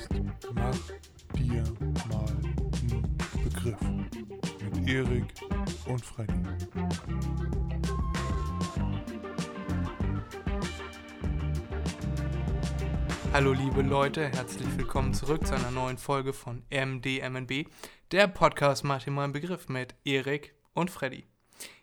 Podcast 0.00 0.30
Mach 0.54 0.76
dir 1.36 1.62
mal 2.08 2.26
einen 2.26 3.18
Begriff 3.44 3.80
mit 3.80 4.88
Erik 4.88 5.24
und 5.86 6.04
Freddy. 6.04 6.32
Hallo 13.32 13.52
liebe 13.52 13.82
Leute, 13.82 14.28
herzlich 14.28 14.68
willkommen 14.78 15.12
zurück 15.12 15.46
zu 15.46 15.54
einer 15.54 15.70
neuen 15.70 15.98
Folge 15.98 16.32
von 16.32 16.62
MDMNB. 16.70 17.68
Der 18.10 18.26
Podcast 18.26 18.84
macht 18.84 19.06
dir 19.06 19.10
mal 19.10 19.24
einen 19.24 19.32
Begriff 19.32 19.68
mit 19.68 19.94
Erik 20.04 20.54
und 20.72 20.90
Freddy. 20.90 21.29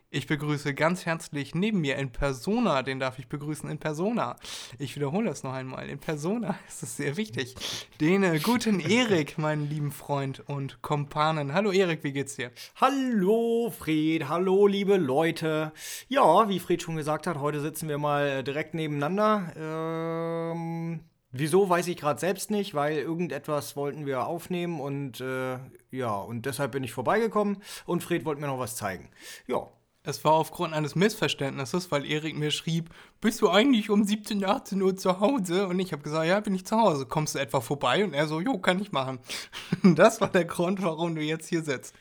Ich 0.09 0.25
begrüße 0.25 0.73
ganz 0.73 1.05
herzlich 1.05 1.53
neben 1.53 1.81
mir 1.81 1.97
in 1.97 2.13
Persona, 2.13 2.81
den 2.81 2.97
darf 2.97 3.19
ich 3.19 3.27
begrüßen 3.27 3.69
in 3.69 3.77
Persona. 3.77 4.37
Ich 4.79 4.95
wiederhole 4.95 5.29
es 5.29 5.43
noch 5.43 5.51
einmal, 5.51 5.89
in 5.89 5.99
Persona, 5.99 6.57
es 6.67 6.81
ist 6.81 6.95
sehr 6.95 7.17
wichtig. 7.17 7.55
Den 7.99 8.23
äh, 8.23 8.39
guten 8.39 8.79
Erik, 8.79 9.37
meinen 9.37 9.69
lieben 9.69 9.91
Freund 9.91 10.39
und 10.47 10.81
Kompanen. 10.81 11.53
Hallo 11.53 11.73
Erik, 11.73 12.05
wie 12.05 12.13
geht's 12.13 12.37
dir? 12.37 12.51
Hallo 12.77 13.69
Fred, 13.77 14.29
hallo 14.29 14.67
liebe 14.67 14.95
Leute. 14.95 15.73
Ja, 16.07 16.47
wie 16.47 16.59
Fred 16.59 16.81
schon 16.81 16.95
gesagt 16.95 17.27
hat, 17.27 17.41
heute 17.41 17.59
sitzen 17.59 17.89
wir 17.89 17.97
mal 17.97 18.27
äh, 18.27 18.43
direkt 18.45 18.75
nebeneinander. 18.75 19.51
Ähm, 19.57 21.01
wieso 21.31 21.67
weiß 21.67 21.85
ich 21.89 21.97
gerade 21.97 22.21
selbst 22.21 22.49
nicht, 22.49 22.73
weil 22.73 22.97
irgendetwas 22.97 23.75
wollten 23.75 24.05
wir 24.05 24.25
aufnehmen 24.25 24.79
und 24.79 25.19
äh, 25.19 25.57
ja, 25.91 26.15
und 26.15 26.45
deshalb 26.45 26.71
bin 26.71 26.85
ich 26.85 26.93
vorbeigekommen 26.93 27.57
und 27.85 28.03
Fred 28.03 28.23
wollte 28.23 28.39
mir 28.39 28.47
noch 28.47 28.59
was 28.59 28.77
zeigen. 28.77 29.09
Ja, 29.47 29.67
Es 30.07 30.23
war 30.23 30.31
aufgrund 30.31 30.73
eines 30.73 30.95
Missverständnisses, 30.95 31.91
weil 31.91 32.05
Erik 32.05 32.37
mir 32.37 32.51
schrieb, 32.51 32.91
bist 33.19 33.41
du 33.41 33.49
eigentlich 33.49 33.89
um 33.89 34.05
17, 34.05 34.45
18 34.45 34.81
Uhr 34.81 34.95
zu 34.95 35.19
Hause? 35.19 35.67
Und 35.67 35.81
ich 35.81 35.91
habe 35.91 36.01
gesagt, 36.01 36.25
ja, 36.25 36.39
bin 36.39 36.55
ich 36.55 36.65
zu 36.65 36.77
Hause. 36.77 37.05
Kommst 37.05 37.35
du 37.35 37.39
etwa 37.39 37.59
vorbei? 37.59 38.05
Und 38.05 38.13
er 38.13 38.25
so, 38.25 38.39
jo, 38.39 38.57
kann 38.57 38.81
ich 38.81 38.93
machen. 38.93 39.19
Das 39.83 40.21
war 40.21 40.29
der 40.29 40.45
Grund, 40.45 40.81
warum 40.81 41.13
du 41.13 41.21
jetzt 41.21 41.49
hier 41.49 41.61
sitzt. 41.61 41.93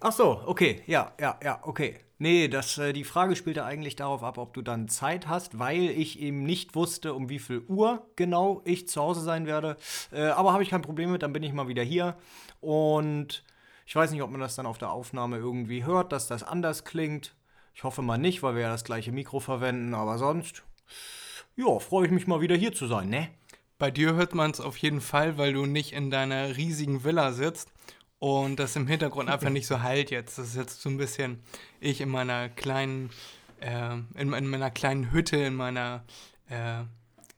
Ach 0.00 0.12
so, 0.12 0.42
okay, 0.44 0.82
ja, 0.86 1.12
ja, 1.18 1.40
ja, 1.42 1.58
okay. 1.62 2.00
Nee, 2.18 2.48
das, 2.48 2.76
äh, 2.76 2.92
die 2.92 3.02
Frage 3.02 3.34
spielte 3.34 3.64
eigentlich 3.64 3.96
darauf 3.96 4.22
ab, 4.22 4.36
ob 4.36 4.52
du 4.52 4.60
dann 4.60 4.88
Zeit 4.88 5.26
hast, 5.26 5.58
weil 5.58 5.84
ich 5.84 6.20
eben 6.20 6.42
nicht 6.42 6.74
wusste, 6.74 7.14
um 7.14 7.30
wie 7.30 7.38
viel 7.38 7.62
Uhr 7.66 8.06
genau 8.14 8.60
ich 8.66 8.88
zu 8.88 9.00
Hause 9.00 9.22
sein 9.22 9.46
werde. 9.46 9.78
Äh, 10.12 10.26
aber 10.26 10.52
habe 10.52 10.62
ich 10.62 10.68
kein 10.68 10.82
Problem 10.82 11.12
mit, 11.12 11.22
dann 11.22 11.32
bin 11.32 11.42
ich 11.42 11.54
mal 11.54 11.66
wieder 11.66 11.82
hier. 11.82 12.14
Und 12.60 13.42
ich 13.86 13.96
weiß 13.96 14.10
nicht, 14.10 14.20
ob 14.20 14.30
man 14.30 14.40
das 14.40 14.54
dann 14.54 14.66
auf 14.66 14.76
der 14.76 14.90
Aufnahme 14.90 15.38
irgendwie 15.38 15.86
hört, 15.86 16.12
dass 16.12 16.26
das 16.26 16.42
anders 16.42 16.84
klingt. 16.84 17.34
Ich 17.74 17.82
hoffe 17.82 18.02
mal 18.02 18.18
nicht, 18.18 18.42
weil 18.42 18.54
wir 18.54 18.62
ja 18.62 18.70
das 18.70 18.84
gleiche 18.84 19.12
Mikro 19.12 19.40
verwenden, 19.40 19.94
aber 19.94 20.16
sonst, 20.16 20.62
ja, 21.56 21.78
freue 21.80 22.06
ich 22.06 22.12
mich 22.12 22.26
mal 22.26 22.40
wieder 22.40 22.54
hier 22.54 22.72
zu 22.72 22.86
sein, 22.86 23.08
ne? 23.08 23.28
Bei 23.78 23.90
dir 23.90 24.14
hört 24.14 24.34
man 24.34 24.52
es 24.52 24.60
auf 24.60 24.76
jeden 24.76 25.00
Fall, 25.00 25.36
weil 25.36 25.52
du 25.52 25.66
nicht 25.66 25.92
in 25.92 26.10
deiner 26.10 26.56
riesigen 26.56 27.02
Villa 27.02 27.32
sitzt 27.32 27.72
und 28.20 28.56
das 28.56 28.76
im 28.76 28.86
Hintergrund 28.86 29.28
einfach 29.28 29.50
nicht 29.50 29.66
so 29.66 29.82
halt 29.82 30.10
jetzt. 30.10 30.38
Das 30.38 30.48
ist 30.48 30.56
jetzt 30.56 30.80
so 30.80 30.88
ein 30.88 30.96
bisschen 30.96 31.42
ich 31.80 32.00
in 32.00 32.08
meiner 32.08 32.48
kleinen, 32.48 33.10
äh, 33.60 33.96
in, 34.14 34.32
in 34.32 34.46
meiner 34.46 34.70
kleinen 34.70 35.10
Hütte, 35.10 35.36
in 35.36 35.56
meiner 35.56 36.04
äh, 36.48 36.84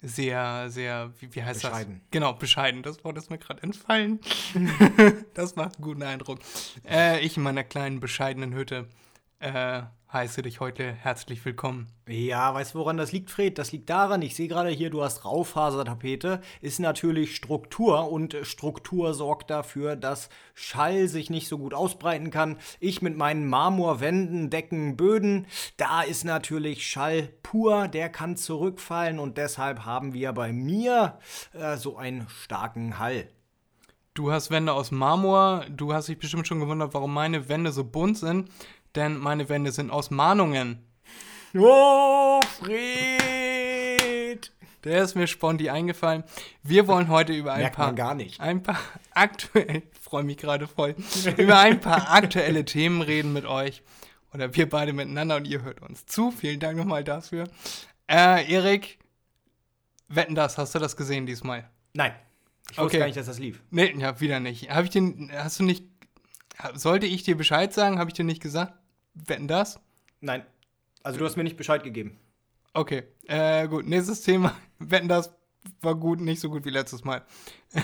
sehr, 0.03 0.69
sehr, 0.69 1.13
wie, 1.19 1.35
wie 1.35 1.43
heißt 1.43 1.63
Bescheiden. 1.63 2.01
das? 2.01 2.11
Genau, 2.11 2.35
bescheiden. 2.35 2.83
Das 2.83 3.03
Wort 3.03 3.17
ist 3.17 3.31
mir 3.31 3.39
gerade 3.39 3.63
entfallen. 3.63 4.21
das 5.35 5.57
macht 5.57 5.77
einen 5.77 5.85
guten 5.85 6.03
Eindruck. 6.03 6.41
Äh, 6.89 7.25
ich 7.25 7.39
in 7.39 7.43
meiner 7.43 7.65
kleinen, 7.65 7.99
bescheidenen 7.99 8.55
Hütte 8.55 8.87
äh, 9.41 9.83
heiße 10.13 10.43
dich 10.43 10.61
heute 10.61 10.93
herzlich 10.93 11.45
willkommen. 11.45 11.89
Ja, 12.07 12.55
weißt 12.55 12.75
du, 12.75 12.79
woran 12.79 12.97
das 12.97 13.13
liegt, 13.13 13.31
Fred? 13.31 13.59
Das 13.59 13.73
liegt 13.73 13.91
daran, 13.91 14.23
ich 14.23 14.37
sehe 14.37 14.47
gerade 14.47 14.71
hier, 14.71 14.89
du 14.91 15.03
hast 15.03 15.25
Raufasertapete, 15.25 16.41
ist 16.61 16.79
natürlich 16.79 17.35
Struktur 17.35 18.11
und 18.11 18.37
Struktur 18.43 19.15
sorgt 19.15 19.51
dafür, 19.51 19.97
dass 19.97 20.29
Schall 20.55 21.09
sich 21.09 21.29
nicht 21.29 21.49
so 21.49 21.59
gut 21.59 21.75
ausbreiten 21.75 22.31
kann. 22.31 22.59
Ich 22.79 23.03
mit 23.03 23.17
meinen 23.17 23.49
Marmorwänden, 23.49 24.49
Decken, 24.49 24.97
Böden, 24.97 25.47
da 25.77 26.03
ist 26.03 26.25
natürlich 26.25 26.87
Schall 26.87 27.29
pur, 27.43 27.89
der 27.89 28.09
kann 28.09 28.37
zurückfallen 28.37 29.19
und 29.19 29.39
deshalb 29.39 29.85
haben 29.85 30.15
wir 30.15 30.33
bei 30.33 30.53
mir 30.53 31.19
äh, 31.53 31.77
so 31.77 31.97
einen 31.97 32.29
starken 32.29 32.99
Hall. 33.01 33.29
Du 34.15 34.33
hast 34.33 34.51
Wände 34.51 34.73
aus 34.73 34.93
Marmor. 34.93 35.67
Du 35.69 35.93
hast 35.93 36.09
dich 36.09 36.19
bestimmt 36.19 36.47
schon 36.47 36.59
gewundert, 36.59 36.95
warum 36.95 37.13
meine 37.13 37.51
Wände 37.51 37.71
so 37.71 37.85
bunt 37.85 38.17
sind. 38.17 38.49
Denn 38.97 39.19
meine 39.19 39.49
Wände 39.49 39.71
sind 39.73 39.91
aus 39.91 40.11
Mahnungen. 40.11 40.83
Oh, 41.57 42.41
Fred! 42.59 44.53
Der 44.85 45.03
ist 45.03 45.15
mir 45.17 45.27
sponti 45.27 45.69
eingefallen. 45.69 46.23
Wir 46.63 46.87
wollen 46.87 47.09
heute 47.09 47.33
über 47.33 47.53
ein 47.53 47.61
Merkt 47.63 47.77
paar, 47.77 47.87
man 47.87 47.97
gar 47.97 48.15
nicht. 48.15 48.41
ein 48.41 48.63
paar 48.63 48.79
aktuell, 49.15 49.83
freue 50.01 50.23
mich 50.23 50.37
gerade 50.37 50.67
voll, 50.69 50.95
über 51.37 51.59
ein 51.59 51.81
paar 51.81 52.13
aktuelle 52.13 52.65
Themen 52.65 53.03
reden 53.03 53.33
mit 53.33 53.47
euch. 53.47 53.83
Oder 54.33 54.55
wir 54.55 54.69
beide 54.69 54.93
miteinander 54.93 55.37
und 55.37 55.47
ihr 55.47 55.63
hört 55.63 55.83
uns 55.83 56.07
zu. 56.07 56.31
Vielen 56.31 56.61
Dank 56.61 56.77
nochmal 56.77 57.05
dafür. 57.05 57.49
Äh, 58.09 58.53
Erik, 58.53 58.99
wetten 60.09 60.35
das, 60.35 60.57
hast 60.59 60.75
du 60.75 60.79
das 60.79 60.97
gesehen 60.97 61.27
diesmal? 61.27 61.69
Nein, 61.95 62.13
ich 62.71 62.79
wusste 62.79 62.83
Okay. 62.85 62.99
gar 62.99 63.07
nicht, 63.07 63.17
dass 63.17 63.27
das 63.27 63.39
lief. 63.39 63.61
Nee, 63.71 63.95
ja, 63.99 64.21
wieder 64.21 64.39
nicht. 64.41 64.71
Habe 64.71 64.85
ich 64.85 64.91
den, 64.91 65.33
hast 65.35 65.59
du 65.59 65.65
nicht, 65.65 65.85
sollte 66.75 67.07
ich 67.07 67.23
dir 67.25 67.37
Bescheid 67.37 67.73
sagen? 67.73 67.99
Habe 67.99 68.11
ich 68.11 68.15
dir 68.15 68.25
nicht 68.25 68.43
gesagt? 68.43 68.75
Wetten 69.17 69.49
das? 69.49 69.81
Nein, 70.21 70.45
also 71.03 71.19
du 71.19 71.25
hast 71.25 71.37
mir 71.37 71.45
nicht 71.45 71.57
Bescheid 71.57 71.83
gegeben. 71.83 72.19
Okay, 72.75 73.05
äh, 73.27 73.67
gut. 73.69 73.87
Nächstes 73.87 74.21
Thema. 74.23 74.55
Wetten 74.79 75.09
das 75.09 75.33
war 75.81 75.95
gut, 75.95 76.21
nicht 76.21 76.41
so 76.41 76.51
gut 76.51 76.65
wie 76.65 76.71
letztes 76.71 77.05
Mal. 77.05 77.25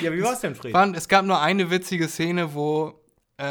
Ja, 0.00 0.12
wie 0.12 0.22
war's 0.22 0.40
denn, 0.40 0.54
Fred? 0.54 0.72
Fand, 0.72 0.96
es 0.96 1.08
gab 1.08 1.24
nur 1.24 1.40
eine 1.40 1.70
witzige 1.70 2.08
Szene, 2.08 2.54
wo, 2.54 3.00
äh, 3.36 3.44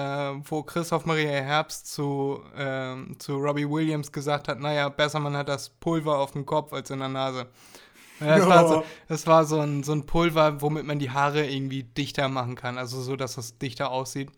wo 0.43 0.63
Christoph 0.63 1.05
Maria 1.05 1.29
Herbst 1.29 1.91
zu, 1.93 2.41
ähm, 2.55 3.15
zu 3.19 3.35
Robbie 3.37 3.69
Williams 3.69 4.11
gesagt 4.11 4.47
hat, 4.47 4.59
naja, 4.59 4.89
besser 4.89 5.19
man 5.19 5.35
hat 5.35 5.49
das 5.49 5.69
Pulver 5.69 6.17
auf 6.19 6.31
dem 6.31 6.45
Kopf 6.45 6.73
als 6.73 6.89
in 6.89 6.99
der 6.99 7.09
Nase. 7.09 7.47
Ja, 8.19 8.37
das, 8.37 8.39
Ja. 8.39 8.49
war, 8.49 8.67
so, 8.67 8.83
das 9.07 9.27
war 9.27 9.45
so 9.45 9.59
ein, 9.59 9.83
so 9.83 9.93
ein 9.93 10.05
Pulver, 10.05 10.61
womit 10.61 10.85
man 10.85 10.99
die 10.99 11.11
Haare 11.11 11.45
irgendwie 11.45 11.83
dichter 11.83 12.27
machen 12.29 12.55
kann, 12.55 12.77
also 12.77 13.01
so, 13.01 13.15
dass 13.15 13.37
es 13.37 13.57
dichter 13.57 13.91
aussieht. 13.91 14.29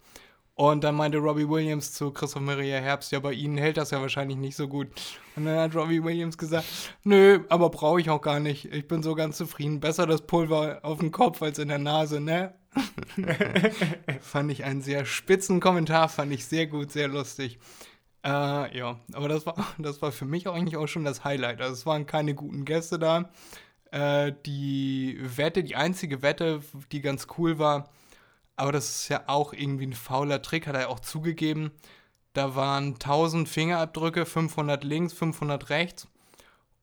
Und 0.60 0.84
dann 0.84 0.96
meinte 0.96 1.20
Robbie 1.20 1.48
Williams 1.48 1.94
zu 1.94 2.12
Christoph 2.12 2.42
Maria 2.42 2.80
Herbst, 2.80 3.14
ja, 3.14 3.22
bei 3.22 3.32
Ihnen 3.32 3.58
hält 3.58 3.78
das 3.78 3.92
ja 3.92 4.02
wahrscheinlich 4.02 4.38
nicht 4.38 4.58
so 4.58 4.68
gut. 4.68 4.90
Und 5.38 5.46
dann 5.46 5.58
hat 5.58 5.74
Robbie 5.74 6.04
Williams 6.04 6.38
gesagt, 6.38 6.66
nö, 7.06 7.46
aber 7.48 7.70
brauche 7.70 8.02
ich 8.02 8.10
auch 8.10 8.22
gar 8.22 8.42
nicht. 8.42 8.66
Ich 8.66 8.86
bin 8.86 9.02
so 9.02 9.16
ganz 9.16 9.38
zufrieden. 9.38 9.80
Besser 9.80 10.06
das 10.06 10.24
Pulver 10.24 10.80
auf 10.84 11.00
dem 11.00 11.14
Kopf 11.14 11.42
als 11.42 11.60
in 11.60 11.70
der 11.70 11.78
Nase, 11.78 12.20
ne? 12.20 12.56
fand 14.20 14.52
ich 14.52 14.66
einen 14.66 14.82
sehr 14.82 15.06
spitzen 15.06 15.62
Kommentar, 15.62 16.10
fand 16.10 16.34
ich 16.34 16.44
sehr 16.44 16.68
gut, 16.68 16.92
sehr 16.92 17.08
lustig. 17.08 17.58
Äh, 18.26 18.78
ja, 18.78 19.00
aber 19.14 19.30
das 19.30 19.46
war, 19.46 19.56
das 19.78 20.02
war 20.02 20.12
für 20.12 20.26
mich 20.26 20.50
auch 20.50 20.56
eigentlich 20.56 20.76
auch 20.76 20.88
schon 20.88 21.06
das 21.06 21.24
Highlight. 21.24 21.62
Also 21.62 21.72
es 21.72 21.86
waren 21.86 22.06
keine 22.06 22.36
guten 22.36 22.66
Gäste 22.66 23.00
da. 23.00 23.30
Äh, 23.92 24.34
die 24.46 25.20
Wette, 25.22 25.64
die 25.64 25.78
einzige 25.78 26.22
Wette, 26.22 26.60
die 26.92 27.00
ganz 27.00 27.28
cool 27.38 27.60
war, 27.60 27.90
aber 28.60 28.74
das 28.74 28.90
ist 28.90 29.10
ja 29.10 29.24
auch 29.28 29.54
irgendwie 29.54 29.88
ein 29.88 29.94
fauler 29.94 30.42
Trick, 30.42 30.68
hat 30.68 30.76
er 30.76 30.90
auch 30.90 31.00
zugegeben. 31.00 31.72
Da 32.34 32.56
waren 32.56 32.94
1000 32.96 33.48
Fingerabdrücke, 33.48 34.26
500 34.26 34.84
links, 34.84 35.14
500 35.14 35.70
rechts. 35.70 36.08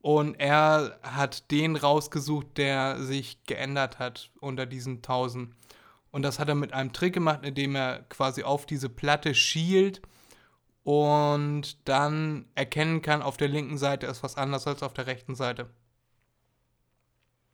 Und 0.01 0.37
er 0.41 0.99
hat 1.03 1.51
den 1.51 1.77
rausgesucht, 1.77 2.57
der 2.57 3.03
sich 3.03 3.45
geändert 3.45 3.99
hat 3.99 4.31
unter 4.41 4.65
diesen 4.65 4.97
1000. 4.97 5.55
Und 6.11 6.23
das 6.23 6.39
hat 6.39 6.49
er 6.49 6.55
mit 6.55 6.73
einem 6.73 6.95
Trick 6.95 7.13
gemacht, 7.13 7.41
indem 7.45 7.77
er 7.77 8.05
quasi 8.09 8.43
auf 8.43 8.65
diese 8.65 8.89
Platte 8.89 9.35
schielt 9.35 10.01
und 10.83 11.77
dann 11.89 12.47
erkennen 12.55 13.03
kann, 13.03 13.21
auf 13.21 13.37
der 13.37 13.49
linken 13.49 13.77
Seite 13.77 14.07
ist 14.07 14.23
was 14.23 14.37
anders 14.37 14.67
als 14.67 14.83
auf 14.83 14.95
der 14.95 15.07
rechten 15.07 15.35
Seite. 15.35 15.69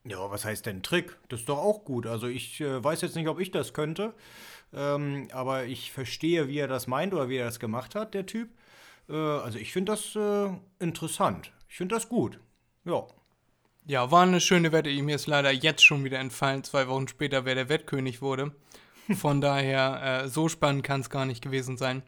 Ja, 0.05 0.31
was 0.31 0.45
heißt 0.45 0.67
denn 0.67 0.83
Trick? 0.83 1.17
Das 1.29 1.41
ist 1.41 1.49
doch 1.49 1.59
auch 1.59 1.85
gut. 1.85 2.07
Also 2.07 2.27
ich 2.27 2.61
äh, 2.61 2.83
weiß 2.83 3.03
jetzt 3.03 3.15
nicht, 3.15 3.29
ob 3.29 3.39
ich 3.39 3.51
das 3.51 3.73
könnte, 3.73 4.15
ähm, 4.73 5.29
aber 5.33 5.65
ich 5.67 5.93
verstehe, 5.93 6.49
wie 6.49 6.59
er 6.59 6.69
das 6.69 6.87
meint 6.87 7.15
oder 7.15 7.29
wie 7.29 7.37
er 7.37 7.45
das 7.45 7.61
gemacht 7.61 7.95
hat, 7.95 8.15
der 8.15 8.27
Typ. 8.27 8.49
Äh, 9.09 9.15
also 9.15 9.59
ich 9.59 9.73
finde 9.73 9.93
das 9.93 10.17
äh, 10.17 10.51
interessant. 10.81 11.53
Ich 11.69 11.77
finde 11.77 11.95
das 11.95 12.09
gut. 12.09 12.41
Ja. 12.85 13.07
Ja, 13.87 14.11
war 14.11 14.23
eine 14.23 14.41
schöne 14.41 14.73
Wette. 14.73 14.91
Mir 15.03 15.17
ist 15.17 15.27
leider 15.27 15.51
jetzt 15.51 15.85
schon 15.85 16.05
wieder 16.05 16.19
entfallen, 16.19 16.65
zwei 16.65 16.87
Wochen 16.89 17.09
später, 17.09 17.45
wer 17.45 17.55
der 17.55 17.69
Wettkönig 17.69 18.23
wurde. 18.23 18.53
Von 19.17 19.41
daher, 19.41 20.25
äh, 20.25 20.29
so 20.29 20.49
spannend 20.49 20.85
kann 20.85 21.01
es 21.01 21.11
gar 21.11 21.27
nicht 21.27 21.43
gewesen 21.43 21.77
sein. 21.77 22.03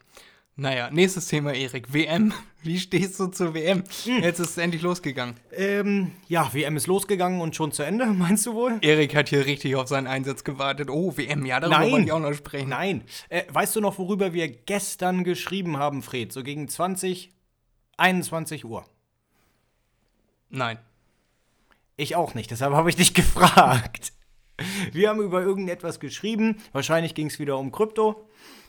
Naja, 0.56 0.88
nächstes 0.92 1.26
Thema, 1.26 1.52
Erik. 1.52 1.92
WM. 1.92 2.32
Wie 2.62 2.78
stehst 2.78 3.18
du 3.18 3.26
zur 3.26 3.54
WM? 3.54 3.82
Hm. 4.04 4.22
Jetzt 4.22 4.38
ist 4.38 4.50
es 4.50 4.58
endlich 4.58 4.82
losgegangen. 4.82 5.34
Ähm, 5.52 6.12
ja, 6.28 6.48
WM 6.54 6.76
ist 6.76 6.86
losgegangen 6.86 7.40
und 7.40 7.56
schon 7.56 7.72
zu 7.72 7.82
Ende, 7.82 8.06
meinst 8.12 8.46
du 8.46 8.54
wohl? 8.54 8.78
Erik 8.80 9.16
hat 9.16 9.30
hier 9.30 9.46
richtig 9.46 9.74
auf 9.74 9.88
seinen 9.88 10.06
Einsatz 10.06 10.44
gewartet. 10.44 10.90
Oh, 10.90 11.16
WM, 11.16 11.44
ja, 11.44 11.58
darüber 11.58 11.80
Nein. 11.80 11.90
wollte 11.90 12.06
ich 12.06 12.12
auch 12.12 12.20
noch 12.20 12.34
sprechen. 12.34 12.68
Nein. 12.68 13.02
Äh, 13.28 13.42
weißt 13.48 13.74
du 13.74 13.80
noch, 13.80 13.98
worüber 13.98 14.32
wir 14.32 14.48
gestern 14.48 15.24
geschrieben 15.24 15.76
haben, 15.76 16.02
Fred? 16.02 16.32
So 16.32 16.44
gegen 16.44 16.68
20, 16.68 17.32
21 17.96 18.64
Uhr. 18.64 18.84
Nein. 20.50 20.78
Ich 21.96 22.14
auch 22.14 22.34
nicht, 22.34 22.52
deshalb 22.52 22.74
habe 22.74 22.90
ich 22.90 22.96
dich 22.96 23.12
gefragt. 23.14 24.12
Wir 24.92 25.08
haben 25.08 25.20
über 25.20 25.42
irgendetwas 25.42 25.98
geschrieben. 25.98 26.58
Wahrscheinlich 26.72 27.16
ging 27.16 27.26
es 27.26 27.40
wieder 27.40 27.58
um 27.58 27.72
Krypto. 27.72 28.28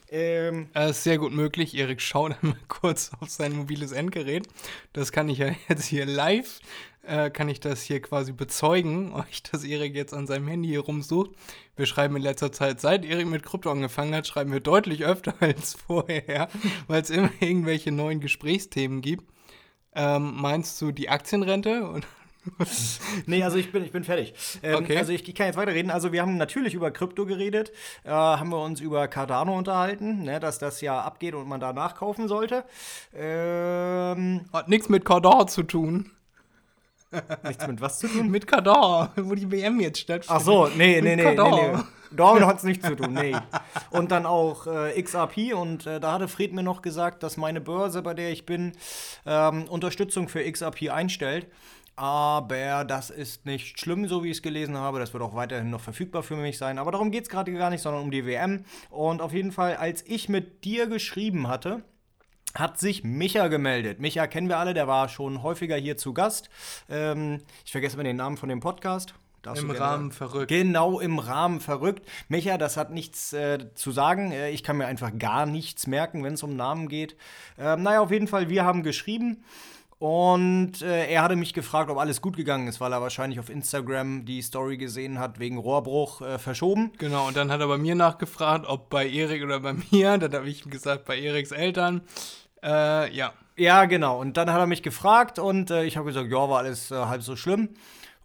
Ähm, 0.10 0.70
Äh, 0.76 0.92
ist 0.92 1.04
sehr 1.04 1.18
gut 1.18 1.34
möglich. 1.34 1.76
Erik, 1.76 2.02
schau 2.02 2.30
dann 2.30 2.38
mal 2.42 2.58
kurz 2.68 3.12
auf 3.20 3.30
sein 3.30 3.54
mobiles 3.56 3.92
Endgerät. 3.92 4.48
Das 4.94 5.12
kann 5.12 5.30
ich 5.30 5.40
ja 5.40 5.48
jetzt 5.70 5.86
hier 5.86 6.06
live, 6.06 6.60
äh, 7.04 7.30
kann 7.30 7.50
ich 7.50 7.60
das 7.60 7.82
hier 7.82 8.02
quasi 8.02 8.32
bezeugen, 8.32 9.14
euch, 9.16 9.44
dass 9.44 9.64
Erik 9.64 9.96
jetzt 9.96 10.14
an 10.14 10.28
seinem 10.28 10.48
Handy 10.48 10.70
hier 10.70 10.82
rumsucht. 10.82 11.32
Wir 11.76 11.86
schreiben 11.86 12.16
in 12.16 12.22
letzter 12.22 12.52
Zeit, 12.52 12.80
seit 12.82 13.04
Erik 13.06 13.28
mit 13.28 13.44
Krypto 13.44 13.72
angefangen 13.72 14.14
hat, 14.16 14.28
schreiben 14.28 14.52
wir 14.52 14.60
deutlich 14.62 15.04
öfter 15.06 15.34
als 15.40 15.74
vorher, 15.74 16.50
weil 16.88 17.02
es 17.02 17.10
immer 17.10 17.32
irgendwelche 17.40 17.92
neuen 17.92 18.20
Gesprächsthemen 18.22 19.02
gibt. 19.02 19.26
Ähm, 19.94 20.34
meinst 20.36 20.82
du 20.82 20.92
die 20.92 21.10
Aktienrente? 21.10 21.88
Und 21.88 22.06
Nee, 23.26 23.44
also 23.44 23.58
ich 23.58 23.72
bin, 23.72 23.84
ich 23.84 23.92
bin 23.92 24.04
fertig. 24.04 24.34
Ähm, 24.64 24.76
Okay. 24.76 24.98
Also 24.98 25.12
ich, 25.12 25.28
ich 25.28 25.36
kann 25.36 25.48
jetzt 25.48 25.56
weiterreden. 25.58 25.92
Also 25.92 26.12
wir 26.12 26.22
haben 26.22 26.38
natürlich 26.38 26.74
über 26.74 26.92
Krypto 26.92 27.26
geredet, 27.26 27.72
äh, 28.04 28.10
haben 28.12 28.50
wir 28.50 28.62
uns 28.62 28.82
über 28.82 29.08
Cardano 29.08 29.58
unterhalten, 29.58 30.24
ne, 30.24 30.40
dass 30.40 30.60
das 30.60 30.82
ja 30.82 31.02
abgeht 31.02 31.34
und 31.34 31.48
man 31.48 31.60
da 31.60 31.74
nachkaufen 31.74 32.28
sollte. 32.28 32.64
Ähm, 33.16 34.42
hat 34.54 34.68
nichts 34.70 34.90
mit 34.90 35.06
Cardor 35.06 35.48
zu 35.48 35.64
tun. 35.64 36.12
nichts 37.44 37.66
mit 37.68 37.82
was 37.82 38.00
zu 38.00 38.08
tun? 38.08 38.30
Mit 38.32 38.46
Cardor, 38.48 39.12
wo 39.16 39.36
die 39.36 39.50
WM 39.50 39.80
jetzt 39.80 40.00
stattfindet. 40.00 40.42
Ach 40.42 40.46
so, 40.46 40.68
nee, 40.68 41.00
nee, 41.00 41.02
nee, 41.02 41.16
nee, 41.16 41.24
Cardano. 41.24 41.78
nee. 41.78 41.84
Damit 42.12 42.44
hat 42.46 42.58
es 42.58 42.64
nichts 42.64 42.86
zu 42.86 42.96
tun, 42.96 43.14
nee. 43.14 43.36
Und 43.90 44.12
dann 44.12 44.26
auch 44.26 44.68
äh, 44.68 45.02
XRP 45.02 45.54
und 45.54 45.86
äh, 45.86 46.00
da 46.00 46.14
hatte 46.14 46.28
Fred 46.28 46.54
mir 46.54 46.64
noch 46.64 46.82
gesagt, 46.82 47.24
dass 47.24 47.36
meine 47.36 47.62
Börse, 47.62 48.02
bei 48.02 48.14
der 48.14 48.32
ich 48.32 48.46
bin, 48.46 48.74
ähm, 49.26 49.66
Unterstützung 49.70 50.30
für 50.30 50.50
XRP 50.50 50.90
einstellt. 50.92 51.48
Aber 51.96 52.84
das 52.84 53.10
ist 53.10 53.46
nicht 53.46 53.80
schlimm, 53.80 54.08
so 54.08 54.24
wie 54.24 54.30
ich 54.30 54.38
es 54.38 54.44
gelesen 54.44 54.78
habe. 54.78 55.00
Das 55.00 55.14
wird 55.14 55.24
auch 55.24 55.34
weiterhin 55.34 55.70
noch 55.70 55.82
verfügbar 55.82 56.24
für 56.24 56.36
mich 56.36 56.58
sein. 56.58 56.78
Aber 56.78 56.92
darum 56.92 57.12
geht 57.12 57.24
es 57.24 57.30
gerade 57.30 57.54
gar 57.54 57.70
nicht, 57.70 57.82
sondern 57.82 58.04
um 58.04 58.12
die 58.12 58.26
WM. 58.26 58.66
Und 58.90 59.22
auf 59.22 59.34
jeden 59.34 59.52
Fall, 59.52 59.78
als 59.78 60.04
ich 60.06 60.28
mit 60.28 60.66
dir 60.66 60.88
geschrieben 60.88 61.48
hatte, 61.48 61.84
hat 62.54 62.80
sich 62.80 63.04
Micha 63.04 63.48
gemeldet. 63.48 64.00
Micha 64.00 64.28
kennen 64.28 64.50
wir 64.50 64.58
alle, 64.58 64.74
der 64.74 64.88
war 64.88 65.10
schon 65.10 65.44
häufiger 65.44 65.76
hier 65.76 65.98
zu 65.98 66.14
Gast. 66.14 66.50
Ähm, 66.90 67.42
ich 67.66 67.72
vergesse 67.72 67.96
immer 67.96 68.04
den 68.04 68.18
Namen 68.18 68.38
von 68.38 68.50
dem 68.50 68.60
Podcast. 68.60 69.14
Darfst 69.42 69.62
Im 69.62 69.70
Rahmen 69.70 70.12
verrückt. 70.12 70.48
Genau 70.48 71.00
im 71.00 71.20
Rahmen 71.20 71.60
verrückt. 71.60 72.04
Micha, 72.30 72.58
das 72.58 72.78
hat 72.78 72.90
nichts 72.90 73.32
äh, 73.32 73.60
zu 73.76 73.92
sagen. 73.92 74.32
Äh, 74.32 74.50
ich 74.50 74.64
kann 74.64 74.78
mir 74.78 74.88
einfach 74.88 75.12
gar 75.20 75.46
nichts 75.46 75.86
merken, 75.86 76.24
wenn 76.24 76.34
es 76.34 76.42
um 76.42 76.56
Namen 76.56 76.90
geht. 76.90 77.16
Ähm, 77.60 77.84
naja, 77.84 78.02
auf 78.02 78.10
jeden 78.10 78.28
Fall, 78.28 78.50
wir 78.50 78.66
haben 78.66 78.82
geschrieben. 78.82 79.44
Und 79.98 80.82
äh, 80.82 81.08
er 81.08 81.22
hatte 81.24 81.38
mich 81.38 81.54
gefragt, 81.54 81.90
ob 81.90 81.98
alles 81.98 82.22
gut 82.22 82.36
gegangen 82.36 82.68
ist, 82.68 82.82
weil 82.82 82.92
er 82.92 83.02
wahrscheinlich 83.02 83.40
auf 83.40 83.50
Instagram 83.50 84.26
die 84.26 84.42
Story 84.42 84.78
gesehen 84.78 85.20
hat, 85.20 85.40
wegen 85.40 85.58
Rohrbruch 85.58 86.22
äh, 86.22 86.38
verschoben. 86.38 86.92
Genau, 86.98 87.28
und 87.28 87.38
dann 87.38 87.50
hat 87.50 87.62
er 87.62 87.68
bei 87.68 87.78
mir 87.78 87.96
nachgefragt, 87.96 88.66
ob 88.68 88.90
bei 88.90 89.08
Erik 89.08 89.44
oder 89.44 89.62
bei 89.62 89.74
mir. 89.92 90.18
Dann 90.18 90.34
habe 90.34 90.50
ich 90.50 90.66
ihm 90.66 90.72
gesagt, 90.72 91.06
bei 91.06 91.20
Eriks 91.20 91.52
Eltern. 91.52 92.02
Äh, 92.62 93.14
ja. 93.16 93.34
Ja, 93.58 93.86
genau. 93.86 94.20
Und 94.20 94.36
dann 94.36 94.52
hat 94.52 94.60
er 94.60 94.68
mich 94.68 94.84
gefragt 94.84 95.40
und 95.40 95.72
äh, 95.72 95.86
ich 95.86 95.96
habe 95.96 96.08
gesagt, 96.08 96.30
ja, 96.30 96.50
war 96.50 96.60
alles 96.60 96.92
äh, 96.92 96.96
halb 96.96 97.24
so 97.24 97.38
schlimm. 97.38 97.70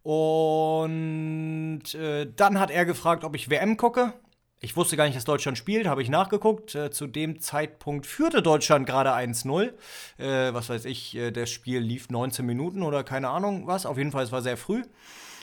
Und 0.03 1.95
äh, 1.95 2.27
dann 2.35 2.59
hat 2.59 2.71
er 2.73 2.85
gefragt, 2.85 3.23
ob 3.23 3.37
ich 3.37 3.49
WM 3.49 3.77
gucke. 3.77 4.13
Ich 4.63 4.77
wusste 4.77 4.97
gar 4.97 5.05
nicht, 5.05 5.17
dass 5.17 5.25
Deutschland 5.25 5.57
spielt, 5.57 5.87
habe 5.87 6.03
ich 6.03 6.11
nachgeguckt. 6.11 6.75
Äh, 6.75 6.91
zu 6.91 7.07
dem 7.07 7.41
Zeitpunkt 7.41 8.05
führte 8.05 8.43
Deutschland 8.43 8.87
gerade 8.87 9.15
1-0. 9.15 9.73
Äh, 10.19 10.53
was 10.53 10.69
weiß 10.69 10.85
ich, 10.85 11.17
äh, 11.17 11.31
das 11.31 11.51
Spiel 11.51 11.79
lief 11.81 12.11
19 12.11 12.45
Minuten 12.45 12.83
oder 12.83 13.03
keine 13.03 13.31
Ahnung 13.31 13.67
was. 13.67 13.87
Auf 13.87 13.97
jeden 13.97 14.13
Fall, 14.13 14.25
es 14.25 14.33
war 14.33 14.43
sehr 14.43 14.59
früh. 14.59 14.83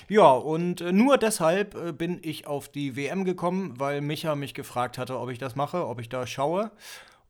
Ja, 0.08 0.32
und 0.32 0.82
äh, 0.82 0.94
nur 0.94 1.18
deshalb 1.18 1.76
äh, 1.76 1.92
bin 1.94 2.20
ich 2.22 2.46
auf 2.46 2.70
die 2.70 2.96
WM 2.96 3.26
gekommen, 3.26 3.74
weil 3.78 4.02
Micha 4.02 4.36
mich 4.36 4.54
gefragt 4.54 5.00
hatte, 5.00 5.20
ob 5.20 5.30
ich 5.32 5.40
das 5.40 5.56
mache, 5.56 5.88
ob 5.88 6.00
ich 6.00 6.10
da 6.10 6.28
schaue. 6.28 6.72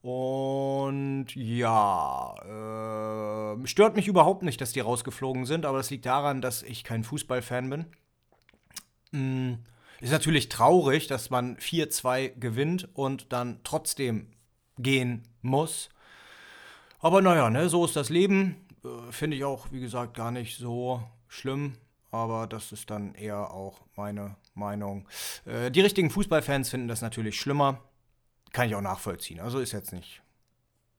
Und 0.01 1.27
ja, 1.35 2.35
äh, 2.43 3.67
stört 3.67 3.95
mich 3.95 4.07
überhaupt 4.07 4.43
nicht, 4.43 4.59
dass 4.61 4.73
die 4.73 4.79
rausgeflogen 4.81 5.45
sind, 5.45 5.65
aber 5.65 5.77
das 5.79 5.89
liegt 5.89 6.05
daran, 6.05 6.41
dass 6.41 6.63
ich 6.63 6.83
kein 6.83 7.03
Fußballfan 7.03 7.69
bin. 7.69 7.85
Mm, 9.11 9.53
ist 10.01 10.11
natürlich 10.11 10.49
traurig, 10.49 11.07
dass 11.07 11.29
man 11.29 11.57
4-2 11.57 12.39
gewinnt 12.39 12.89
und 12.93 13.31
dann 13.33 13.61
trotzdem 13.63 14.27
gehen 14.77 15.27
muss. 15.41 15.89
Aber 16.99 17.21
naja, 17.21 17.49
ne, 17.49 17.69
so 17.69 17.85
ist 17.85 17.95
das 17.95 18.09
Leben. 18.09 18.67
Äh, 18.83 19.11
Finde 19.11 19.37
ich 19.37 19.43
auch, 19.43 19.71
wie 19.71 19.79
gesagt, 19.79 20.15
gar 20.15 20.31
nicht 20.31 20.57
so 20.57 21.03
schlimm. 21.27 21.77
Aber 22.09 22.47
das 22.47 22.71
ist 22.71 22.89
dann 22.89 23.13
eher 23.15 23.51
auch 23.51 23.81
meine 23.95 24.37
Meinung. 24.53 25.07
Äh, 25.45 25.71
die 25.71 25.81
richtigen 25.81 26.09
Fußballfans 26.09 26.69
finden 26.69 26.87
das 26.87 27.01
natürlich 27.01 27.39
schlimmer. 27.39 27.83
Kann 28.53 28.69
ich 28.69 28.75
auch 28.75 28.81
nachvollziehen. 28.81 29.39
Also 29.39 29.59
ist 29.59 29.73
jetzt 29.73 29.91
nicht 29.91 30.21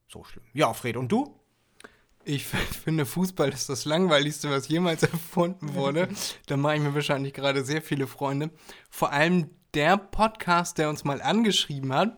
so 0.07 0.23
schlimm. 0.23 0.43
Ja, 0.53 0.73
Fred, 0.73 0.97
und 0.97 1.11
du? 1.11 1.38
Ich 2.23 2.45
finde, 2.83 3.05
Fußball 3.05 3.49
ist 3.49 3.69
das 3.69 3.85
langweiligste, 3.85 4.49
was 4.49 4.67
jemals 4.67 5.03
erfunden 5.03 5.73
wurde. 5.73 6.09
Da 6.47 6.57
mache 6.57 6.75
ich 6.75 6.81
mir 6.81 6.93
wahrscheinlich 6.93 7.33
gerade 7.33 7.63
sehr 7.63 7.81
viele 7.81 8.07
Freunde. 8.07 8.51
Vor 8.89 9.11
allem 9.11 9.49
der 9.73 9.97
Podcast, 9.97 10.77
der 10.77 10.89
uns 10.89 11.03
mal 11.03 11.21
angeschrieben 11.21 11.93
hat. 11.93 12.17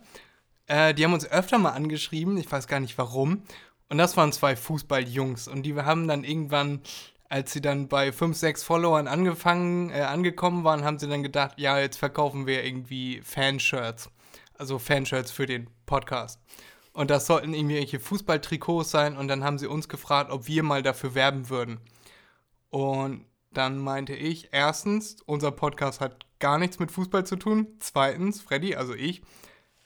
Äh, 0.67 0.93
die 0.93 1.03
haben 1.03 1.13
uns 1.13 1.29
öfter 1.29 1.57
mal 1.57 1.71
angeschrieben. 1.71 2.37
Ich 2.37 2.51
weiß 2.51 2.67
gar 2.67 2.79
nicht 2.79 2.97
warum. 2.97 3.43
Und 3.89 3.97
das 3.97 4.15
waren 4.15 4.31
zwei 4.31 4.55
Fußballjungs. 4.55 5.47
Und 5.47 5.63
die 5.63 5.75
haben 5.75 6.07
dann 6.07 6.23
irgendwann, 6.23 6.81
als 7.27 7.51
sie 7.51 7.61
dann 7.61 7.89
bei 7.89 8.11
5, 8.11 8.37
6 8.37 8.63
Followern 8.63 9.07
angefangen, 9.07 9.89
äh, 9.89 10.01
angekommen 10.01 10.63
waren, 10.63 10.85
haben 10.85 10.97
sie 10.97 11.09
dann 11.09 11.23
gedacht, 11.23 11.53
ja, 11.57 11.77
jetzt 11.77 11.97
verkaufen 11.97 12.47
wir 12.47 12.63
irgendwie 12.63 13.21
Fanshirts. 13.21 14.09
Also 14.57 14.79
Fanshirts 14.79 15.31
für 15.31 15.45
den 15.45 15.67
Podcast. 15.85 16.39
Und 16.93 17.09
das 17.09 17.25
sollten 17.25 17.53
irgendwelche 17.53 17.99
Fußballtrikots 17.99 18.91
sein. 18.91 19.15
Und 19.17 19.27
dann 19.27 19.43
haben 19.43 19.57
sie 19.57 19.67
uns 19.67 19.87
gefragt, 19.87 20.31
ob 20.31 20.47
wir 20.47 20.63
mal 20.63 20.83
dafür 20.83 21.15
werben 21.15 21.49
würden. 21.49 21.79
Und 22.69 23.25
dann 23.53 23.79
meinte 23.79 24.13
ich, 24.13 24.49
erstens, 24.51 25.17
unser 25.25 25.51
Podcast 25.51 26.01
hat 26.01 26.25
gar 26.39 26.57
nichts 26.57 26.79
mit 26.79 26.91
Fußball 26.91 27.25
zu 27.25 27.35
tun. 27.35 27.67
Zweitens, 27.79 28.41
Freddy, 28.41 28.75
also 28.75 28.93
ich, 28.93 29.21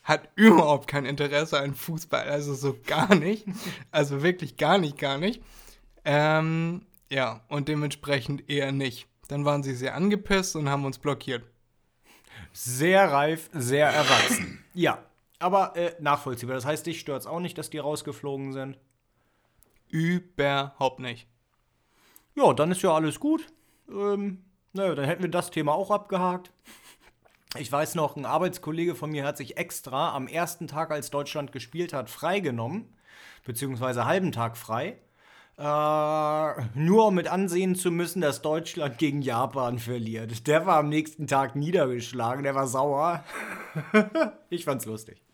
hat 0.04 0.30
überhaupt 0.36 0.88
kein 0.88 1.06
Interesse 1.06 1.60
an 1.60 1.76
Fußball. 1.76 2.28
Also 2.28 2.54
so 2.54 2.78
gar 2.86 3.14
nicht. 3.14 3.46
Also 3.92 4.24
wirklich 4.24 4.58
gar 4.58 4.78
nicht, 4.78 4.98
gar 4.98 5.18
nicht. 5.18 5.42
Ähm, 6.06 6.86
ja, 7.10 7.42
und 7.50 7.68
dementsprechend 7.68 8.50
eher 8.50 8.72
nicht. 8.72 9.08
Dann 9.28 9.46
waren 9.46 9.64
sie 9.64 9.76
sehr 9.76 9.96
angepisst 9.96 10.56
und 10.56 10.70
haben 10.70 10.86
uns 10.86 11.00
blockiert. 11.00 11.44
Sehr 12.54 13.12
reif, 13.12 13.50
sehr 13.54 13.88
erwachsen. 13.88 14.64
ja, 14.74 15.04
aber 15.40 15.76
äh, 15.76 15.96
nachvollziehbar. 16.00 16.56
Das 16.56 16.66
heißt, 16.66 16.86
dich 16.86 17.00
stört 17.00 17.22
es 17.22 17.28
auch 17.28 17.40
nicht, 17.40 17.58
dass 17.58 17.70
die 17.70 17.78
rausgeflogen 17.78 18.54
sind. 18.54 18.78
Überhaupt 19.90 21.00
nicht. 21.00 21.28
Ja, 22.36 22.54
dann 22.54 22.72
ist 22.72 22.82
ja 22.82 22.94
alles 22.94 23.20
gut. 23.20 23.46
Ähm, 23.90 24.44
naja, 24.74 24.96
dann 24.96 25.06
hätten 25.06 25.24
wir 25.24 25.32
das 25.32 25.52
Thema 25.52 25.74
auch 25.74 25.92
abgehakt. 25.92 26.52
Ich 27.58 27.72
weiß 27.72 27.96
noch, 27.96 28.18
ein 28.18 28.26
Arbeitskollege 28.26 28.96
von 28.96 29.12
mir 29.12 29.24
hat 29.24 29.38
sich 29.38 29.56
extra 29.56 30.14
am 30.14 30.28
ersten 30.28 30.68
Tag, 30.68 30.92
als 30.92 31.10
Deutschland 31.10 31.54
gespielt 31.54 31.94
hat, 31.94 32.10
freigenommen, 32.10 32.94
beziehungsweise 33.46 34.06
halben 34.06 34.34
Tag 34.34 34.58
frei, 34.58 34.98
äh, 35.58 36.64
nur 36.74 37.08
um 37.08 37.16
mit 37.16 37.30
ansehen 37.30 37.76
zu 37.76 37.92
müssen, 37.92 38.20
dass 38.20 38.42
Deutschland 38.42 38.98
gegen 38.98 39.22
Japan 39.22 39.80
verliert. 39.80 40.48
Der 40.48 40.66
war 40.66 40.80
am 40.80 40.90
nächsten 40.90 41.28
Tag 41.28 41.56
niedergeschlagen, 41.56 42.44
der 42.44 42.56
war 42.56 42.68
sauer. 42.68 43.24
ich 44.50 44.66
fand's 44.66 44.86
lustig. 44.86 45.25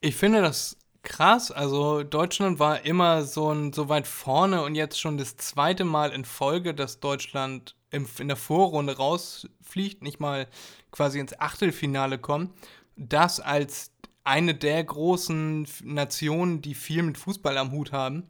Ich 0.00 0.16
finde 0.16 0.40
das 0.40 0.78
krass. 1.02 1.50
Also 1.50 2.02
Deutschland 2.02 2.58
war 2.58 2.84
immer 2.84 3.24
so, 3.24 3.52
ein, 3.52 3.72
so 3.72 3.88
weit 3.88 4.06
vorne 4.06 4.62
und 4.62 4.74
jetzt 4.74 5.00
schon 5.00 5.18
das 5.18 5.36
zweite 5.36 5.84
Mal 5.84 6.10
in 6.12 6.24
Folge, 6.24 6.74
dass 6.74 7.00
Deutschland 7.00 7.76
im, 7.90 8.06
in 8.18 8.28
der 8.28 8.36
Vorrunde 8.36 8.96
rausfliegt, 8.96 10.02
nicht 10.02 10.20
mal 10.20 10.48
quasi 10.90 11.18
ins 11.18 11.38
Achtelfinale 11.38 12.18
kommt. 12.18 12.52
Das 12.96 13.40
als 13.40 13.92
eine 14.24 14.54
der 14.54 14.82
großen 14.84 15.66
Nationen, 15.82 16.62
die 16.62 16.74
viel 16.74 17.02
mit 17.02 17.18
Fußball 17.18 17.56
am 17.58 17.72
Hut 17.72 17.92
haben. 17.92 18.28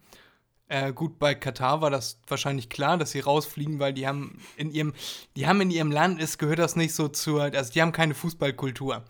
Äh, 0.69 0.93
gut, 0.93 1.19
bei 1.19 1.35
Katar 1.35 1.83
war 1.83 1.91
das 1.91 2.21
wahrscheinlich 2.29 2.69
klar, 2.69 2.97
dass 2.97 3.11
sie 3.11 3.21
rausfliegen, 3.21 3.81
weil 3.81 3.93
die 3.93 4.07
haben 4.07 4.41
in 4.57 4.71
ihrem, 4.71 4.95
die 5.37 5.47
haben 5.47 5.61
in 5.61 5.71
ihrem 5.71 5.91
Land, 5.91 6.23
es 6.23 6.39
gehört 6.39 6.61
das 6.61 6.77
nicht 6.77 6.95
so 6.95 7.09
zur, 7.09 7.43
also 7.43 7.73
die 7.73 7.83
haben 7.83 7.93
keine 7.93 8.15
Fußballkultur. 8.15 9.05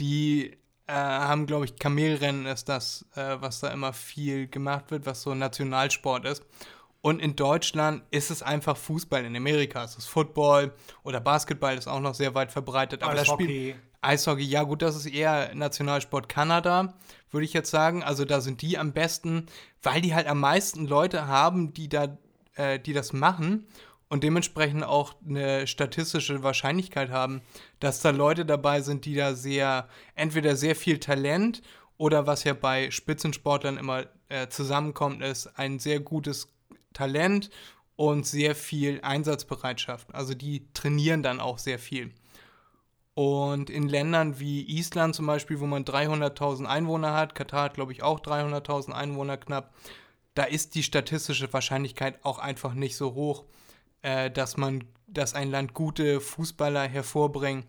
Die 0.00 0.56
äh, 0.86 0.92
haben, 0.92 1.46
glaube 1.46 1.64
ich, 1.64 1.78
Kamelrennen 1.78 2.46
ist 2.46 2.68
das, 2.68 3.06
äh, 3.14 3.36
was 3.40 3.60
da 3.60 3.68
immer 3.68 3.92
viel 3.92 4.46
gemacht 4.46 4.90
wird, 4.90 5.06
was 5.06 5.22
so 5.22 5.34
Nationalsport 5.34 6.24
ist. 6.24 6.44
Und 7.00 7.20
in 7.20 7.36
Deutschland 7.36 8.02
ist 8.10 8.30
es 8.30 8.42
einfach 8.42 8.76
Fußball. 8.76 9.24
In 9.24 9.36
Amerika 9.36 9.84
ist 9.84 9.96
es 9.96 10.06
Football 10.06 10.72
oder 11.04 11.20
Basketball 11.20 11.76
ist 11.76 11.86
auch 11.86 12.00
noch 12.00 12.14
sehr 12.14 12.34
weit 12.34 12.50
verbreitet. 12.50 13.02
Aber 13.02 13.14
das 13.14 13.28
Spiel 13.28 13.76
Eishockey, 14.00 14.44
ja 14.44 14.62
gut, 14.62 14.82
das 14.82 14.96
ist 14.96 15.06
eher 15.06 15.54
Nationalsport 15.54 16.28
Kanada, 16.28 16.94
würde 17.30 17.44
ich 17.44 17.52
jetzt 17.52 17.70
sagen. 17.70 18.02
Also 18.02 18.24
da 18.24 18.40
sind 18.40 18.62
die 18.62 18.78
am 18.78 18.92
besten, 18.92 19.46
weil 19.82 20.00
die 20.00 20.14
halt 20.14 20.26
am 20.26 20.40
meisten 20.40 20.86
Leute 20.86 21.26
haben, 21.26 21.72
die 21.74 21.88
da, 21.88 22.16
äh, 22.54 22.78
die 22.78 22.92
das 22.92 23.12
machen 23.12 23.66
und 24.08 24.22
dementsprechend 24.22 24.84
auch 24.84 25.14
eine 25.26 25.66
statistische 25.66 26.42
Wahrscheinlichkeit 26.42 27.10
haben, 27.10 27.42
dass 27.80 28.00
da 28.00 28.10
Leute 28.10 28.46
dabei 28.46 28.80
sind, 28.80 29.04
die 29.04 29.14
da 29.14 29.34
sehr, 29.34 29.88
entweder 30.14 30.56
sehr 30.56 30.76
viel 30.76 30.98
Talent 30.98 31.62
oder 31.98 32.26
was 32.26 32.44
ja 32.44 32.54
bei 32.54 32.90
Spitzensportlern 32.90 33.78
immer 33.78 34.06
äh, 34.28 34.48
zusammenkommt, 34.48 35.22
ist 35.22 35.46
ein 35.58 35.78
sehr 35.78 36.00
gutes 36.00 36.52
Talent 36.92 37.50
und 37.96 38.26
sehr 38.26 38.54
viel 38.54 39.00
Einsatzbereitschaft. 39.02 40.14
Also 40.14 40.34
die 40.34 40.72
trainieren 40.72 41.22
dann 41.22 41.40
auch 41.40 41.58
sehr 41.58 41.78
viel. 41.78 42.12
Und 43.14 43.70
in 43.70 43.88
Ländern 43.88 44.38
wie 44.38 44.62
Island 44.78 45.14
zum 45.14 45.26
Beispiel, 45.26 45.58
wo 45.58 45.66
man 45.66 45.84
300.000 45.84 46.66
Einwohner 46.66 47.14
hat, 47.14 47.34
Katar 47.34 47.64
hat 47.64 47.74
glaube 47.74 47.92
ich 47.92 48.02
auch 48.02 48.20
300.000 48.20 48.92
Einwohner 48.92 49.38
knapp, 49.38 49.74
da 50.34 50.44
ist 50.44 50.74
die 50.74 50.82
statistische 50.82 51.50
Wahrscheinlichkeit 51.50 52.22
auch 52.24 52.38
einfach 52.38 52.74
nicht 52.74 52.94
so 52.94 53.14
hoch, 53.14 53.44
äh, 54.06 54.30
dass 54.30 54.56
man, 54.56 54.84
dass 55.08 55.34
ein 55.34 55.50
Land 55.50 55.74
gute 55.74 56.20
Fußballer 56.20 56.86
hervorbringt. 56.86 57.66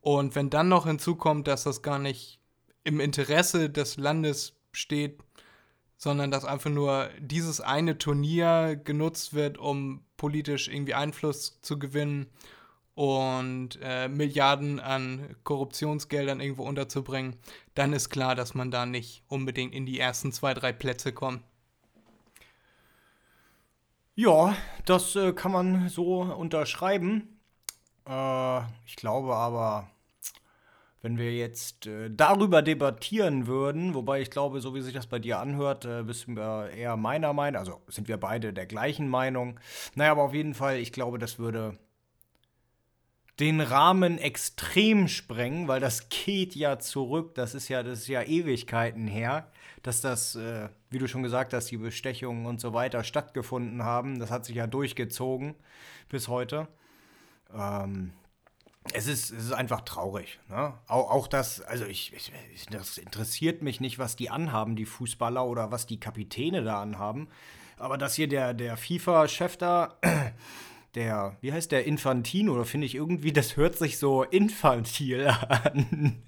Und 0.00 0.34
wenn 0.34 0.50
dann 0.50 0.68
noch 0.68 0.86
hinzukommt, 0.86 1.46
dass 1.46 1.62
das 1.62 1.80
gar 1.80 2.00
nicht 2.00 2.40
im 2.82 2.98
Interesse 2.98 3.70
des 3.70 3.96
Landes 3.96 4.56
steht, 4.72 5.20
sondern 5.96 6.32
dass 6.32 6.44
einfach 6.44 6.70
nur 6.70 7.08
dieses 7.20 7.60
eine 7.60 7.98
Turnier 7.98 8.80
genutzt 8.82 9.32
wird, 9.32 9.58
um 9.58 10.02
politisch 10.16 10.66
irgendwie 10.66 10.94
Einfluss 10.94 11.60
zu 11.60 11.78
gewinnen 11.78 12.26
und 12.94 13.78
äh, 13.80 14.08
Milliarden 14.08 14.80
an 14.80 15.36
Korruptionsgeldern 15.44 16.40
irgendwo 16.40 16.64
unterzubringen, 16.64 17.36
dann 17.74 17.92
ist 17.92 18.10
klar, 18.10 18.34
dass 18.34 18.54
man 18.54 18.72
da 18.72 18.86
nicht 18.86 19.22
unbedingt 19.28 19.72
in 19.72 19.86
die 19.86 20.00
ersten 20.00 20.32
zwei, 20.32 20.52
drei 20.52 20.72
Plätze 20.72 21.12
kommt. 21.12 21.44
Ja, 24.20 24.54
das 24.84 25.16
äh, 25.16 25.32
kann 25.32 25.50
man 25.50 25.88
so 25.88 26.20
unterschreiben. 26.20 27.40
Äh, 28.06 28.60
ich 28.84 28.96
glaube 28.96 29.34
aber, 29.34 29.88
wenn 31.00 31.16
wir 31.16 31.34
jetzt 31.34 31.86
äh, 31.86 32.10
darüber 32.10 32.60
debattieren 32.60 33.46
würden, 33.46 33.94
wobei 33.94 34.20
ich 34.20 34.30
glaube, 34.30 34.60
so 34.60 34.74
wie 34.74 34.82
sich 34.82 34.92
das 34.92 35.06
bei 35.06 35.18
dir 35.18 35.38
anhört, 35.38 35.86
äh, 35.86 36.02
bist 36.02 36.26
du 36.28 36.38
eher 36.38 36.98
meiner 36.98 37.32
Meinung, 37.32 37.60
also 37.60 37.80
sind 37.88 38.08
wir 38.08 38.18
beide 38.18 38.52
der 38.52 38.66
gleichen 38.66 39.08
Meinung. 39.08 39.58
Naja, 39.94 40.10
aber 40.12 40.24
auf 40.24 40.34
jeden 40.34 40.52
Fall, 40.52 40.76
ich 40.76 40.92
glaube, 40.92 41.18
das 41.18 41.38
würde 41.38 41.78
den 43.38 43.62
Rahmen 43.62 44.18
extrem 44.18 45.08
sprengen, 45.08 45.66
weil 45.66 45.80
das 45.80 46.10
geht 46.10 46.54
ja 46.54 46.78
zurück, 46.78 47.34
das 47.36 47.54
ist 47.54 47.68
ja, 47.68 47.82
das 47.82 48.00
ist 48.00 48.08
ja 48.08 48.22
Ewigkeiten 48.22 49.06
her 49.06 49.50
dass 49.82 50.00
das, 50.00 50.36
äh, 50.36 50.68
wie 50.90 50.98
du 50.98 51.06
schon 51.06 51.22
gesagt 51.22 51.54
hast, 51.54 51.70
die 51.70 51.76
Bestechungen 51.76 52.46
und 52.46 52.60
so 52.60 52.74
weiter 52.74 53.04
stattgefunden 53.04 53.84
haben. 53.84 54.18
Das 54.18 54.30
hat 54.30 54.44
sich 54.44 54.56
ja 54.56 54.66
durchgezogen 54.66 55.54
bis 56.08 56.28
heute. 56.28 56.68
Ähm, 57.54 58.12
es 58.92 59.06
ist, 59.06 59.30
es 59.30 59.44
ist 59.46 59.52
einfach 59.52 59.82
traurig. 59.82 60.40
Ne? 60.48 60.74
Auch, 60.88 61.10
auch 61.10 61.28
das, 61.28 61.60
also 61.60 61.84
ich, 61.84 62.12
ich, 62.14 62.32
das 62.70 62.98
interessiert 62.98 63.62
mich 63.62 63.80
nicht, 63.80 63.98
was 63.98 64.16
die 64.16 64.30
anhaben, 64.30 64.74
die 64.74 64.86
Fußballer 64.86 65.46
oder 65.46 65.70
was 65.70 65.86
die 65.86 66.00
Kapitäne 66.00 66.62
da 66.64 66.82
anhaben. 66.82 67.28
Aber 67.78 67.96
dass 67.96 68.14
hier 68.14 68.28
der, 68.28 68.52
der 68.52 68.76
FIFA-Chef 68.76 69.56
da, 69.56 69.96
der, 70.94 71.36
wie 71.40 71.52
heißt 71.52 71.70
der, 71.72 71.84
Infantino, 71.86 72.62
finde 72.64 72.86
ich 72.86 72.94
irgendwie, 72.94 73.32
das 73.32 73.56
hört 73.56 73.76
sich 73.76 73.98
so 73.98 74.24
infantil 74.24 75.28
an. 75.48 76.22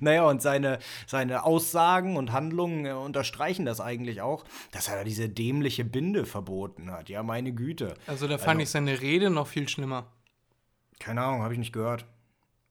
Naja, 0.00 0.24
und 0.24 0.42
seine, 0.42 0.78
seine 1.06 1.44
Aussagen 1.44 2.16
und 2.16 2.32
Handlungen 2.32 2.86
äh, 2.86 2.92
unterstreichen 2.92 3.66
das 3.66 3.80
eigentlich 3.80 4.20
auch, 4.22 4.44
dass 4.72 4.88
er 4.88 4.96
da 4.96 5.04
diese 5.04 5.28
dämliche 5.28 5.84
Binde 5.84 6.26
verboten 6.26 6.90
hat. 6.90 7.08
Ja, 7.08 7.22
meine 7.22 7.52
Güte. 7.52 7.94
Also 8.06 8.28
da 8.28 8.38
fand 8.38 8.60
also, 8.60 8.62
ich 8.62 8.70
seine 8.70 9.00
Rede 9.00 9.30
noch 9.30 9.46
viel 9.46 9.68
schlimmer. 9.68 10.06
Keine 10.98 11.22
Ahnung, 11.22 11.42
habe 11.42 11.54
ich 11.54 11.58
nicht 11.58 11.72
gehört. 11.72 12.04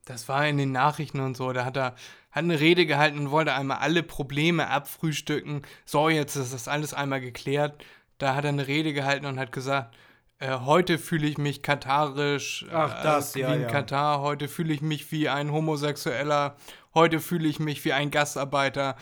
Das 0.06 0.30
war 0.30 0.48
in 0.48 0.58
den 0.58 0.72
Nachrichten 0.72 1.20
und 1.20 1.36
so. 1.36 1.52
Da 1.52 1.66
hat 1.66 1.78
er 1.78 1.96
hat 2.38 2.44
eine 2.44 2.60
Rede 2.60 2.86
gehalten 2.86 3.18
und 3.18 3.32
wollte 3.32 3.54
einmal 3.54 3.78
alle 3.78 4.04
Probleme 4.04 4.70
abfrühstücken. 4.70 5.64
So, 5.86 6.08
jetzt 6.08 6.36
ist 6.36 6.54
das 6.54 6.68
alles 6.68 6.94
einmal 6.94 7.20
geklärt. 7.20 7.84
Da 8.20 8.36
hat 8.36 8.46
er 8.46 8.50
eine 8.50 8.68
Rede 8.68 8.94
gehalten 8.94 9.26
und 9.26 9.40
hat 9.40 9.52
gesagt, 9.52 9.96
äh, 10.40 10.60
heute 10.60 10.98
fühle 10.98 11.28
ich 11.28 11.38
mich 11.38 11.62
katarisch 11.62 12.66
Ach, 12.72 13.02
das, 13.04 13.36
äh, 13.36 13.40
wie 13.40 13.42
ja, 13.42 13.54
in 13.54 13.62
ja. 13.62 13.68
Katar, 13.68 14.22
heute 14.22 14.48
fühle 14.48 14.74
ich 14.74 14.82
mich 14.82 15.12
wie 15.12 15.30
ein 15.30 15.52
Homosexueller, 15.52 16.56
heute 16.94 17.20
fühle 17.20 17.48
ich 17.48 17.60
mich 17.60 17.84
wie 17.86 17.94
ein 17.94 18.12
Gastarbeiter. 18.12 18.96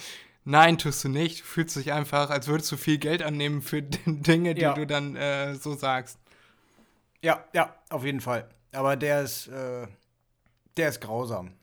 Nein, 0.46 0.78
tust 0.78 1.04
du 1.04 1.10
nicht. 1.10 1.42
Du 1.42 1.46
fühlst 1.46 1.76
dich 1.76 1.92
einfach, 1.92 2.30
als 2.30 2.48
würdest 2.48 2.72
du 2.72 2.78
viel 2.78 3.00
Geld 3.00 3.24
annehmen 3.24 3.62
für 3.62 3.82
Dinge, 4.06 4.54
die 4.54 4.62
ja. 4.62 4.74
du 4.74 4.86
dann 4.86 5.16
äh, 5.16 5.56
so 5.56 5.74
sagst. 5.74 6.20
Ja, 7.22 7.44
ja, 7.54 7.76
auf 7.90 8.06
jeden 8.06 8.22
Fall. 8.22 8.48
Aber 8.72 8.96
der 8.96 9.22
ist, 9.22 9.48
äh, 9.48 9.88
der 10.78 10.90
ist 10.90 11.02
grausam. 11.02 11.54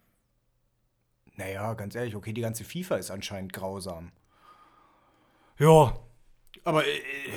Naja, 1.36 1.74
ganz 1.74 1.94
ehrlich, 1.94 2.16
okay, 2.16 2.32
die 2.32 2.40
ganze 2.40 2.64
FIFA 2.64 2.96
ist 2.96 3.10
anscheinend 3.10 3.52
grausam. 3.52 4.10
Ja, 5.58 5.94
aber 6.64 6.86
äh, 6.86 6.90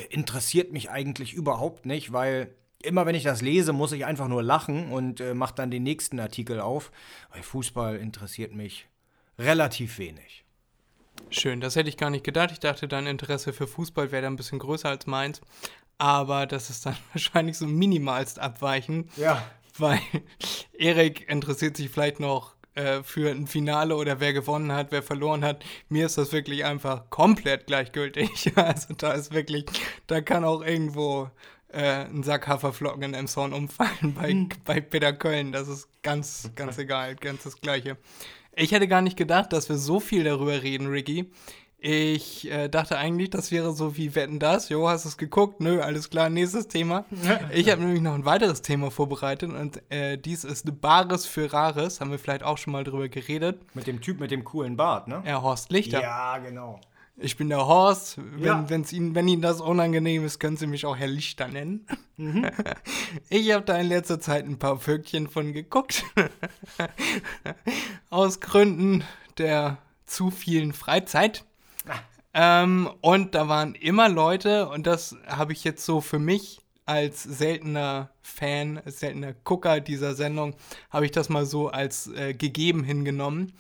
interessiert 0.10 0.72
mich 0.72 0.90
eigentlich 0.90 1.34
überhaupt 1.34 1.86
nicht, 1.86 2.14
weil 2.14 2.56
immer 2.84 3.06
wenn 3.06 3.16
ich 3.16 3.24
das 3.24 3.42
lese, 3.42 3.74
muss 3.74 3.92
ich 3.92 4.06
einfach 4.06 4.28
nur 4.28 4.44
lachen 4.44 4.92
und 4.92 5.20
äh, 5.20 5.34
mache 5.34 5.56
dann 5.56 5.72
den 5.72 5.84
nächsten 5.84 6.20
Artikel 6.20 6.60
auf. 6.60 6.92
Weil 7.32 7.44
Fußball 7.44 7.98
interessiert 7.98 8.54
mich 8.54 8.88
relativ 9.38 9.98
wenig. 9.98 10.44
Schön, 11.30 11.60
das 11.62 11.76
hätte 11.76 11.90
ich 11.90 11.98
gar 11.98 12.10
nicht 12.10 12.24
gedacht. 12.24 12.52
Ich 12.52 12.60
dachte, 12.60 12.88
dein 12.88 13.08
Interesse 13.08 13.54
für 13.54 13.68
Fußball 13.68 14.12
wäre 14.12 14.24
da 14.24 14.28
ein 14.28 14.36
bisschen 14.36 14.60
größer 14.60 14.90
als 14.90 15.08
meins. 15.08 15.42
Aber 15.98 16.46
das 16.46 16.70
ist 16.70 16.86
dann 16.86 16.98
wahrscheinlich 17.14 17.58
so 17.58 17.68
minimalst 17.68 18.40
abweichend. 18.40 19.10
Ja. 19.18 19.44
Weil 19.78 20.00
Erik 20.74 21.30
interessiert 21.30 21.78
sich 21.78 21.90
vielleicht 21.90 22.20
noch 22.20 22.55
äh, 22.76 23.04
für 23.04 23.32
ein 23.32 23.48
Finale 23.48 23.96
oder 23.96 24.20
wer 24.20 24.34
gewonnen 24.34 24.72
hat, 24.72 24.92
wer 24.92 25.02
verloren 25.02 25.44
hat. 25.44 25.64
Mir 25.90 26.06
ist 26.06 26.18
das 26.18 26.32
wirklich 26.32 26.66
einfach 26.66 27.10
komplett 27.10 27.68
gleichgültig. 27.68 28.54
Also 28.56 28.94
da 28.96 29.14
ist 29.14 29.34
wirklich, 29.34 29.66
da 30.08 30.22
kann 30.22 30.44
auch 30.44 30.62
irgendwo 30.62 31.30
äh, 31.70 32.06
ein 32.06 32.24
Sack 32.24 32.48
Haferflocken 32.48 33.04
in 33.04 33.14
Emshorn 33.14 33.54
umfallen 33.54 34.14
bei, 34.16 34.30
hm. 34.30 34.50
bei 34.64 34.82
Peter 34.82 35.14
Köln. 35.14 35.52
Das 35.52 35.68
ist 35.68 35.90
ganz, 36.04 36.52
ganz 36.56 36.78
egal, 36.78 37.16
ganz 37.16 37.44
das 37.44 37.60
Gleiche. 37.62 37.98
Ich 38.56 38.72
hätte 38.72 38.88
gar 38.88 39.02
nicht 39.02 39.18
gedacht, 39.18 39.52
dass 39.54 39.68
wir 39.68 39.78
so 39.78 40.00
viel 40.00 40.24
darüber 40.24 40.64
reden, 40.64 40.88
Ricky. 40.88 41.32
Ich 41.88 42.50
äh, 42.50 42.68
dachte 42.68 42.98
eigentlich, 42.98 43.30
das 43.30 43.52
wäre 43.52 43.72
so 43.72 43.96
wie 43.96 44.16
Wetten 44.16 44.40
das. 44.40 44.70
Jo, 44.70 44.90
hast 44.90 45.06
du 45.06 45.10
es 45.10 45.18
geguckt? 45.18 45.60
Nö, 45.62 45.82
alles 45.82 46.10
klar, 46.10 46.32
nächstes 46.32 46.68
Thema. 46.68 47.06
Ich 47.54 47.70
habe 47.70 47.84
nämlich 47.84 48.02
noch 48.02 48.16
ein 48.16 48.26
weiteres 48.26 48.64
Thema 48.64 48.90
vorbereitet 48.90 49.52
und 49.52 49.84
äh, 49.92 50.18
dies 50.18 50.46
ist 50.46 50.82
Bares 50.82 51.28
für 51.28 51.54
Rares. 51.54 52.02
Haben 52.02 52.10
wir 52.10 52.18
vielleicht 52.18 52.42
auch 52.42 52.58
schon 52.58 52.74
mal 52.74 52.84
drüber 52.84 53.08
geredet. 53.08 53.60
Mit 53.76 53.86
dem 53.86 54.02
Typ 54.02 54.20
mit 54.20 54.32
dem 54.32 54.44
coolen 54.44 54.78
Bart, 54.78 55.08
ne? 55.08 55.22
Ja, 55.28 55.44
Horst 55.44 55.72
Lichter. 55.72 56.02
Ja, 56.02 56.40
genau. 56.40 56.82
Ich 57.18 57.38
bin 57.38 57.50
der 57.50 57.68
Horst. 57.68 58.18
Wenn, 58.18 58.44
ja. 58.44 58.66
Ihnen, 58.92 59.14
wenn 59.14 59.28
Ihnen 59.28 59.44
das 59.44 59.62
unangenehm 59.62 60.26
ist, 60.26 60.40
können 60.40 60.58
Sie 60.58 60.66
mich 60.66 60.88
auch 60.88 60.98
Herr 60.98 61.08
Lichter 61.08 61.48
nennen. 61.48 61.86
Mhm. 62.18 62.50
Ich 63.30 63.52
habe 63.52 63.64
da 63.64 63.78
in 63.78 63.90
letzter 63.90 64.20
Zeit 64.20 64.46
ein 64.46 64.58
paar 64.58 64.80
Vögchen 64.80 65.28
von 65.28 65.54
geguckt. 65.54 66.04
Aus 68.10 68.40
Gründen 68.40 69.04
der 69.38 69.78
zu 70.08 70.32
vielen 70.32 70.74
Freizeit. 70.74 71.46
Ähm, 72.38 72.90
und 73.00 73.34
da 73.34 73.48
waren 73.48 73.76
immer 73.76 74.10
Leute, 74.10 74.68
und 74.68 74.86
das 74.86 75.16
habe 75.26 75.54
ich 75.54 75.64
jetzt 75.64 75.86
so 75.86 76.02
für 76.02 76.20
mich 76.20 76.60
als 76.86 77.24
seltener 77.24 78.12
Fan, 78.22 78.78
als 78.84 79.00
seltener 79.00 79.34
Gucker 79.46 79.80
dieser 79.80 80.16
Sendung, 80.16 80.54
habe 80.90 81.06
ich 81.06 81.12
das 81.12 81.30
mal 81.30 81.46
so 81.46 81.70
als 81.70 82.08
äh, 82.08 82.34
gegeben 82.34 82.84
hingenommen. 82.84 83.54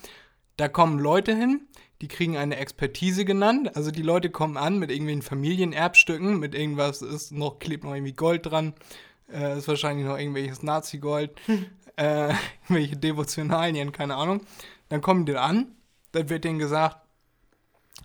Da 0.58 0.67
kommen 0.67 1.00
Leute 1.00 1.34
hin, 1.34 1.62
die 2.01 2.10
kriegen 2.10 2.36
eine 2.36 2.58
Expertise 2.58 3.24
genannt. 3.24 3.77
Also 3.77 3.91
die 3.91 4.01
Leute 4.01 4.29
kommen 4.29 4.58
an 4.58 4.77
mit 4.77 4.91
irgendwelchen 4.91 5.22
Familienerbstücken, 5.22 6.38
mit 6.38 6.53
irgendwas 6.53 7.01
ist 7.01 7.32
noch, 7.32 7.60
klebt 7.60 7.86
noch 7.86 7.94
irgendwie 7.94 8.13
Gold 8.13 8.46
dran. 8.46 8.74
Äh, 9.32 9.58
ist 9.58 9.70
wahrscheinlich 9.70 10.05
noch 10.05 10.17
irgendwelches 10.17 10.63
Nazi-Gold, 10.63 11.32
äh, 11.96 12.34
irgendwelche 12.63 12.98
Devotionalien, 12.98 13.94
keine 13.94 14.17
Ahnung. 14.17 14.41
Dann 14.89 15.00
kommen 15.00 15.25
die 15.25 15.38
an, 15.38 15.72
dann 16.12 16.29
wird 16.29 16.44
denen 16.44 16.60
gesagt, 16.60 17.05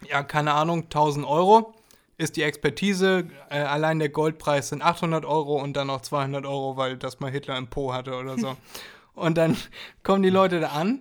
ja, 0.09 0.23
keine 0.23 0.53
Ahnung, 0.53 0.85
1000 0.85 1.27
Euro 1.27 1.75
ist 2.21 2.37
die 2.37 2.43
Expertise, 2.43 3.29
äh, 3.49 3.61
allein 3.61 3.99
der 3.99 4.11
Goldpreis 4.11 4.69
sind 4.69 4.83
800 4.83 5.25
Euro 5.25 5.61
und 5.61 5.75
dann 5.75 5.87
noch 5.87 6.03
200 6.03 6.45
Euro, 6.45 6.77
weil 6.77 6.99
das 6.99 7.19
mal 7.21 7.31
Hitler 7.31 7.57
im 7.57 7.69
Po 7.69 7.95
hatte 7.95 8.15
oder 8.15 8.37
so. 8.39 8.57
und 9.15 9.39
dann 9.39 9.57
kommen 10.03 10.23
die 10.23 10.31
Leute 10.31 10.61
da 10.61 10.69
an 10.69 11.01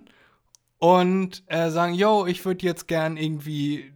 und 0.78 1.42
äh, 1.46 1.70
sagen, 1.70 1.94
yo, 1.94 2.26
ich 2.26 2.44
würde 2.44 2.64
jetzt 2.64 2.88
gern 2.88 3.18
irgendwie 3.18 3.92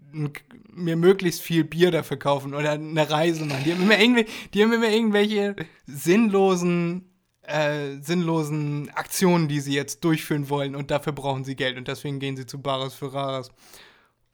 mir 0.71 0.97
möglichst 0.97 1.41
viel 1.41 1.65
Bier 1.65 1.91
dafür 1.91 2.19
kaufen 2.19 2.55
oder 2.55 2.73
eine 2.73 3.11
Reise 3.11 3.45
machen. 3.45 3.65
Die 3.65 3.73
haben 3.73 3.83
immer, 3.83 3.99
irgendwie, 3.99 4.27
die 4.53 4.63
haben 4.63 4.73
immer 4.73 4.89
irgendwelche 4.89 5.57
sinnlosen, 5.87 7.11
äh, 7.43 7.97
sinnlosen 8.01 8.91
Aktionen, 8.95 9.49
die 9.49 9.61
sie 9.61 9.75
jetzt 9.75 10.05
durchführen 10.05 10.51
wollen 10.51 10.77
und 10.77 10.91
dafür 10.91 11.13
brauchen 11.13 11.45
sie 11.45 11.57
Geld 11.57 11.79
und 11.79 11.89
deswegen 11.89 12.19
gehen 12.19 12.37
sie 12.37 12.47
zu 12.47 12.61
Bares 12.61 12.95
für 12.95 13.13
Rares. 13.13 13.51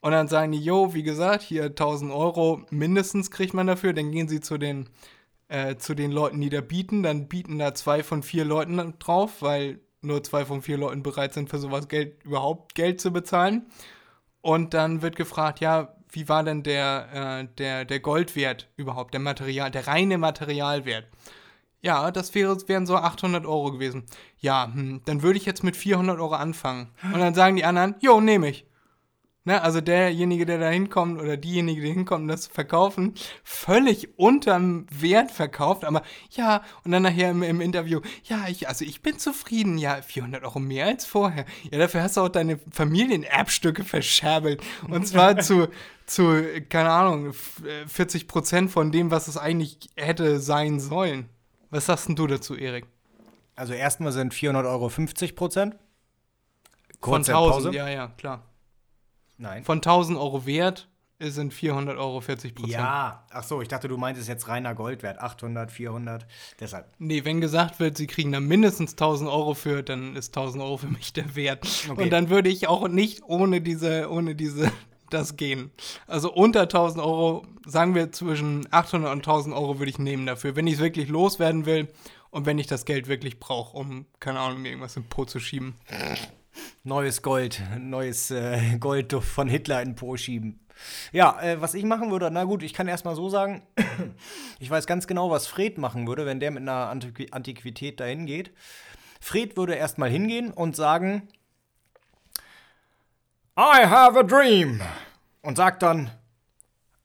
Und 0.01 0.13
dann 0.13 0.29
sagen 0.29 0.53
die, 0.53 0.61
yo, 0.61 0.95
wie 0.95 1.03
gesagt, 1.03 1.43
hier 1.43 1.65
1000 1.65 2.13
Euro 2.13 2.63
mindestens 2.71 3.31
kriegt 3.31 3.55
man 3.55 3.67
dafür. 3.67 3.93
Dann 3.93 4.11
gehen 4.11 4.29
sie 4.29 4.41
zu 4.41 4.57
den, 4.57 4.89
äh, 5.49 5.77
zu 5.77 5.95
den 5.95 6.11
Leuten, 6.11 6.41
die 6.41 6.49
da 6.49 6.61
bieten. 6.61 7.03
Dann 7.03 7.29
bieten 7.29 7.59
da 7.59 7.75
zwei 7.75 8.03
von 8.03 8.23
vier 8.23 8.45
Leuten 8.45 8.95
drauf, 8.99 9.43
weil 9.43 9.81
nur 10.01 10.23
zwei 10.23 10.47
von 10.47 10.63
vier 10.63 10.79
Leuten 10.79 11.03
bereit 11.03 11.35
sind, 11.35 11.51
für 11.51 11.59
sowas 11.59 11.89
Geld, 11.89 12.25
überhaupt 12.25 12.75
Geld 12.75 13.01
zu 13.01 13.13
bezahlen. 13.13 13.67
Und 14.41 14.73
dann 14.73 15.03
wird 15.03 15.17
gefragt, 15.17 15.61
ja, 15.61 15.95
wie 16.11 16.29
war 16.29 16.43
denn 16.45 16.63
der, 16.63 17.43
äh, 17.43 17.55
der, 17.59 17.85
der 17.85 18.01
Goldwert 18.01 18.69
überhaupt, 18.77 19.13
der 19.13 19.21
Material, 19.21 19.71
der 19.71 19.87
reine 19.87 20.19
Materialwert? 20.19 21.07
Ja, 21.83 22.11
das 22.11 22.35
wäre, 22.35 22.57
wären 22.69 22.87
so 22.87 22.97
800 22.97 23.47
Euro 23.47 23.73
gewesen. 23.73 24.05
Ja, 24.39 24.71
hm, 24.73 25.03
dann 25.05 25.23
würde 25.23 25.39
ich 25.39 25.47
jetzt 25.47 25.65
mit 25.65 25.77
400 25.77 26.19
Euro 26.19 26.35
anfangen. 26.35 26.89
Und 27.03 27.21
dann 27.21 27.35
sagen 27.35 27.57
die 27.57 27.65
anderen, 27.65 27.95
jo, 28.01 28.21
nehme 28.21 28.49
ich. 28.49 28.67
Ne, 29.45 29.63
also 29.63 29.81
derjenige, 29.81 30.45
der 30.45 30.59
da 30.59 30.69
hinkommt 30.69 31.19
oder 31.19 31.39
diejenige, 31.39 31.81
die 31.81 31.91
hinkommt, 31.93 32.31
das 32.31 32.43
zu 32.43 32.51
verkaufen, 32.51 33.15
völlig 33.43 34.19
unterm 34.19 34.85
Wert 34.91 35.31
verkauft, 35.31 35.87
aber 35.87 36.03
ja, 36.33 36.63
und 36.85 36.91
dann 36.93 37.05
nachher 37.05 37.31
im, 37.31 37.43
im 37.43 37.63
Interview, 37.63 38.01
ja, 38.25 38.49
ich, 38.49 38.69
also 38.69 38.85
ich 38.85 39.01
bin 39.01 39.19
zufrieden, 39.19 39.79
ja, 39.79 40.03
400 40.03 40.45
Euro 40.45 40.59
mehr 40.61 40.87
als 40.89 41.07
vorher. 41.07 41.47
Ja, 41.71 41.79
dafür 41.79 42.03
hast 42.03 42.19
du 42.19 42.21
auch 42.21 42.29
deine 42.29 42.59
Familienerbstücke 42.71 43.83
verscherbelt. 43.83 44.63
Und 44.89 45.09
zwar 45.09 45.39
zu, 45.41 45.69
zu, 46.05 46.43
keine 46.69 46.91
Ahnung, 46.91 47.31
f- 47.31 47.63
äh, 47.65 47.89
40 47.89 48.29
Prozent 48.29 48.71
von 48.71 48.93
dem, 48.93 49.11
was 49.11 49.27
es 49.27 49.39
eigentlich 49.39 49.79
hätte 49.97 50.39
sein 50.39 50.81
sollen. 50.81 51.31
Was 51.71 51.87
sagst 51.87 52.09
denn 52.09 52.17
du 52.17 52.27
dazu, 52.27 52.57
Erik? 52.57 52.87
Also 53.57 53.73
erstmal 53.73 54.13
sind 54.13 54.35
400 54.35 54.67
Euro 54.67 54.91
50 54.91 55.35
Prozent. 55.35 55.77
Von 57.01 57.01
Kurze 57.01 57.33
1000, 57.33 57.65
Pause. 57.65 57.77
ja, 57.77 57.89
ja, 57.89 58.09
klar. 58.19 58.45
Nein. 59.41 59.65
Von 59.65 59.79
1000 59.79 60.19
Euro 60.19 60.45
Wert 60.45 60.89
sind 61.19 61.53
400 61.53 61.99
Euro 61.99 62.21
40 62.21 62.55
Prozent. 62.55 62.75
Ja, 62.75 63.25
ach 63.31 63.43
so, 63.43 63.61
ich 63.61 63.69
dachte, 63.69 63.89
du 63.89 63.97
meintest 63.97 64.29
jetzt 64.29 64.49
reiner 64.49 64.75
Goldwert, 64.75 65.19
800, 65.19 65.71
400, 65.71 66.27
deshalb. 66.61 66.87
Nee, 66.99 67.25
wenn 67.25 67.41
gesagt 67.41 67.81
wird, 67.81 67.97
sie 67.97 68.07
kriegen 68.07 68.33
da 68.33 68.41
mindestens 68.41 68.93
1000 68.93 69.29
Euro 69.31 69.55
für, 69.55 69.83
dann 69.83 70.17
ist 70.17 70.37
1000 70.37 70.63
Euro 70.63 70.77
für 70.79 70.89
mich 70.89 71.13
der 71.13 71.35
Wert. 71.37 71.67
Okay. 71.91 72.03
Und 72.03 72.11
dann 72.11 72.31
würde 72.31 72.49
ich 72.49 72.69
auch 72.69 72.89
nicht 72.89 73.23
ohne 73.25 73.61
diese, 73.61 74.11
ohne 74.11 74.35
diese, 74.35 74.71
das 75.11 75.37
gehen. 75.37 75.71
Also 76.07 76.33
unter 76.33 76.63
1000 76.63 77.05
Euro, 77.05 77.47
sagen 77.67 77.95
wir 77.95 78.13
zwischen 78.13 78.67
800 78.71 79.13
und 79.13 79.19
1000 79.19 79.55
Euro 79.55 79.79
würde 79.79 79.91
ich 79.91 79.99
nehmen 79.99 80.27
dafür, 80.27 80.57
wenn 80.57 80.67
ich 80.67 80.75
es 80.75 80.81
wirklich 80.81 81.09
loswerden 81.09 81.67
will 81.67 81.89
und 82.31 82.47
wenn 82.47 82.59
ich 82.59 82.67
das 82.67 82.85
Geld 82.85 83.09
wirklich 83.09 83.41
brauche, 83.41 83.77
um, 83.77 84.07
keine 84.21 84.41
Ahnung, 84.41 84.63
mir 84.63 84.69
irgendwas 84.69 84.97
im 84.97 85.05
Po 85.05 85.25
zu 85.25 85.41
schieben. 85.41 85.75
Neues 86.83 87.23
Gold, 87.23 87.63
neues 87.79 88.31
äh, 88.31 88.79
Gold 88.79 89.13
von 89.13 89.49
Hitler 89.49 89.83
in 89.83 89.95
Po 89.95 90.17
schieben. 90.17 90.61
Ja, 91.13 91.41
äh, 91.41 91.61
was 91.61 91.75
ich 91.75 91.85
machen 91.85 92.11
würde, 92.11 92.31
na 92.31 92.45
gut, 92.45 92.63
ich 92.63 92.73
kann 92.73 92.89
erstmal 92.89 93.15
so 93.15 93.29
sagen, 93.29 93.63
ich 94.59 94.71
weiß 94.71 94.87
ganz 94.87 95.07
genau, 95.07 95.31
was 95.31 95.47
Fred 95.47 95.79
machen 95.79 96.07
würde, 96.07 96.27
wenn 96.27 96.41
der 96.41 96.51
mit 96.51 96.63
einer 96.63 96.89
Antiqui 96.89 97.29
Antiquität 97.31 98.01
dahin 98.01 98.27
geht. 98.27 98.53
Fred 99.21 99.57
würde 99.57 99.75
erstmal 99.75 100.11
hingehen 100.11 100.51
und 100.51 100.77
sagen, 100.77 101.29
I 103.59 103.85
have 103.85 104.19
a 104.19 104.23
dream. 104.23 104.81
Und 105.43 105.57
sagt 105.57 105.83
dann, 105.83 106.11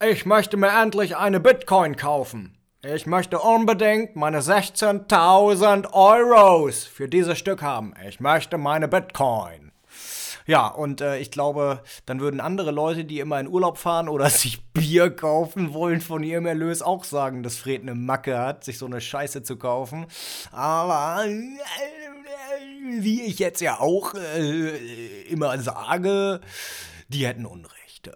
ich 0.03 0.25
möchte 0.25 0.57
mir 0.57 0.69
endlich 0.69 1.15
eine 1.15 1.39
Bitcoin 1.39 1.95
kaufen. 1.95 2.57
Ich 2.93 3.07
möchte 3.07 3.39
unbedingt 3.39 4.15
meine 4.15 4.41
16.000 4.41 5.91
Euros 5.93 6.83
für 6.83 7.09
dieses 7.09 7.39
Stück 7.39 7.63
haben. 7.63 7.95
Ich 8.07 8.19
möchte 8.19 8.59
meine 8.59 8.87
Bitcoin. 8.87 9.71
Ja, 10.45 10.67
und 10.67 11.01
äh, 11.01 11.17
ich 11.17 11.31
glaube, 11.31 11.81
dann 12.05 12.19
würden 12.19 12.39
andere 12.39 12.69
Leute, 12.69 13.03
die 13.03 13.19
immer 13.19 13.39
in 13.39 13.47
Urlaub 13.47 13.79
fahren 13.79 14.07
oder 14.07 14.29
sich 14.29 14.63
Bier 14.65 15.09
kaufen 15.09 15.73
wollen, 15.73 15.99
von 15.99 16.21
ihrem 16.21 16.45
Erlös 16.45 16.83
auch 16.83 17.05
sagen, 17.05 17.41
dass 17.41 17.57
Fred 17.57 17.81
eine 17.81 17.95
Macke 17.95 18.37
hat, 18.37 18.63
sich 18.63 18.77
so 18.77 18.85
eine 18.85 19.01
Scheiße 19.01 19.41
zu 19.41 19.57
kaufen. 19.57 20.05
Aber 20.51 21.25
wie 22.99 23.23
ich 23.23 23.39
jetzt 23.39 23.61
ja 23.61 23.79
auch 23.79 24.13
äh, 24.13 25.23
immer 25.23 25.57
sage, 25.57 26.39
die 27.07 27.25
hätten 27.25 27.47
Unrecht. 27.47 28.11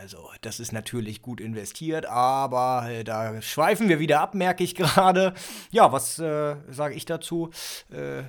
Also, 0.00 0.30
das 0.40 0.60
ist 0.60 0.72
natürlich 0.72 1.20
gut 1.20 1.42
investiert, 1.42 2.06
aber 2.06 2.88
äh, 2.88 3.04
da 3.04 3.42
schweifen 3.42 3.90
wir 3.90 3.98
wieder 3.98 4.20
ab, 4.20 4.34
merke 4.34 4.64
ich 4.64 4.74
gerade. 4.74 5.34
Ja, 5.72 5.92
was 5.92 6.18
äh, 6.18 6.56
sage 6.70 6.94
ich 6.94 7.04
dazu? 7.04 7.50
Äh, 7.90 8.22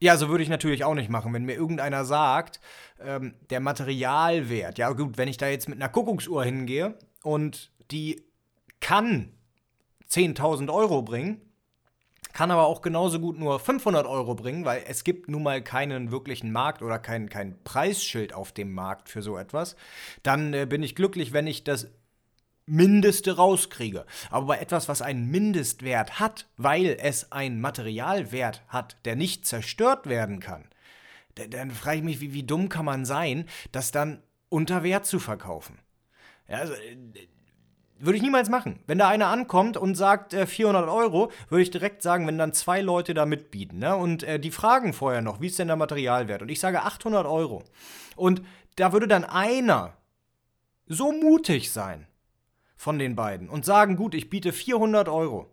ja, 0.00 0.16
so 0.16 0.30
würde 0.30 0.42
ich 0.42 0.48
natürlich 0.48 0.82
auch 0.82 0.94
nicht 0.94 1.10
machen. 1.10 1.34
Wenn 1.34 1.44
mir 1.44 1.56
irgendeiner 1.56 2.06
sagt, 2.06 2.60
ähm, 3.00 3.34
der 3.50 3.60
Materialwert, 3.60 4.78
ja 4.78 4.90
gut, 4.92 5.18
wenn 5.18 5.28
ich 5.28 5.36
da 5.36 5.46
jetzt 5.46 5.68
mit 5.68 5.76
einer 5.76 5.90
Kuckucksuhr 5.90 6.42
hingehe 6.42 6.98
und 7.22 7.70
die 7.90 8.24
kann 8.80 9.30
10.000 10.08 10.72
Euro 10.72 11.02
bringen, 11.02 11.43
kann 12.34 12.50
aber 12.50 12.66
auch 12.66 12.82
genauso 12.82 13.20
gut 13.20 13.38
nur 13.38 13.58
500 13.60 14.06
Euro 14.06 14.34
bringen, 14.34 14.64
weil 14.66 14.84
es 14.86 15.04
gibt 15.04 15.30
nun 15.30 15.44
mal 15.44 15.62
keinen 15.62 16.10
wirklichen 16.10 16.52
Markt 16.52 16.82
oder 16.82 16.98
kein, 16.98 17.30
kein 17.30 17.62
Preisschild 17.62 18.34
auf 18.34 18.52
dem 18.52 18.74
Markt 18.74 19.08
für 19.08 19.22
so 19.22 19.38
etwas, 19.38 19.76
dann 20.22 20.52
äh, 20.52 20.66
bin 20.66 20.82
ich 20.82 20.94
glücklich, 20.96 21.32
wenn 21.32 21.46
ich 21.46 21.64
das 21.64 21.88
Mindeste 22.66 23.36
rauskriege. 23.36 24.04
Aber 24.30 24.46
bei 24.46 24.58
etwas, 24.58 24.88
was 24.88 25.00
einen 25.00 25.30
Mindestwert 25.30 26.18
hat, 26.18 26.48
weil 26.56 26.96
es 27.00 27.30
einen 27.30 27.60
Materialwert 27.60 28.62
hat, 28.68 28.96
der 29.04 29.16
nicht 29.16 29.46
zerstört 29.46 30.08
werden 30.08 30.40
kann, 30.40 30.64
da- 31.36 31.46
dann 31.46 31.70
frage 31.70 31.98
ich 31.98 32.04
mich, 32.04 32.20
wie, 32.20 32.32
wie 32.32 32.42
dumm 32.42 32.68
kann 32.68 32.84
man 32.84 33.04
sein, 33.04 33.46
das 33.70 33.92
dann 33.92 34.22
unter 34.48 34.82
Wert 34.82 35.06
zu 35.06 35.20
verkaufen? 35.20 35.78
Ja, 36.48 36.58
also, 36.58 36.74
äh, 36.74 36.96
würde 37.98 38.16
ich 38.16 38.22
niemals 38.22 38.48
machen. 38.48 38.80
Wenn 38.86 38.98
da 38.98 39.08
einer 39.08 39.28
ankommt 39.28 39.76
und 39.76 39.94
sagt 39.94 40.34
äh, 40.34 40.46
400 40.46 40.88
Euro, 40.88 41.30
würde 41.48 41.62
ich 41.62 41.70
direkt 41.70 42.02
sagen, 42.02 42.26
wenn 42.26 42.38
dann 42.38 42.52
zwei 42.52 42.80
Leute 42.80 43.14
da 43.14 43.26
mitbieten, 43.26 43.78
ne? 43.78 43.96
Und 43.96 44.22
äh, 44.22 44.38
die 44.40 44.50
fragen 44.50 44.92
vorher 44.92 45.22
noch, 45.22 45.40
wie 45.40 45.46
ist 45.46 45.58
denn 45.58 45.68
der 45.68 45.76
Materialwert? 45.76 46.42
Und 46.42 46.50
ich 46.50 46.60
sage 46.60 46.82
800 46.82 47.26
Euro. 47.26 47.62
Und 48.16 48.42
da 48.76 48.92
würde 48.92 49.08
dann 49.08 49.24
einer 49.24 49.96
so 50.86 51.12
mutig 51.12 51.72
sein 51.72 52.06
von 52.76 52.98
den 52.98 53.16
beiden 53.16 53.48
und 53.48 53.64
sagen, 53.64 53.96
gut, 53.96 54.14
ich 54.14 54.28
biete 54.28 54.52
400 54.52 55.08
Euro. 55.08 55.50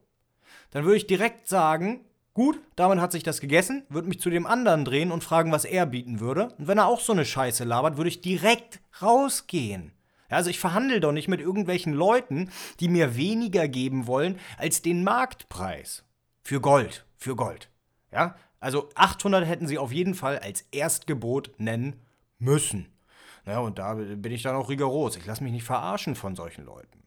Dann 0.72 0.84
würde 0.84 0.98
ich 0.98 1.08
direkt 1.08 1.48
sagen, 1.48 2.06
gut, 2.34 2.60
damit 2.76 3.00
hat 3.00 3.12
sich 3.12 3.24
das 3.24 3.40
gegessen, 3.40 3.86
würde 3.90 4.08
mich 4.08 4.20
zu 4.20 4.30
dem 4.30 4.46
anderen 4.46 4.86
drehen 4.86 5.12
und 5.12 5.24
fragen, 5.24 5.52
was 5.52 5.66
er 5.66 5.86
bieten 5.86 6.20
würde. 6.20 6.50
Und 6.58 6.68
wenn 6.68 6.78
er 6.78 6.88
auch 6.88 7.00
so 7.00 7.14
eine 7.14 7.26
Scheiße 7.26 7.64
labert, 7.64 7.98
würde 7.98 8.10
ich 8.10 8.22
direkt 8.22 8.80
rausgehen. 9.02 9.94
Also 10.32 10.50
ich 10.50 10.60
verhandle 10.60 11.00
doch 11.00 11.12
nicht 11.12 11.28
mit 11.28 11.40
irgendwelchen 11.40 11.94
Leuten, 11.94 12.50
die 12.80 12.88
mir 12.88 13.16
weniger 13.16 13.68
geben 13.68 14.08
wollen 14.08 14.40
als 14.58 14.82
den 14.82 15.04
Marktpreis. 15.04 16.04
Für 16.44 16.62
Gold, 16.62 17.06
für 17.18 17.36
Gold. 17.36 17.70
Ja, 18.12 18.36
also 18.60 18.90
800 18.96 19.46
hätten 19.46 19.68
sie 19.68 19.78
auf 19.78 19.92
jeden 19.92 20.16
Fall 20.16 20.40
als 20.40 20.62
Erstgebot 20.72 21.52
nennen 21.58 22.00
müssen. 22.40 22.88
Ja, 23.46 23.60
und 23.60 23.80
da 23.80 23.96
bin 23.96 24.32
ich 24.32 24.44
dann 24.44 24.56
auch 24.56 24.70
rigoros. 24.70 25.18
Ich 25.18 25.26
lasse 25.26 25.44
mich 25.44 25.52
nicht 25.52 25.64
verarschen 25.64 26.16
von 26.16 26.36
solchen 26.36 26.66
Leuten. 26.66 27.02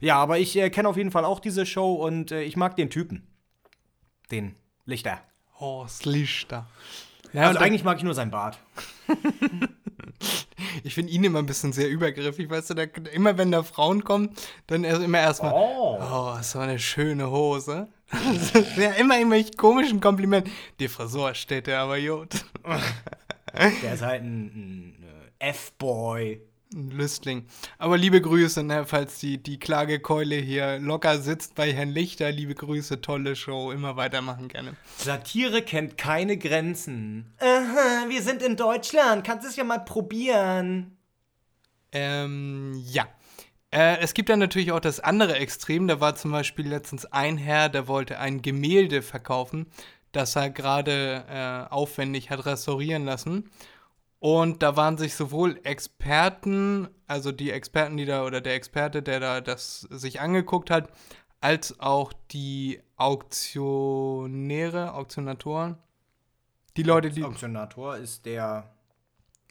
Ja, 0.00 0.16
aber 0.16 0.38
ich 0.38 0.56
äh, 0.56 0.68
kenne 0.68 0.88
auf 0.88 0.96
jeden 0.96 1.10
Fall 1.10 1.24
auch 1.24 1.40
diese 1.40 1.64
Show 1.64 1.94
und 1.94 2.30
äh, 2.30 2.42
ich 2.42 2.56
mag 2.56 2.76
den 2.76 2.90
Typen. 2.90 3.26
Den 4.30 4.54
Lichter. 4.84 5.20
Horst 5.58 6.04
Lichter. 6.04 6.68
Ja, 7.36 7.48
Also 7.48 7.58
und 7.58 7.64
eigentlich 7.64 7.84
mag 7.84 7.98
ich 7.98 8.02
nur 8.02 8.14
sein 8.14 8.30
Bart. 8.30 8.58
ich 10.84 10.94
finde 10.94 11.12
ihn 11.12 11.22
immer 11.22 11.38
ein 11.40 11.46
bisschen 11.46 11.72
sehr 11.74 11.88
übergriffig, 11.90 12.48
weißt 12.48 12.70
du, 12.70 12.74
da, 12.74 12.84
immer 13.12 13.36
wenn 13.36 13.52
da 13.52 13.62
Frauen 13.62 14.04
kommen, 14.04 14.30
dann 14.68 14.84
erst, 14.84 15.02
immer 15.02 15.18
erstmal, 15.20 15.52
Oh. 15.54 15.98
oh, 16.00 16.38
so 16.40 16.58
eine 16.60 16.78
schöne 16.78 17.30
Hose. 17.30 17.88
ja, 18.78 18.92
immer 18.92 19.18
irgendwelche 19.18 19.50
komischen 19.52 20.00
Komplimente. 20.00 20.50
Die 20.80 20.88
Frisur 20.88 21.34
steht 21.34 21.66
der 21.66 21.80
aber 21.80 22.00
gut. 22.00 22.44
Der 23.82 23.94
ist 23.94 24.02
halt 24.02 24.22
ein, 24.22 24.46
ein 24.46 25.04
äh, 25.40 25.48
F-Boy. 25.50 26.40
Ein 26.74 26.90
Lüstling. 26.90 27.46
Aber 27.78 27.96
liebe 27.96 28.20
Grüße, 28.20 28.64
ne, 28.64 28.84
falls 28.86 29.18
die, 29.18 29.40
die 29.40 29.58
Klagekeule 29.58 30.34
hier 30.34 30.78
locker 30.80 31.20
sitzt 31.20 31.54
bei 31.54 31.72
Herrn 31.72 31.90
Lichter. 31.90 32.32
Liebe 32.32 32.54
Grüße, 32.54 33.00
tolle 33.00 33.36
Show. 33.36 33.70
Immer 33.70 33.96
weitermachen 33.96 34.48
gerne. 34.48 34.74
Satire 34.98 35.62
kennt 35.62 35.96
keine 35.96 36.36
Grenzen. 36.36 37.32
Aha, 37.38 38.08
wir 38.08 38.20
sind 38.20 38.42
in 38.42 38.56
Deutschland. 38.56 39.24
Kannst 39.24 39.46
es 39.46 39.54
ja 39.54 39.62
mal 39.62 39.78
probieren. 39.78 40.96
Ähm, 41.92 42.82
ja. 42.84 43.06
Äh, 43.70 43.98
es 43.98 44.12
gibt 44.12 44.28
dann 44.28 44.40
natürlich 44.40 44.72
auch 44.72 44.80
das 44.80 44.98
andere 44.98 45.36
Extrem. 45.36 45.86
Da 45.86 46.00
war 46.00 46.16
zum 46.16 46.32
Beispiel 46.32 46.66
letztens 46.66 47.06
ein 47.06 47.38
Herr, 47.38 47.68
der 47.68 47.86
wollte 47.86 48.18
ein 48.18 48.42
Gemälde 48.42 49.02
verkaufen, 49.02 49.66
das 50.10 50.34
er 50.34 50.50
gerade 50.50 51.24
äh, 51.28 51.72
aufwendig 51.72 52.30
hat 52.30 52.44
restaurieren 52.44 53.04
lassen. 53.04 53.50
Und 54.26 54.60
da 54.64 54.74
waren 54.76 54.98
sich 54.98 55.14
sowohl 55.14 55.60
Experten, 55.62 56.88
also 57.06 57.30
die 57.30 57.52
Experten, 57.52 57.96
die 57.96 58.06
da, 58.06 58.24
oder 58.24 58.40
der 58.40 58.56
Experte, 58.56 59.00
der 59.00 59.20
da 59.20 59.40
das 59.40 59.82
sich 59.82 60.20
angeguckt 60.20 60.68
hat, 60.68 60.88
als 61.40 61.78
auch 61.78 62.12
die 62.32 62.80
Auktionäre, 62.96 64.94
Auktionatoren. 64.94 65.78
Die 66.76 66.82
Leute, 66.82 67.10
die. 67.10 67.22
Auktionator 67.22 67.98
ist 67.98 68.26
der. 68.26 68.74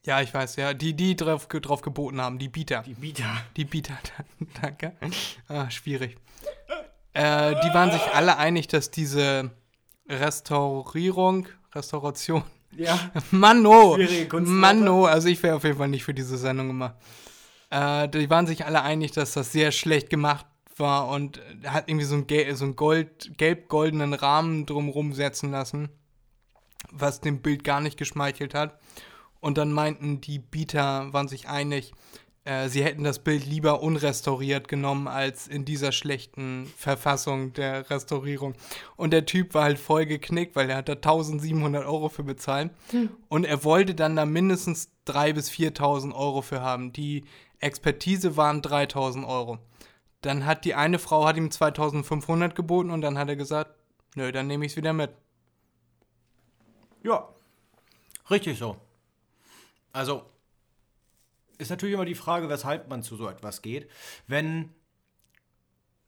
Ja, 0.04 0.20
ich 0.20 0.34
weiß, 0.34 0.58
ja, 0.58 0.74
die, 0.74 0.94
die 0.94 1.16
drauf, 1.16 1.48
drauf 1.48 1.82
geboten 1.82 2.20
haben, 2.20 2.38
die 2.38 2.50
Bieter. 2.50 2.82
Die 2.82 2.96
Bieter. 2.96 3.32
Die 3.56 3.64
Bieter, 3.64 3.98
danke. 4.62 4.92
Ah, 5.48 5.70
schwierig. 5.70 6.18
Äh, 7.14 7.56
die 7.62 7.74
waren 7.74 7.94
sich 7.94 8.14
alle 8.14 8.36
einig, 8.36 8.68
dass 8.68 8.92
diese 8.92 9.52
Restaurierung, 10.10 11.48
Restauration, 11.74 12.44
Ja. 12.78 13.12
Manno, 13.32 13.96
Schwierige 13.96 14.28
Kunstworte. 14.28 14.60
Manno, 14.60 15.06
also 15.06 15.28
ich 15.28 15.42
wäre 15.44 15.56
auf 15.56 15.64
jeden 15.64 15.78
Fall 15.78 15.88
nicht 15.88 16.04
für 16.04 16.14
diese 16.14 16.38
Sendung 16.38 16.68
gemacht. 16.68 16.96
Äh, 17.70 18.10
die 18.10 18.30
waren 18.30 18.48
sich 18.48 18.66
alle 18.66 18.82
einig, 18.82 19.12
dass 19.12 19.34
das 19.34 19.52
sehr 19.52 19.72
schlecht 19.72 20.10
gemacht 20.10 20.46
war 20.78 21.08
und 21.10 21.42
hat 21.66 21.90
irgendwie 21.90 22.06
so 22.06 22.16
einen, 22.16 22.28
Gel 22.28 22.56
so 22.56 22.66
einen 22.66 22.76
Gold, 22.76 23.38
gelb-goldenen 23.38 24.14
Rahmen 24.14 24.66
drumrum 24.66 25.14
setzen 25.14 25.52
lassen, 25.52 25.90
was 26.92 27.22
dem 27.22 27.42
Bild 27.42 27.64
gar 27.64 27.82
nicht 27.82 27.98
geschmeichelt 27.98 28.54
hat. 28.54 28.80
Und 29.40 29.58
dann 29.58 29.72
meinten 29.72 30.22
die 30.22 30.40
Bieter, 30.40 31.14
waren 31.14 31.28
sich 31.28 31.48
einig, 31.48 31.94
äh, 32.46 32.70
sie 32.70 32.84
hätten 32.84 33.04
das 33.04 33.20
Bild 33.20 33.46
lieber 33.46 33.82
unrestauriert 33.82 34.68
genommen 34.68 35.08
als 35.08 35.48
in 35.48 35.66
dieser 35.66 35.92
schlechten 35.92 36.72
Verfassung 36.78 37.54
der 37.54 37.90
Restaurierung. 37.90 38.54
Und 38.96 39.12
der 39.12 39.26
Typ 39.26 39.56
war 39.56 39.64
halt 39.64 39.80
voll 39.80 40.06
geknickt, 40.06 40.56
weil 40.56 40.70
er 40.70 40.78
hat 40.78 40.88
da 40.88 40.94
1700 40.94 41.86
Euro 41.86 42.08
für 42.08 42.24
bezahlt. 42.24 42.70
Und 43.30 43.46
er 43.46 43.64
wollte 43.64 43.96
dann 43.96 44.16
da 44.16 44.26
mindestens 44.26 44.92
3.000 45.08 45.34
bis 45.34 45.50
4.000 45.50 46.14
Euro 46.14 46.44
für 46.44 46.62
haben. 46.62 46.94
Die 46.94 47.26
Expertise 47.60 48.38
waren 48.38 48.62
3.000 48.62 49.28
Euro. 49.28 49.58
Dann 50.22 50.46
hat 50.46 50.66
die 50.66 50.76
eine 50.76 51.00
Frau 51.00 51.26
hat 51.26 51.38
ihm 51.38 51.50
2.500 51.50 52.54
geboten 52.54 52.92
und 52.92 53.02
dann 53.02 53.18
hat 53.18 53.28
er 53.28 53.36
gesagt, 53.36 53.72
nö, 54.16 54.32
dann 54.32 54.46
nehme 54.46 54.66
ich 54.66 54.74
es 54.74 54.78
wieder 54.78 54.94
mit. 54.94 55.12
Ja. 57.04 57.28
Richtig 58.30 58.58
so. 58.58 58.78
Also, 59.92 60.24
ist 61.58 61.70
natürlich 61.70 61.96
immer 61.96 62.06
die 62.06 62.16
Frage, 62.16 62.50
weshalb 62.50 62.90
man 62.90 63.04
zu 63.04 63.16
so 63.16 63.28
etwas 63.28 63.62
geht. 63.62 63.90
Wenn 64.28 64.74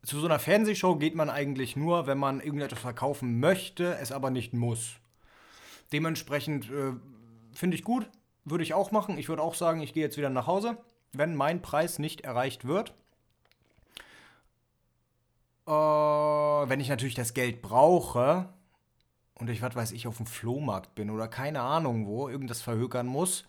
zu 0.03 0.19
so 0.19 0.25
einer 0.25 0.39
Fernsehshow 0.39 0.95
geht 0.95 1.15
man 1.15 1.29
eigentlich 1.29 1.75
nur, 1.75 2.07
wenn 2.07 2.17
man 2.17 2.39
irgendetwas 2.39 2.79
verkaufen 2.79 3.39
möchte, 3.39 3.97
es 3.97 4.11
aber 4.11 4.29
nicht 4.29 4.53
muss. 4.53 4.95
Dementsprechend 5.91 6.69
äh, 6.69 6.93
finde 7.53 7.75
ich 7.75 7.83
gut, 7.83 8.09
würde 8.45 8.63
ich 8.63 8.73
auch 8.73 8.91
machen. 8.91 9.17
Ich 9.17 9.29
würde 9.29 9.41
auch 9.41 9.55
sagen, 9.55 9.81
ich 9.81 9.93
gehe 9.93 10.03
jetzt 10.03 10.17
wieder 10.17 10.29
nach 10.29 10.47
Hause, 10.47 10.77
wenn 11.11 11.35
mein 11.35 11.61
Preis 11.61 11.99
nicht 11.99 12.21
erreicht 12.21 12.65
wird. 12.65 12.93
Äh, 15.67 15.71
wenn 15.71 16.79
ich 16.79 16.89
natürlich 16.89 17.15
das 17.15 17.33
Geld 17.33 17.61
brauche 17.61 18.49
und 19.35 19.49
ich, 19.49 19.61
was 19.61 19.75
weiß 19.75 19.91
ich, 19.91 20.07
auf 20.07 20.17
dem 20.17 20.25
Flohmarkt 20.25 20.95
bin 20.95 21.09
oder 21.09 21.27
keine 21.27 21.61
Ahnung 21.61 22.07
wo, 22.07 22.29
irgendwas 22.29 22.61
verhökern 22.61 23.07
muss, 23.07 23.45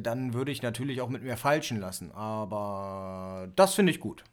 dann 0.00 0.34
würde 0.34 0.52
ich 0.52 0.62
natürlich 0.62 1.00
auch 1.00 1.08
mit 1.08 1.22
mir 1.22 1.36
falschen 1.36 1.80
lassen. 1.80 2.12
Aber 2.12 3.48
das 3.56 3.74
finde 3.74 3.92
ich 3.92 4.00
gut. 4.00 4.24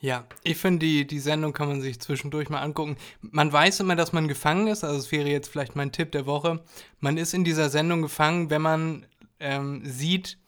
Ja, 0.00 0.24
ich 0.44 0.58
finde, 0.58 0.86
die, 0.86 1.06
die 1.06 1.18
Sendung 1.18 1.52
kann 1.52 1.68
man 1.68 1.80
sich 1.80 2.00
zwischendurch 2.00 2.48
mal 2.50 2.60
angucken. 2.60 2.96
Man 3.20 3.52
weiß 3.52 3.80
immer, 3.80 3.96
dass 3.96 4.12
man 4.12 4.28
gefangen 4.28 4.68
ist, 4.68 4.84
also 4.84 4.96
es 4.96 5.10
wäre 5.10 5.28
jetzt 5.28 5.48
vielleicht 5.48 5.74
mein 5.74 5.90
Tipp 5.90 6.12
der 6.12 6.26
Woche. 6.26 6.60
Man 7.00 7.16
ist 7.16 7.34
in 7.34 7.42
dieser 7.42 7.68
Sendung 7.68 8.02
gefangen, 8.02 8.48
wenn 8.48 8.62
man 8.62 9.06
ähm, 9.40 9.82
sieht, 9.84 10.38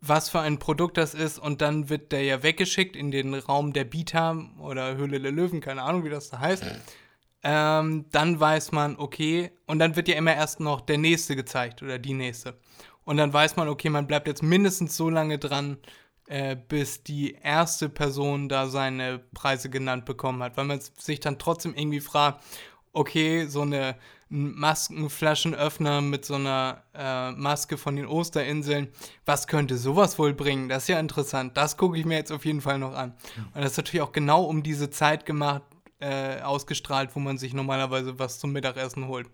was 0.00 0.30
für 0.30 0.40
ein 0.40 0.58
Produkt 0.58 0.96
das 0.96 1.12
ist 1.12 1.38
und 1.38 1.60
dann 1.60 1.90
wird 1.90 2.12
der 2.12 2.22
ja 2.22 2.42
weggeschickt 2.42 2.96
in 2.96 3.10
den 3.10 3.34
Raum 3.34 3.74
der 3.74 3.84
Bieter 3.84 4.42
oder 4.58 4.96
Höhle 4.96 5.20
der 5.20 5.32
Löwen, 5.32 5.60
keine 5.60 5.82
Ahnung, 5.82 6.04
wie 6.04 6.10
das 6.10 6.30
da 6.30 6.38
heißt. 6.38 6.64
Ähm, 7.42 8.06
dann 8.10 8.40
weiß 8.40 8.72
man, 8.72 8.96
okay, 8.96 9.50
und 9.66 9.80
dann 9.80 9.96
wird 9.96 10.08
ja 10.08 10.16
immer 10.16 10.34
erst 10.34 10.60
noch 10.60 10.80
der 10.80 10.98
nächste 10.98 11.36
gezeigt 11.36 11.82
oder 11.82 11.98
die 11.98 12.14
nächste. 12.14 12.54
Und 13.08 13.16
dann 13.16 13.32
weiß 13.32 13.56
man, 13.56 13.68
okay, 13.68 13.88
man 13.88 14.06
bleibt 14.06 14.28
jetzt 14.28 14.42
mindestens 14.42 14.94
so 14.94 15.08
lange 15.08 15.38
dran, 15.38 15.78
äh, 16.26 16.56
bis 16.56 17.02
die 17.04 17.32
erste 17.42 17.88
Person 17.88 18.50
da 18.50 18.66
seine 18.66 19.18
Preise 19.32 19.70
genannt 19.70 20.04
bekommen 20.04 20.42
hat, 20.42 20.58
weil 20.58 20.66
man 20.66 20.78
sich 20.98 21.18
dann 21.18 21.38
trotzdem 21.38 21.72
irgendwie 21.74 22.00
fragt, 22.00 22.44
okay, 22.92 23.46
so 23.46 23.62
eine 23.62 23.96
ein 24.30 24.54
Maskenflaschenöffner 24.56 26.02
mit 26.02 26.26
so 26.26 26.34
einer 26.34 26.82
äh, 26.92 27.30
Maske 27.30 27.78
von 27.78 27.96
den 27.96 28.04
Osterinseln, 28.04 28.88
was 29.24 29.46
könnte 29.46 29.78
sowas 29.78 30.18
wohl 30.18 30.34
bringen? 30.34 30.68
Das 30.68 30.82
ist 30.82 30.88
ja 30.88 31.00
interessant. 31.00 31.56
Das 31.56 31.78
gucke 31.78 31.98
ich 31.98 32.04
mir 32.04 32.18
jetzt 32.18 32.30
auf 32.30 32.44
jeden 32.44 32.60
Fall 32.60 32.78
noch 32.78 32.92
an. 32.92 33.14
Und 33.54 33.62
das 33.62 33.70
ist 33.70 33.78
natürlich 33.78 34.02
auch 34.02 34.12
genau 34.12 34.44
um 34.44 34.62
diese 34.62 34.90
Zeit 34.90 35.24
gemacht, 35.24 35.62
äh, 36.00 36.42
ausgestrahlt, 36.42 37.16
wo 37.16 37.20
man 37.20 37.38
sich 37.38 37.54
normalerweise 37.54 38.18
was 38.18 38.38
zum 38.38 38.52
Mittagessen 38.52 39.08
holt. 39.08 39.30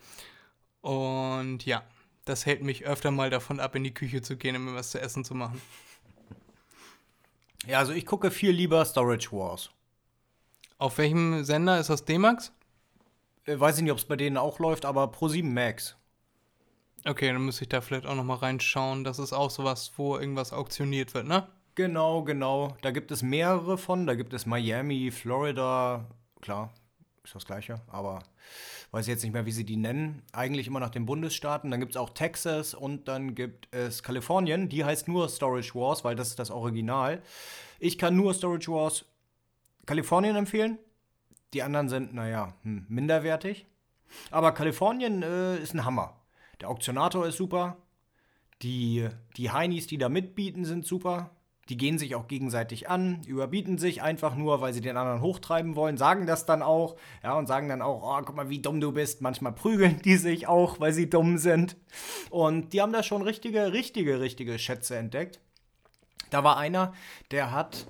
Und 0.80 1.66
ja, 1.66 1.82
das 2.24 2.46
hält 2.46 2.62
mich 2.62 2.86
öfter 2.86 3.10
mal 3.10 3.30
davon 3.30 3.60
ab, 3.60 3.74
in 3.74 3.84
die 3.84 3.94
Küche 3.94 4.22
zu 4.22 4.36
gehen, 4.36 4.56
um 4.56 4.64
mir 4.66 4.74
was 4.74 4.90
zu 4.90 5.00
essen 5.00 5.24
zu 5.24 5.34
machen. 5.34 5.60
Ja, 7.66 7.78
also 7.78 7.92
ich 7.92 8.06
gucke 8.06 8.30
viel 8.30 8.50
lieber 8.50 8.84
Storage 8.84 9.32
Wars. 9.32 9.70
Auf 10.78 10.98
welchem 10.98 11.44
Sender 11.44 11.78
ist 11.78 11.90
das 11.90 12.04
D-Max? 12.04 12.52
Äh, 13.46 13.58
weiß 13.58 13.76
ich 13.76 13.82
nicht, 13.82 13.92
ob 13.92 13.98
es 13.98 14.04
bei 14.04 14.16
denen 14.16 14.36
auch 14.36 14.58
läuft, 14.58 14.84
aber 14.84 15.04
Pro7 15.04 15.44
Max. 15.44 15.96
Okay, 17.06 17.32
dann 17.32 17.44
müsste 17.44 17.64
ich 17.64 17.68
da 17.68 17.80
vielleicht 17.80 18.06
auch 18.06 18.14
noch 18.14 18.24
mal 18.24 18.36
reinschauen. 18.36 19.04
Das 19.04 19.18
ist 19.18 19.32
auch 19.32 19.50
sowas, 19.50 19.92
wo 19.96 20.16
irgendwas 20.16 20.52
auktioniert 20.52 21.14
wird, 21.14 21.26
ne? 21.26 21.46
Genau, 21.74 22.22
genau. 22.22 22.76
Da 22.82 22.92
gibt 22.92 23.10
es 23.10 23.22
mehrere 23.22 23.76
von. 23.76 24.06
Da 24.06 24.14
gibt 24.14 24.32
es 24.32 24.46
Miami, 24.46 25.10
Florida. 25.10 26.06
Klar, 26.40 26.72
ist 27.24 27.34
das 27.34 27.46
gleiche, 27.46 27.80
aber 27.88 28.22
weiß 28.90 29.06
jetzt 29.06 29.22
nicht 29.22 29.32
mehr, 29.32 29.46
wie 29.46 29.52
sie 29.52 29.64
die 29.64 29.76
nennen. 29.76 30.22
Eigentlich 30.32 30.66
immer 30.66 30.80
nach 30.80 30.90
den 30.90 31.06
Bundesstaaten. 31.06 31.70
Dann 31.70 31.80
gibt 31.80 31.92
es 31.92 31.96
auch 31.96 32.10
Texas 32.10 32.74
und 32.74 33.08
dann 33.08 33.34
gibt 33.34 33.74
es 33.74 34.02
Kalifornien. 34.02 34.68
Die 34.68 34.84
heißt 34.84 35.08
nur 35.08 35.28
Storage 35.28 35.74
Wars, 35.74 36.04
weil 36.04 36.16
das 36.16 36.28
ist 36.28 36.38
das 36.38 36.50
Original. 36.50 37.22
Ich 37.78 37.98
kann 37.98 38.14
nur 38.14 38.34
Storage 38.34 38.70
Wars 38.70 39.04
Kalifornien 39.86 40.36
empfehlen. 40.36 40.78
Die 41.54 41.62
anderen 41.62 41.88
sind, 41.88 42.14
naja, 42.14 42.54
hm, 42.62 42.86
minderwertig. 42.88 43.66
Aber 44.30 44.52
Kalifornien 44.52 45.22
äh, 45.22 45.56
ist 45.58 45.74
ein 45.74 45.84
Hammer. 45.84 46.20
Der 46.60 46.68
Auktionator 46.68 47.26
ist 47.26 47.36
super. 47.36 47.78
Die, 48.62 49.08
die 49.36 49.50
Heinis, 49.50 49.86
die 49.86 49.98
da 49.98 50.08
mitbieten, 50.08 50.64
sind 50.64 50.86
super. 50.86 51.30
Die 51.68 51.76
gehen 51.76 51.98
sich 51.98 52.14
auch 52.14 52.28
gegenseitig 52.28 52.90
an, 52.90 53.22
überbieten 53.26 53.78
sich 53.78 54.02
einfach 54.02 54.34
nur, 54.36 54.60
weil 54.60 54.74
sie 54.74 54.80
den 54.80 54.96
anderen 54.96 55.22
hochtreiben 55.22 55.76
wollen, 55.76 55.96
sagen 55.96 56.26
das 56.26 56.44
dann 56.44 56.62
auch, 56.62 56.96
ja, 57.22 57.34
und 57.38 57.46
sagen 57.46 57.68
dann 57.68 57.82
auch, 57.82 58.02
oh, 58.02 58.22
guck 58.24 58.36
mal, 58.36 58.50
wie 58.50 58.60
dumm 58.60 58.80
du 58.80 58.92
bist. 58.92 59.22
Manchmal 59.22 59.52
prügeln 59.52 60.00
die 60.02 60.16
sich 60.16 60.46
auch, 60.46 60.80
weil 60.80 60.92
sie 60.92 61.08
dumm 61.08 61.38
sind. 61.38 61.76
Und 62.30 62.72
die 62.72 62.82
haben 62.82 62.92
da 62.92 63.02
schon 63.02 63.22
richtige, 63.22 63.72
richtige, 63.72 64.20
richtige 64.20 64.58
Schätze 64.58 64.96
entdeckt. 64.96 65.40
Da 66.30 66.44
war 66.44 66.56
einer, 66.58 66.92
der 67.30 67.52
hat, 67.52 67.86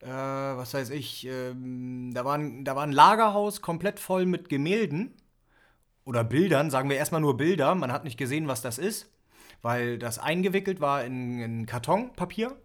äh, 0.00 0.06
was 0.06 0.74
weiß 0.74 0.90
ich, 0.90 1.26
ähm, 1.26 2.12
da, 2.14 2.24
war 2.24 2.36
ein, 2.36 2.64
da 2.64 2.76
war 2.76 2.82
ein 2.84 2.92
Lagerhaus 2.92 3.62
komplett 3.62 3.98
voll 3.98 4.26
mit 4.26 4.48
Gemälden 4.48 5.14
oder 6.04 6.24
Bildern, 6.24 6.70
sagen 6.70 6.90
wir 6.90 6.96
erstmal 6.96 7.20
nur 7.20 7.36
Bilder. 7.36 7.74
Man 7.74 7.92
hat 7.92 8.04
nicht 8.04 8.18
gesehen, 8.18 8.48
was 8.48 8.62
das 8.62 8.78
ist, 8.78 9.12
weil 9.62 9.98
das 9.98 10.18
eingewickelt 10.18 10.80
war 10.80 11.04
in, 11.04 11.40
in 11.40 11.66
Kartonpapier. 11.66 12.56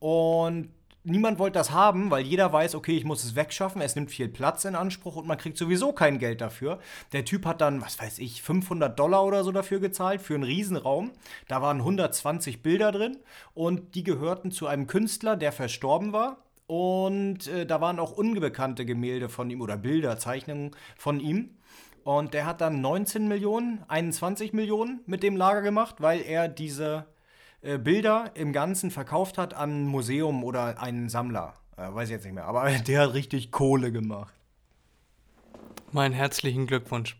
Und 0.00 0.70
niemand 1.04 1.38
wollte 1.38 1.58
das 1.58 1.70
haben, 1.70 2.10
weil 2.10 2.24
jeder 2.24 2.52
weiß, 2.52 2.74
okay, 2.74 2.96
ich 2.96 3.04
muss 3.04 3.24
es 3.24 3.34
wegschaffen, 3.34 3.80
es 3.80 3.94
nimmt 3.94 4.10
viel 4.10 4.28
Platz 4.28 4.64
in 4.64 4.74
Anspruch 4.74 5.16
und 5.16 5.26
man 5.26 5.38
kriegt 5.38 5.56
sowieso 5.56 5.92
kein 5.92 6.18
Geld 6.18 6.40
dafür. 6.40 6.78
Der 7.12 7.24
Typ 7.24 7.46
hat 7.46 7.60
dann, 7.60 7.80
was 7.80 7.98
weiß 7.98 8.18
ich, 8.18 8.42
500 8.42 8.98
Dollar 8.98 9.24
oder 9.24 9.44
so 9.44 9.52
dafür 9.52 9.80
gezahlt, 9.80 10.20
für 10.20 10.34
einen 10.34 10.42
Riesenraum. 10.42 11.12
Da 11.48 11.62
waren 11.62 11.78
120 11.78 12.62
Bilder 12.62 12.92
drin 12.92 13.18
und 13.54 13.94
die 13.94 14.04
gehörten 14.04 14.50
zu 14.50 14.66
einem 14.66 14.86
Künstler, 14.86 15.36
der 15.36 15.52
verstorben 15.52 16.12
war. 16.12 16.38
Und 16.66 17.48
äh, 17.48 17.66
da 17.66 17.80
waren 17.80 17.98
auch 17.98 18.12
unbekannte 18.12 18.86
Gemälde 18.86 19.28
von 19.28 19.50
ihm 19.50 19.60
oder 19.60 19.76
Bilder, 19.76 20.18
Zeichnungen 20.18 20.70
von 20.96 21.18
ihm. 21.18 21.50
Und 22.04 22.32
der 22.32 22.46
hat 22.46 22.60
dann 22.60 22.80
19 22.80 23.28
Millionen, 23.28 23.82
21 23.88 24.52
Millionen 24.52 25.00
mit 25.06 25.22
dem 25.22 25.36
Lager 25.36 25.62
gemacht, 25.62 25.96
weil 25.98 26.20
er 26.20 26.48
diese 26.48 27.06
äh, 27.62 27.78
Bilder 27.78 28.30
im 28.34 28.52
Ganzen 28.52 28.90
verkauft 28.90 29.38
hat 29.38 29.54
an 29.54 29.84
ein 29.84 29.86
Museum 29.86 30.44
oder 30.44 30.80
einen 30.80 31.08
Sammler. 31.08 31.54
Äh, 31.76 31.92
weiß 31.92 32.08
ich 32.08 32.14
jetzt 32.14 32.24
nicht 32.24 32.34
mehr. 32.34 32.44
Aber 32.44 32.70
der 32.86 33.02
hat 33.02 33.14
richtig 33.14 33.50
Kohle 33.50 33.92
gemacht. 33.92 34.34
Meinen 35.92 36.14
herzlichen 36.14 36.66
Glückwunsch. 36.66 37.16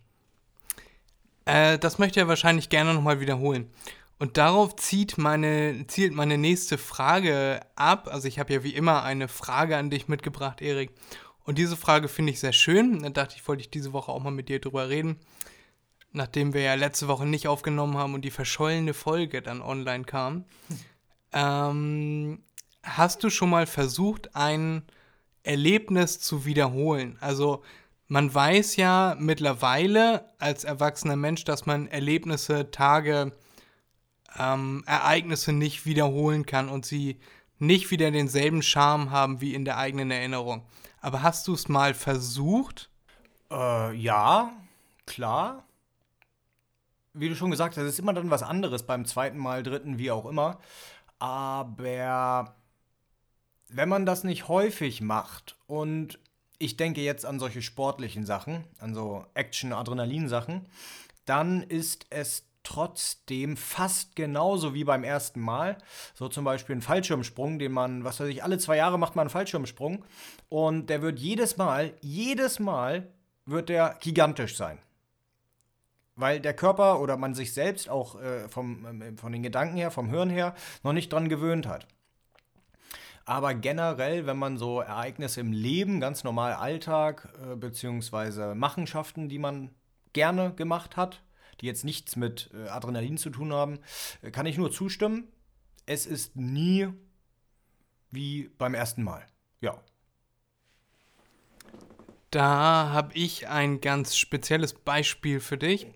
Äh, 1.45 1.79
das 1.79 1.99
möchte 1.99 2.21
er 2.21 2.29
wahrscheinlich 2.29 2.69
gerne 2.69 2.95
nochmal 2.95 3.21
wiederholen. 3.21 3.71
Und 4.19 4.37
darauf 4.37 4.77
zieht 4.77 5.17
meine, 5.17 5.87
zielt 5.87 6.13
meine 6.13 6.37
nächste 6.37 6.77
Frage 6.79 7.61
ab. 7.75 8.09
Also 8.13 8.29
ich 8.29 8.39
habe 8.39 8.53
ja 8.53 8.63
wie 8.63 8.75
immer 8.75 9.03
eine 9.03 9.29
Frage 9.29 9.77
an 9.77 9.89
dich 9.89 10.09
mitgebracht, 10.09 10.61
Erik. 10.61 10.91
Und 11.45 11.57
diese 11.57 11.77
Frage 11.77 12.07
finde 12.07 12.33
ich 12.33 12.41
sehr 12.41 12.53
schön. 12.53 13.03
Da 13.03 13.09
dachte 13.09 13.37
ich, 13.37 13.49
wollte 13.49 13.63
ich 13.63 13.71
diese 13.71 13.93
Woche 13.93 14.13
auch 14.13 14.23
mal 14.23 14.31
mit 14.31 14.49
dir 14.49 14.61
drüber 14.61 14.91
reden. 14.91 15.17
Nachdem 16.13 16.55
wir 16.55 16.63
ja 16.63 16.75
letzte 16.75 17.09
Woche 17.09 17.27
nicht 17.27 17.47
aufgenommen 17.47 17.97
haben 17.97 18.15
und 18.15 18.25
die 18.25 18.31
verschollene 18.31 18.95
Folge 18.95 19.43
dann 19.43 19.63
online 19.63 20.05
kam. 20.05 20.45
Ähm, 21.33 22.43
hast 22.83 23.23
du 23.23 23.31
schon 23.31 23.51
mal 23.51 23.67
versucht, 23.67 24.35
ein 24.35 24.83
Erlebnis 25.45 26.19
zu 26.19 26.45
wiederholen? 26.45 27.19
Also 27.21 27.63
man 28.09 28.35
weiß 28.35 28.75
ja 28.75 29.17
mittlerweile 29.21 30.25
als 30.41 30.65
erwachsener 30.65 31.15
Mensch, 31.15 31.45
dass 31.45 31.67
man 31.67 31.87
Erlebnisse, 31.87 32.73
Tage, 32.73 33.33
ähm, 34.37 34.83
Ereignisse 34.87 35.53
nicht 35.53 35.87
wiederholen 35.87 36.47
kann 36.47 36.69
und 36.69 36.85
sie 36.85 37.21
nicht 37.61 37.93
wieder 37.93 38.11
denselben 38.11 38.63
Charme 38.63 39.13
haben 39.13 39.41
wie 39.41 39.55
in 39.55 39.65
der 39.65 39.77
eigenen 39.77 40.11
Erinnerung. 40.11 40.65
Aber 41.01 41.23
hast 41.23 41.47
du 41.47 41.55
es 41.55 41.69
mal 41.69 41.95
versucht? 41.95 42.91
Äh, 43.51 43.95
ja, 43.95 44.53
klar. 45.07 45.65
Wie 47.13 47.29
du 47.29 47.35
schon 47.35 47.51
gesagt 47.51 47.77
hast, 47.77 47.85
ist 47.85 47.99
immer 47.99 48.13
dann 48.13 48.31
was 48.31 48.43
anderes 48.43 48.85
beim 48.85 49.05
zweiten 49.05 49.39
Mal, 49.39 49.63
dritten, 49.63 49.99
wie 49.99 50.11
auch 50.11 50.27
immer. 50.27 50.59
Aber 51.19 52.55
wenn 53.69 53.89
man 53.89 54.07
das 54.07 54.25
nicht 54.25 54.49
häufig 54.49 55.01
macht 55.01 55.57
und 55.67 56.19
ich 56.59 56.77
denke 56.77 57.01
jetzt 57.01 57.25
an 57.25 57.39
solche 57.39 57.63
sportlichen 57.63 58.27
Sachen, 58.27 58.65
an 58.79 58.95
so 58.95 59.25
Action-Adrenalin-Sachen, 59.35 60.67
dann 61.25 61.63
ist 61.63 62.07
es 62.11 62.45
trotzdem 62.63 63.57
fast 63.57 64.15
genauso 64.17 64.75
wie 64.75 64.85
beim 64.85 65.03
ersten 65.03 65.41
Mal. 65.41 65.79
So 66.15 66.29
zum 66.29 66.45
Beispiel 66.45 66.77
ein 66.77 66.83
Fallschirmsprung, 66.83 67.59
den 67.59 67.73
man, 67.73 68.05
was 68.05 68.21
weiß 68.21 68.29
ich, 68.29 68.45
alle 68.45 68.59
zwei 68.59 68.77
Jahre 68.77 68.99
macht 68.99 69.17
man 69.17 69.23
einen 69.23 69.31
Fallschirmsprung 69.31 70.05
und 70.49 70.91
der 70.91 71.03
wird 71.03 71.19
jedes 71.19 71.57
Mal, 71.57 71.95
jedes 72.01 72.59
Mal 72.59 73.09
wird 73.47 73.69
der 73.69 73.97
gigantisch 74.01 74.57
sein. 74.57 74.79
Weil 76.21 76.41
der 76.41 76.55
Körper 76.55 77.01
oder 77.01 77.17
man 77.17 77.35
sich 77.35 77.53
selbst 77.53 77.89
auch 77.89 78.21
äh, 78.21 78.49
vom, 78.49 79.03
äh, 79.03 79.17
von 79.17 79.33
den 79.33 79.43
Gedanken 79.43 79.77
her, 79.77 79.91
vom 79.91 80.11
Hirn 80.11 80.31
her, 80.31 80.55
noch 80.83 80.93
nicht 80.93 81.13
dran 81.13 81.29
gewöhnt 81.29 81.67
hat. 81.67 81.87
Aber 83.25 83.55
generell, 83.55 84.27
wenn 84.27 84.39
man 84.39 84.59
so 84.59 84.81
Ereignisse 84.81 85.41
im 85.41 85.53
Leben, 85.53 86.01
ganz 86.01 86.25
normal 86.25 86.55
Alltag, 86.55 87.29
äh, 87.43 87.55
beziehungsweise 87.57 88.55
Machenschaften, 88.55 89.29
die 89.29 89.39
man 89.39 89.71
gerne 90.13 90.53
gemacht 90.55 90.97
hat, 90.97 91.23
die 91.61 91.67
jetzt 91.67 91.85
nichts 91.85 92.17
mit 92.17 92.51
äh, 92.55 92.69
Adrenalin 92.69 93.19
zu 93.19 93.31
tun 93.31 93.53
haben, 93.53 93.79
äh, 94.23 94.31
kann 94.31 94.47
ich 94.47 94.59
nur 94.59 94.73
zustimmen. 94.73 95.29
Es 95.87 96.07
ist 96.07 96.37
nie 96.37 96.89
wie 98.11 98.51
beim 98.59 98.75
ersten 98.75 99.03
Mal. 99.03 99.27
Ja. 99.61 99.81
Da 102.31 102.91
habe 102.93 103.15
ich 103.15 103.49
ein 103.49 103.81
ganz 103.81 104.17
spezielles 104.17 104.73
Beispiel 104.73 105.41
für 105.41 105.59
dich, 105.59 105.89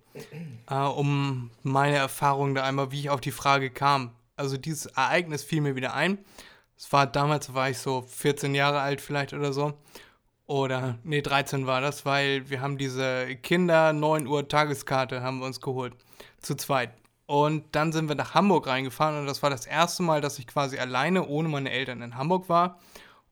äh, 0.70 0.74
um 0.74 1.50
meine 1.62 1.96
Erfahrung 1.96 2.55
da 2.55 2.64
einmal, 2.64 2.90
wie 2.92 3.00
ich 3.00 3.11
auf 3.11 3.20
die 3.20 3.31
Frage 3.31 3.70
kam. 3.70 4.12
Also 4.37 4.57
dieses 4.57 4.87
Ereignis 4.87 5.44
fiel 5.44 5.61
mir 5.61 5.77
wieder 5.77 5.94
ein. 5.94 6.18
Es 6.77 6.92
war 6.92 7.07
damals, 7.07 7.55
war 7.55 7.70
ich 7.70 7.79
so 7.79 8.03
14 8.03 8.55
Jahre 8.55 8.81
alt 8.81 9.00
vielleicht 9.00 9.33
oder 9.33 9.53
so. 9.53 9.74
Oder, 10.46 10.98
nee, 11.05 11.22
13 11.22 11.66
war 11.66 11.81
das, 11.81 12.05
weil 12.05 12.50
wir 12.50 12.61
haben 12.61 12.77
diese 12.77 13.37
Kinder 13.37 13.92
9 13.92 14.27
Uhr 14.27 14.46
Tageskarte 14.46 15.22
haben 15.22 15.38
wir 15.38 15.46
uns 15.46 15.61
geholt. 15.61 15.94
Zu 16.42 16.55
zweit. 16.57 16.90
Und 17.27 17.64
dann 17.74 17.92
sind 17.92 18.09
wir 18.09 18.16
nach 18.16 18.35
Hamburg 18.35 18.66
reingefahren 18.66 19.18
und 19.18 19.27
das 19.27 19.42
war 19.42 19.48
das 19.48 19.64
erste 19.64 20.03
Mal, 20.03 20.20
dass 20.20 20.38
ich 20.38 20.46
quasi 20.46 20.79
alleine 20.79 21.27
ohne 21.27 21.48
meine 21.48 21.70
Eltern 21.70 22.03
in 22.03 22.16
Hamburg 22.16 22.50
war. 22.50 22.79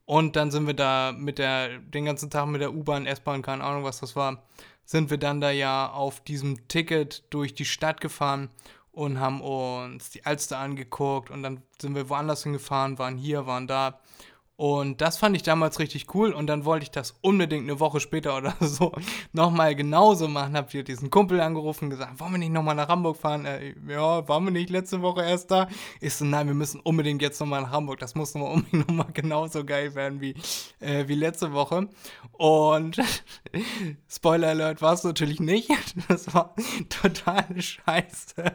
Und 0.07 0.37
dann 0.37 0.51
sind 0.51 0.67
wir 0.67 0.75
da 0.75 1.13
mit 1.13 1.39
der, 1.39 1.79
den 1.79 2.07
ganzen 2.07 2.31
Tag 2.31 2.47
mit 2.47 2.61
der 2.61 2.75
U-Bahn, 2.75 3.07
S-Bahn, 3.07 3.43
keine 3.43 3.65
Ahnung, 3.65 3.85
was 3.85 4.01
das 4.01 4.17
war, 4.17 4.43
sind 4.85 5.11
wir 5.11 5.19
dann 5.19 5.41
da 5.41 5.51
ja 5.51 5.91
auf 5.91 6.21
diesem 6.21 6.69
Ticket 6.69 7.25
durch 7.31 7.55
die 7.55 7.65
Stadt 7.65 8.01
gefahren 8.01 8.51
und 8.93 9.21
haben 9.21 9.41
uns 9.41 10.11
die 10.11 10.25
Alster 10.27 10.59
angeguckt 10.59 11.31
und 11.31 11.43
dann 11.43 11.63
sind 11.81 11.95
wir 11.95 12.09
woanders 12.09 12.43
hingefahren, 12.43 12.99
waren 12.99 13.17
hier, 13.17 13.47
waren 13.47 13.67
da 13.67 14.01
und 14.63 15.01
das 15.01 15.19
fand 15.19 15.35
ich 15.35 15.43
damals 15.43 15.81
richtig 15.81 16.15
cool 16.15 16.33
und 16.33 16.47
dann 16.47 16.65
wollte 16.65 16.85
ich 16.85 16.93
das 16.93 17.17
unbedingt 17.21 17.65
eine 17.65 17.81
Woche 17.81 17.99
später 17.99 18.37
oder 18.39 18.55
so 18.61 18.93
nochmal 19.33 19.75
genauso 19.75 20.29
machen. 20.29 20.57
Hab 20.57 20.71
hier 20.71 20.85
diesen 20.85 21.11
Kumpel 21.11 21.41
angerufen 21.41 21.91
gesagt, 21.91 22.21
wollen 22.21 22.31
wir 22.31 22.39
nicht 22.39 22.53
nochmal 22.53 22.77
nach 22.77 22.87
Hamburg 22.87 23.17
fahren? 23.17 23.45
Äh, 23.45 23.75
ja, 23.89 24.29
waren 24.29 24.45
wir 24.45 24.53
nicht 24.53 24.71
letzte 24.71 25.03
Woche 25.03 25.23
erst 25.23 25.51
da? 25.51 25.67
Ich 26.01 26.15
so, 26.15 26.25
nein, 26.25 26.47
wir 26.47 26.55
müssen 26.55 26.79
unbedingt 26.79 27.23
jetzt 27.23 27.41
nochmal 27.41 27.63
nach 27.63 27.73
Hamburg. 27.73 27.99
Das 27.99 28.15
muss 28.15 28.37
nochmal 28.37 28.53
unbedingt 28.55 28.87
nochmal 28.87 29.13
genauso 29.13 29.65
geil 29.65 29.97
werden 29.97 30.21
wie, 30.21 30.37
äh, 30.79 31.09
wie 31.09 31.17
letzte 31.17 31.53
Woche. 31.53 31.89
Und 32.31 33.01
Spoiler 34.09 34.51
Alert 34.51 34.81
war 34.81 34.93
es 34.93 35.03
natürlich 35.03 35.41
nicht. 35.41 35.73
Das 36.07 36.33
war 36.35 36.55
totale 36.89 37.61
Scheiße. 37.61 38.55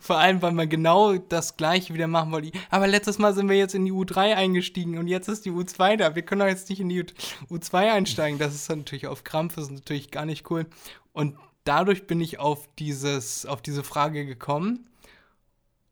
Vor 0.00 0.18
allem, 0.18 0.42
weil 0.42 0.52
man 0.52 0.68
genau 0.68 1.16
das 1.16 1.56
gleiche 1.56 1.94
wieder 1.94 2.06
machen 2.06 2.32
wollte. 2.32 2.52
Aber 2.70 2.86
letztes 2.86 3.18
Mal 3.18 3.34
sind 3.34 3.48
wir 3.48 3.56
jetzt 3.56 3.74
in 3.74 3.84
die 3.84 3.92
U3 3.92 4.34
eingestiegen 4.34 4.98
und 4.98 5.06
jetzt 5.06 5.28
ist 5.28 5.44
die 5.44 5.50
U2 5.50 5.96
da. 5.96 6.14
Wir 6.14 6.22
können 6.22 6.40
doch 6.40 6.46
jetzt 6.46 6.70
nicht 6.70 6.80
in 6.80 6.88
die 6.88 7.04
U2 7.50 7.92
einsteigen. 7.92 8.38
Das 8.38 8.54
ist 8.54 8.68
natürlich 8.68 9.06
auf 9.06 9.24
Krampf, 9.24 9.56
das 9.56 9.64
ist 9.64 9.72
natürlich 9.72 10.10
gar 10.10 10.24
nicht 10.24 10.50
cool. 10.50 10.66
Und 11.12 11.36
dadurch 11.64 12.06
bin 12.06 12.20
ich 12.20 12.38
auf, 12.38 12.68
dieses, 12.78 13.46
auf 13.46 13.62
diese 13.62 13.84
Frage 13.84 14.26
gekommen. 14.26 14.88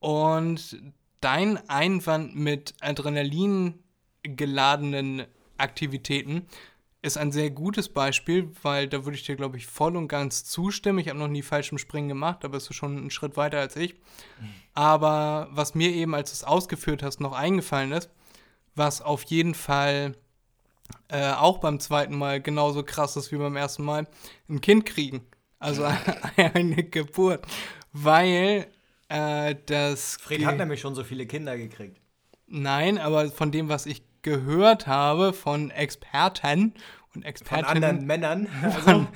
Und 0.01 0.81
dein 1.21 1.69
Einwand 1.69 2.37
mit 2.37 2.75
Adrenalin 2.81 3.75
geladenen 4.23 5.25
Aktivitäten 5.57 6.47
ist 7.01 7.17
ein 7.17 7.31
sehr 7.31 7.51
gutes 7.51 7.89
Beispiel, 7.89 8.51
weil 8.63 8.89
da 8.89 9.05
würde 9.05 9.17
ich 9.17 9.25
dir, 9.25 9.37
glaube 9.37 9.57
ich, 9.57 9.67
voll 9.67 9.97
und 9.97 10.09
ganz 10.09 10.45
zustimmen. 10.45 10.99
Ich 10.99 11.09
habe 11.09 11.19
noch 11.19 11.29
nie 11.29 11.43
falschem 11.43 11.79
Springen 11.79 12.09
gemacht, 12.09 12.45
aber 12.45 12.53
bist 12.55 12.69
du 12.69 12.75
schon 12.75 12.97
einen 12.97 13.11
Schritt 13.11 13.37
weiter 13.37 13.61
als 13.61 13.77
ich. 13.77 13.95
Aber 14.75 15.49
was 15.53 15.75
mir 15.75 15.91
eben, 15.91 16.15
als 16.15 16.31
du 16.31 16.35
es 16.35 16.45
ausgeführt 16.45 17.03
hast, 17.03 17.21
noch 17.21 17.33
eingefallen 17.33 17.93
ist, 17.93 18.11
was 18.75 19.01
auf 19.01 19.23
jeden 19.25 19.55
Fall 19.55 20.17
äh, 21.09 21.33
auch 21.33 21.59
beim 21.59 21.81
zweiten 21.81 22.17
Mal 22.17 22.41
genauso 22.41 22.83
krass 22.83 23.17
ist 23.17 23.31
wie 23.33 23.37
beim 23.37 23.57
ersten 23.57 23.85
Mal, 23.85 24.07
ein 24.49 24.61
Kind 24.61 24.87
kriegen. 24.87 25.23
Also 25.59 25.85
eine 26.37 26.85
Geburt. 26.85 27.47
Weil 27.93 28.67
äh, 29.09 29.55
das. 29.67 30.17
Fred 30.21 30.45
hat 30.45 30.59
nämlich 30.59 30.81
schon 30.81 30.95
so 30.95 31.05
viele 31.05 31.27
Kinder 31.27 31.57
gekriegt. 31.57 32.01
Nein, 32.47 32.99
aber 32.99 33.31
von 33.31 33.53
dem, 33.53 33.69
was 33.69 33.87
ich 33.87 34.03
gehört 34.23 34.87
habe 34.87 35.33
von 35.33 35.71
Experten 35.71 36.75
und 37.15 37.25
Expertinnen. 37.25 37.67
Von 37.67 37.85
anderen 37.85 38.07
Männern. 38.07 38.49
Also. 38.63 39.07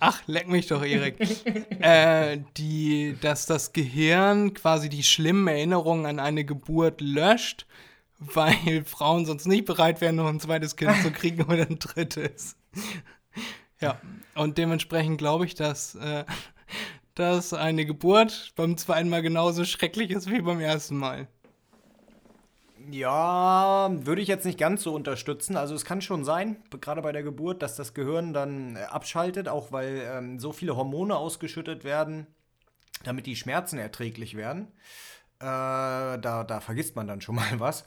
ach, 0.00 0.22
leck 0.26 0.48
mich 0.48 0.66
doch, 0.66 0.84
Erik. 0.84 1.16
äh, 1.80 2.38
die, 2.56 3.16
dass 3.20 3.46
das 3.46 3.72
Gehirn 3.72 4.54
quasi 4.54 4.88
die 4.88 5.02
schlimmen 5.02 5.48
Erinnerungen 5.48 6.06
an 6.06 6.18
eine 6.18 6.44
Geburt 6.44 7.00
löscht, 7.00 7.66
weil 8.18 8.84
Frauen 8.84 9.26
sonst 9.26 9.46
nicht 9.46 9.64
bereit 9.64 10.00
wären, 10.00 10.16
noch 10.16 10.28
ein 10.28 10.40
zweites 10.40 10.76
Kind 10.76 10.94
zu 11.02 11.10
kriegen 11.10 11.42
oder 11.44 11.66
ein 11.68 11.78
drittes. 11.78 12.56
ja, 13.80 14.00
und 14.34 14.58
dementsprechend 14.58 15.18
glaube 15.18 15.46
ich, 15.46 15.54
dass, 15.54 15.94
äh, 15.94 16.24
dass 17.14 17.52
eine 17.52 17.84
Geburt 17.84 18.52
beim 18.56 18.76
zweiten 18.76 19.08
Mal 19.08 19.22
genauso 19.22 19.64
schrecklich 19.64 20.10
ist 20.10 20.30
wie 20.30 20.40
beim 20.40 20.60
ersten 20.60 20.96
Mal. 20.96 21.28
Ja, 22.90 23.90
würde 23.92 24.22
ich 24.22 24.28
jetzt 24.28 24.44
nicht 24.44 24.58
ganz 24.58 24.82
so 24.82 24.94
unterstützen. 24.94 25.56
Also 25.56 25.74
es 25.74 25.84
kann 25.84 26.00
schon 26.00 26.24
sein, 26.24 26.56
gerade 26.80 27.02
bei 27.02 27.12
der 27.12 27.22
Geburt, 27.22 27.62
dass 27.62 27.76
das 27.76 27.94
Gehirn 27.94 28.32
dann 28.32 28.76
äh, 28.76 28.80
abschaltet, 28.80 29.48
auch 29.48 29.72
weil 29.72 30.02
ähm, 30.06 30.38
so 30.38 30.52
viele 30.52 30.76
Hormone 30.76 31.16
ausgeschüttet 31.16 31.84
werden, 31.84 32.26
damit 33.04 33.26
die 33.26 33.36
Schmerzen 33.36 33.78
erträglich 33.78 34.36
werden. 34.36 34.68
Äh, 35.38 35.44
da, 35.44 36.44
da 36.46 36.60
vergisst 36.60 36.96
man 36.96 37.06
dann 37.06 37.20
schon 37.20 37.34
mal 37.36 37.60
was. 37.60 37.84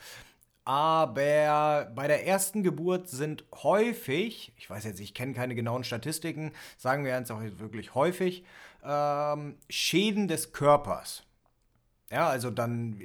Aber 0.65 1.91
bei 1.93 2.08
der 2.08 2.25
ersten 2.25 2.63
Geburt 2.63 3.08
sind 3.08 3.45
häufig, 3.53 4.51
ich 4.58 4.67
weiß 4.69 4.84
jetzt, 4.86 4.99
ich 4.99 5.13
kenne 5.13 5.34
keine 5.34 5.53
genauen 5.53 5.84
Statistiken, 5.84 6.53
sagen 6.77 7.05
wir 7.05 7.15
jetzt 7.15 7.31
auch 7.31 7.41
wirklich 7.41 7.93
häufig, 7.93 8.43
ähm, 8.84 9.58
Schäden 9.69 10.27
des 10.27 10.53
Körpers. 10.53 11.23
Ja, 12.10 12.27
also 12.29 12.49
dann 12.49 12.99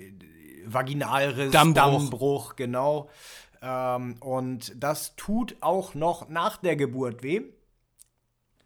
Vaginalriss, 0.66 1.52
Dammbruch, 1.52 1.82
Dammbruch 1.82 2.56
genau. 2.56 3.10
Ähm, 3.62 4.16
und 4.20 4.72
das 4.76 5.16
tut 5.16 5.56
auch 5.60 5.94
noch 5.94 6.28
nach 6.28 6.56
der 6.56 6.76
Geburt 6.76 7.22
weh. 7.22 7.42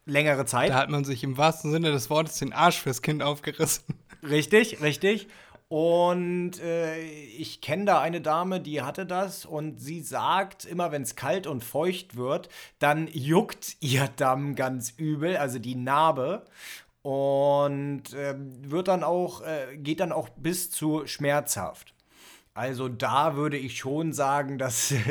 Längere 0.06 0.44
Zeit. 0.44 0.70
Da 0.70 0.74
hat 0.74 0.90
man 0.90 1.04
sich 1.04 1.24
im 1.24 1.36
wahrsten 1.38 1.72
Sinne 1.72 1.90
des 1.90 2.10
Wortes 2.10 2.38
den 2.38 2.52
Arsch 2.52 2.80
fürs 2.80 3.00
Kind 3.02 3.22
aufgerissen. 3.22 3.84
Richtig, 4.22 4.80
richtig. 4.82 5.28
Und 5.68 6.60
äh, 6.60 7.00
ich 7.00 7.60
kenne 7.60 7.86
da 7.86 8.00
eine 8.00 8.20
Dame, 8.20 8.60
die 8.60 8.82
hatte 8.82 9.06
das 9.06 9.44
und 9.46 9.80
sie 9.80 10.02
sagt, 10.02 10.66
immer 10.66 10.92
wenn 10.92 11.02
es 11.02 11.16
kalt 11.16 11.46
und 11.46 11.64
feucht 11.64 12.16
wird, 12.16 12.48
dann 12.78 13.08
juckt 13.12 13.76
ihr 13.80 14.08
Damm 14.16 14.54
ganz 14.54 14.92
übel, 14.96 15.36
also 15.36 15.58
die 15.58 15.74
Narbe. 15.74 16.44
Und 17.04 18.14
äh, 18.14 18.34
wird 18.62 18.88
dann 18.88 19.04
auch, 19.04 19.42
äh, 19.42 19.76
geht 19.76 20.00
dann 20.00 20.10
auch 20.10 20.30
bis 20.30 20.70
zu 20.70 21.06
schmerzhaft. 21.06 21.94
Also 22.54 22.88
da 22.88 23.36
würde 23.36 23.58
ich 23.58 23.76
schon 23.76 24.14
sagen, 24.14 24.56
dass 24.56 24.94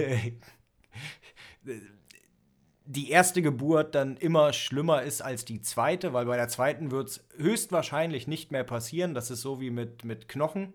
die 2.85 3.11
erste 3.11 3.43
Geburt 3.43 3.93
dann 3.93 4.17
immer 4.17 4.53
schlimmer 4.53 5.03
ist 5.03 5.21
als 5.21 5.45
die 5.45 5.61
zweite, 5.61 6.13
weil 6.13 6.25
bei 6.25 6.35
der 6.35 6.47
zweiten 6.47 6.89
wird 6.89 7.09
es 7.09 7.27
höchstwahrscheinlich 7.37 8.27
nicht 8.27 8.51
mehr 8.51 8.63
passieren. 8.63 9.13
Das 9.13 9.29
ist 9.29 9.41
so 9.41 9.61
wie 9.61 9.69
mit, 9.69 10.03
mit 10.03 10.27
Knochen. 10.27 10.73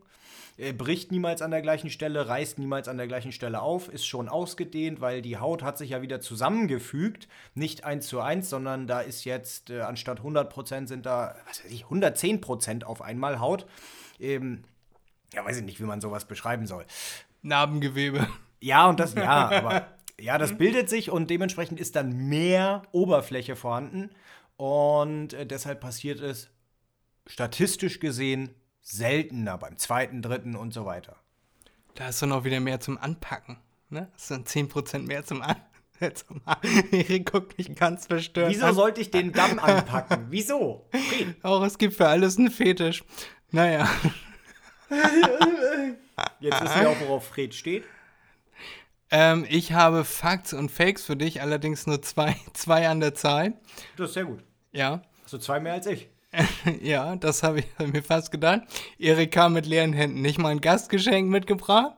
Er 0.59 0.73
bricht 0.73 1.12
niemals 1.12 1.40
an 1.40 1.53
der 1.53 1.62
gleichen 1.62 1.88
Stelle, 1.88 2.27
reißt 2.27 2.59
niemals 2.59 2.88
an 2.88 2.97
der 2.99 3.07
gleichen 3.07 3.31
Stelle 3.31 3.62
auf, 3.62 3.88
ist 3.88 4.05
schon 4.05 4.29
ausgedehnt, 4.29 5.01
weil 5.01 5.23
die 5.23 5.38
Haut 5.38 5.62
hat 5.62 5.79
sich 5.79 5.90
ja 5.90 6.03
wieder 6.03 6.21
zusammengefügt. 6.21 7.29
Nicht 7.55 7.85
eins 7.85 8.09
zu 8.09 8.21
eins, 8.21 8.51
sondern 8.51 8.88
da 8.88 9.01
ist 9.01 9.25
jetzt 9.25 9.71
äh, 9.71 9.83
anstatt 9.83 10.21
100% 10.21 10.88
sind 10.88 11.07
da, 11.07 11.37
was 11.47 11.64
weiß 11.64 11.71
ich, 11.71 11.85
110% 11.85 12.83
auf 12.83 13.03
einmal 13.03 13.38
Haut. 13.38 13.66
Ähm, 14.18 14.64
ja, 15.33 15.44
weiß 15.44 15.59
ich 15.59 15.64
nicht, 15.64 15.79
wie 15.79 15.85
man 15.85 16.01
sowas 16.01 16.25
beschreiben 16.25 16.66
soll. 16.66 16.85
Narbengewebe. 17.42 18.27
Ja, 18.61 18.88
und 18.88 18.99
das, 18.99 19.14
ja, 19.14 19.49
aber 19.53 19.87
ja, 20.18 20.38
das 20.38 20.59
bildet 20.59 20.88
sich 20.88 21.09
und 21.12 21.31
dementsprechend 21.31 21.79
ist 21.79 21.94
dann 21.94 22.29
mehr 22.29 22.83
Oberfläche 22.90 23.55
vorhanden. 23.55 24.11
Und 24.57 25.35
äh, 25.35 25.47
deshalb 25.47 25.81
passiert 25.81 26.18
es 26.18 26.51
statistisch 27.29 28.01
gesehen 28.01 28.57
seltener 28.90 29.59
beim 29.59 29.77
zweiten, 29.77 30.22
dritten 30.22 30.57
und 30.57 30.72
so 30.72 30.87
weiter. 30.87 31.16
Da 31.94 32.09
ist 32.09 32.22
dann 32.22 32.33
auch 32.33 32.44
wieder 32.44 32.61
mehr 32.61 32.81
zum 32.81 32.96
Anpacken. 32.98 33.59
Ne? 33.90 34.09
Das 34.12 34.29
sind 34.29 34.48
10% 34.48 35.01
mehr 35.01 35.24
zum 35.24 35.42
Anpacken. 35.42 35.66
Erik 36.92 37.31
guckt 37.31 37.59
mich 37.59 37.74
ganz 37.74 38.07
verstört. 38.07 38.51
Wieso 38.51 38.66
an. 38.66 38.74
sollte 38.74 39.01
ich 39.01 39.11
den 39.11 39.33
Damm 39.33 39.59
anpacken? 39.59 40.27
Wieso? 40.31 40.88
Fried. 40.90 41.35
Auch 41.44 41.62
es 41.64 41.77
gibt 41.77 41.94
für 41.94 42.07
alles 42.07 42.38
einen 42.38 42.51
Fetisch. 42.51 43.03
Naja. 43.51 43.88
Jetzt 46.40 46.62
wissen 46.62 46.81
wir 46.81 46.90
auch, 46.90 47.01
worauf 47.01 47.29
Fred 47.29 47.55
steht. 47.55 47.85
Ähm, 49.11 49.46
ich 49.48 49.72
habe 49.72 50.05
Facts 50.05 50.53
und 50.53 50.70
Fakes 50.70 51.05
für 51.05 51.16
dich, 51.16 51.42
allerdings 51.42 51.87
nur 51.87 52.01
zwei, 52.03 52.37
zwei 52.55 52.88
an 52.88 53.01
der 53.01 53.14
Zahl. 53.14 53.55
Das 53.96 54.09
ist 54.09 54.14
sehr 54.14 54.24
gut. 54.24 54.42
Ja. 54.72 55.03
Hast 55.24 55.33
du 55.35 55.38
zwei 55.38 55.61
mehr 55.61 55.74
als 55.74 55.87
ich? 55.87 56.09
ja, 56.83 57.17
das 57.17 57.43
habe 57.43 57.61
ich 57.61 57.67
mir 57.79 58.03
fast 58.03 58.31
gedacht. 58.31 58.62
Erik 58.99 59.33
kam 59.33 59.55
mit 59.55 59.67
leeren 59.67 59.93
Händen. 59.93 60.21
Nicht 60.21 60.38
mal 60.38 60.51
ein 60.51 60.61
Gastgeschenk 60.61 61.29
mitgebracht. 61.29 61.93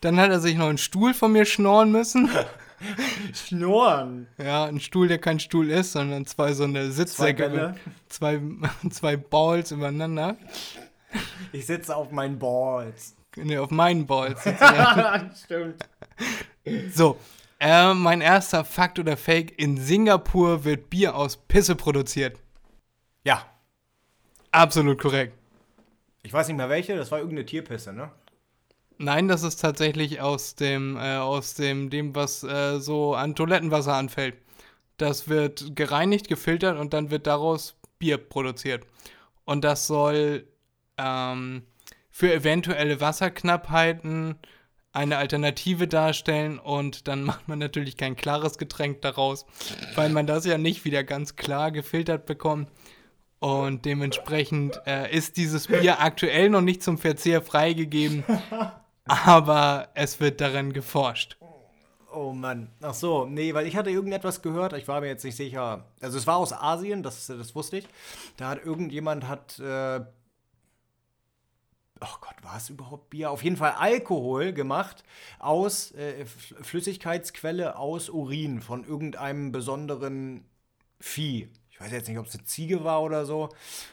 Dann 0.00 0.18
hat 0.18 0.30
er 0.30 0.40
sich 0.40 0.56
noch 0.56 0.68
einen 0.68 0.78
Stuhl 0.78 1.14
von 1.14 1.32
mir 1.32 1.44
schnorren 1.44 1.92
müssen. 1.92 2.30
Schnorren. 3.32 4.26
Ja, 4.36 4.64
ein 4.64 4.80
Stuhl, 4.80 5.08
der 5.08 5.18
kein 5.18 5.40
Stuhl 5.40 5.70
ist, 5.70 5.92
sondern 5.92 6.26
zwei 6.26 6.52
so 6.52 6.64
eine 6.64 6.90
Sitzsäcke. 6.90 7.48
Bälle. 7.48 7.76
Zwei, 8.08 8.40
zwei 8.90 9.16
Balls 9.16 9.70
übereinander. 9.70 10.36
Ich 11.52 11.66
sitze 11.66 11.96
auf 11.96 12.10
meinen 12.10 12.38
Balls. 12.38 13.14
Nee, 13.36 13.58
auf 13.58 13.70
meinen 13.70 14.06
Balls. 14.06 14.42
Stimmt. 15.44 15.76
So, 16.92 17.16
äh, 17.58 17.94
mein 17.94 18.20
erster 18.20 18.64
Fakt 18.64 18.98
oder 18.98 19.16
Fake. 19.16 19.58
In 19.58 19.78
Singapur 19.78 20.64
wird 20.64 20.90
Bier 20.90 21.14
aus 21.14 21.36
Pisse 21.36 21.76
produziert. 21.76 22.38
Ja. 23.24 23.46
Absolut 24.54 25.00
korrekt. 25.00 25.36
Ich 26.22 26.32
weiß 26.32 26.46
nicht 26.46 26.56
mehr 26.56 26.68
welche, 26.68 26.96
das 26.96 27.10
war 27.10 27.18
irgendeine 27.18 27.44
Tierpisse, 27.44 27.92
ne? 27.92 28.12
Nein, 28.98 29.26
das 29.26 29.42
ist 29.42 29.56
tatsächlich 29.56 30.20
aus 30.20 30.54
dem, 30.54 30.96
äh, 30.96 31.16
aus 31.16 31.54
dem, 31.54 31.90
dem, 31.90 32.14
was 32.14 32.44
äh, 32.44 32.78
so 32.78 33.16
an 33.16 33.34
Toilettenwasser 33.34 33.94
anfällt. 33.94 34.36
Das 34.96 35.28
wird 35.28 35.74
gereinigt, 35.74 36.28
gefiltert 36.28 36.78
und 36.78 36.94
dann 36.94 37.10
wird 37.10 37.26
daraus 37.26 37.76
Bier 37.98 38.16
produziert. 38.16 38.86
Und 39.44 39.64
das 39.64 39.88
soll 39.88 40.46
ähm, 40.98 41.64
für 42.12 42.32
eventuelle 42.32 43.00
Wasserknappheiten 43.00 44.36
eine 44.92 45.16
Alternative 45.16 45.88
darstellen 45.88 46.60
und 46.60 47.08
dann 47.08 47.24
macht 47.24 47.48
man 47.48 47.58
natürlich 47.58 47.96
kein 47.96 48.14
klares 48.14 48.56
Getränk 48.56 49.02
daraus, 49.02 49.46
weil 49.96 50.10
man 50.10 50.28
das 50.28 50.46
ja 50.46 50.58
nicht 50.58 50.84
wieder 50.84 51.02
ganz 51.02 51.34
klar 51.34 51.72
gefiltert 51.72 52.24
bekommt. 52.24 52.70
Und 53.44 53.84
dementsprechend 53.84 54.80
äh, 54.86 55.14
ist 55.14 55.36
dieses 55.36 55.66
Bier 55.66 56.00
aktuell 56.00 56.48
noch 56.48 56.62
nicht 56.62 56.82
zum 56.82 56.96
Verzehr 56.96 57.42
freigegeben, 57.42 58.24
aber 59.04 59.88
es 59.92 60.18
wird 60.18 60.40
daran 60.40 60.72
geforscht. 60.72 61.36
Oh 62.10 62.32
Mann. 62.32 62.70
Ach 62.80 62.94
so, 62.94 63.26
nee, 63.26 63.52
weil 63.52 63.66
ich 63.66 63.76
hatte 63.76 63.90
irgendetwas 63.90 64.40
gehört, 64.40 64.72
ich 64.72 64.88
war 64.88 65.02
mir 65.02 65.08
jetzt 65.08 65.26
nicht 65.26 65.36
sicher. 65.36 65.84
Also 66.00 66.16
es 66.16 66.26
war 66.26 66.38
aus 66.38 66.54
Asien, 66.54 67.02
das, 67.02 67.26
das 67.26 67.54
wusste 67.54 67.76
ich. 67.76 67.88
Da 68.38 68.48
hat 68.48 68.64
irgendjemand 68.64 69.28
hat 69.28 69.58
äh, 69.58 70.00
Oh 72.00 72.16
Gott, 72.22 72.36
war 72.40 72.56
es 72.56 72.70
überhaupt 72.70 73.10
Bier? 73.10 73.30
Auf 73.30 73.44
jeden 73.44 73.58
Fall 73.58 73.72
Alkohol 73.72 74.54
gemacht 74.54 75.04
aus 75.38 75.92
äh, 75.92 76.24
Flüssigkeitsquelle 76.24 77.76
aus 77.76 78.08
Urin 78.08 78.62
von 78.62 78.84
irgendeinem 78.84 79.52
besonderen 79.52 80.46
Vieh. 80.98 81.50
Ich 81.74 81.80
weiß 81.80 81.90
jetzt 81.90 82.08
nicht, 82.08 82.18
ob 82.18 82.26
es 82.26 82.34
eine 82.34 82.44
Ziege 82.44 82.84
war 82.84 83.02
oder 83.02 83.26
so. 83.26 83.48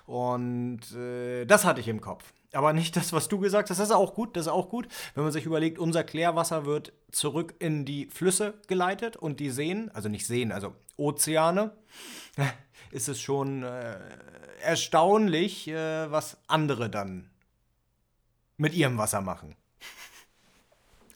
Und 0.06 0.91
äh, 0.96 1.46
das 1.46 1.65
hatte 1.65 1.82
ich 1.82 1.88
im 1.88 2.00
Kopf. 2.00 2.32
Aber 2.54 2.74
nicht 2.74 2.96
das, 2.96 3.12
was 3.12 3.28
du 3.28 3.39
gesagt 3.39 3.72
hast. 3.72 3.80
Das 3.80 3.88
ist 3.88 3.96
auch 3.96 4.13
gut, 4.13 4.38
das 4.38 4.46
ist 4.46 4.52
auch 4.52 4.70
gut. 4.70 4.88
Wenn 5.15 5.24
man 5.24 5.34
sich 5.34 5.46
überlegt, 5.46 5.80
unser 5.80 6.04
Klärwasser 6.04 6.67
wird 6.67 6.94
zurück 7.12 7.56
in 7.58 7.84
die 7.84 8.06
Flüsse 8.06 8.54
geleitet 8.67 9.17
und 9.17 9.39
die 9.39 9.50
Seen, 9.50 9.89
also 9.96 10.10
nicht 10.10 10.28
Seen, 10.28 10.52
also 10.52 10.76
Ozeane, 10.96 11.76
ist 12.91 13.10
es 13.10 13.20
schon 13.20 13.63
äh, 13.63 13.98
erstaunlich, 14.62 15.67
äh, 15.67 16.12
was 16.12 16.38
andere 16.46 16.88
dann 16.88 17.32
mit 18.58 18.76
ihrem 18.76 19.00
Wasser 19.00 19.22
machen. 19.22 19.56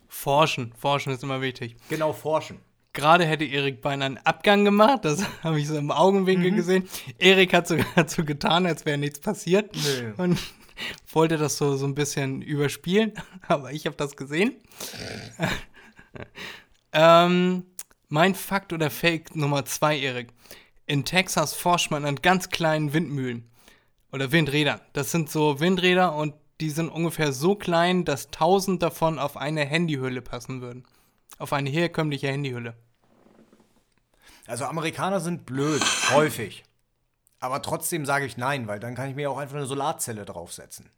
Forschen, 0.08 0.74
forschen 0.74 1.14
ist 1.14 1.22
immer 1.22 1.42
wichtig. 1.42 1.76
Genau, 1.90 2.12
forschen. 2.12 2.60
Gerade 2.96 3.26
hätte 3.26 3.44
Erik 3.44 3.82
beinahe 3.82 4.06
einen 4.08 4.18
Abgang 4.20 4.64
gemacht, 4.64 5.04
das 5.04 5.22
habe 5.44 5.60
ich 5.60 5.68
so 5.68 5.78
im 5.78 5.92
Augenwinkel 5.92 6.52
gesehen. 6.52 6.88
Erik 7.20 7.54
hat 7.54 7.68
so, 7.68 7.78
hat 7.96 8.10
so 8.10 8.24
getan, 8.24 8.66
als 8.66 8.86
wäre 8.86 8.98
nichts 8.98 9.20
passiert 9.20 9.76
Nö. 9.76 10.14
und 10.18 10.40
wollte 11.12 11.38
das 11.38 11.58
so, 11.58 11.76
so 11.76 11.86
ein 11.86 11.94
bisschen 11.94 12.42
überspielen, 12.42 13.12
aber 13.48 13.74
ich 13.74 13.86
habe 13.86 13.98
das 13.98 14.16
gesehen. 14.16 14.56
ähm, 16.94 17.66
mein 18.08 18.34
Fakt 18.34 18.72
oder 18.72 18.90
Fake 18.90 19.36
Nummer 19.36 19.66
zwei, 19.66 20.00
Erik. 20.00 20.30
In 20.88 21.04
Texas 21.04 21.54
forscht 21.54 21.92
man 21.92 22.06
an 22.06 22.16
ganz 22.16 22.50
kleinen 22.50 22.94
Windmühlen 22.94 23.52
oder 24.14 24.32
Windrädern. 24.32 24.80
Das 24.94 25.12
sind 25.12 25.30
so 25.30 25.60
Windräder 25.60 26.16
und 26.16 26.34
die 26.62 26.70
sind 26.70 26.88
ungefähr 26.88 27.34
so 27.34 27.56
klein, 27.56 28.06
dass 28.06 28.30
tausend 28.32 28.82
davon 28.82 29.20
auf 29.20 29.36
eine 29.36 29.66
Handyhülle 29.66 30.22
passen 30.22 30.62
würden. 30.62 30.84
Auf 31.38 31.52
eine 31.52 31.70
herkömmliche 31.70 32.30
Handyhülle. 32.30 32.76
Also 34.48 34.66
Amerikaner 34.66 35.20
sind 35.20 35.46
blöd, 35.46 35.82
häufig. 36.12 36.64
Aber 37.40 37.62
trotzdem 37.62 38.06
sage 38.06 38.26
ich 38.26 38.38
nein, 38.38 38.68
weil 38.68 38.80
dann 38.80 38.96
kann 38.96 39.10
ich 39.10 39.16
mir 39.16 39.30
auch 39.30 39.38
einfach 39.38 39.58
eine 39.58 39.66
Solarzelle 39.66 40.26
draufsetzen. 40.26 40.90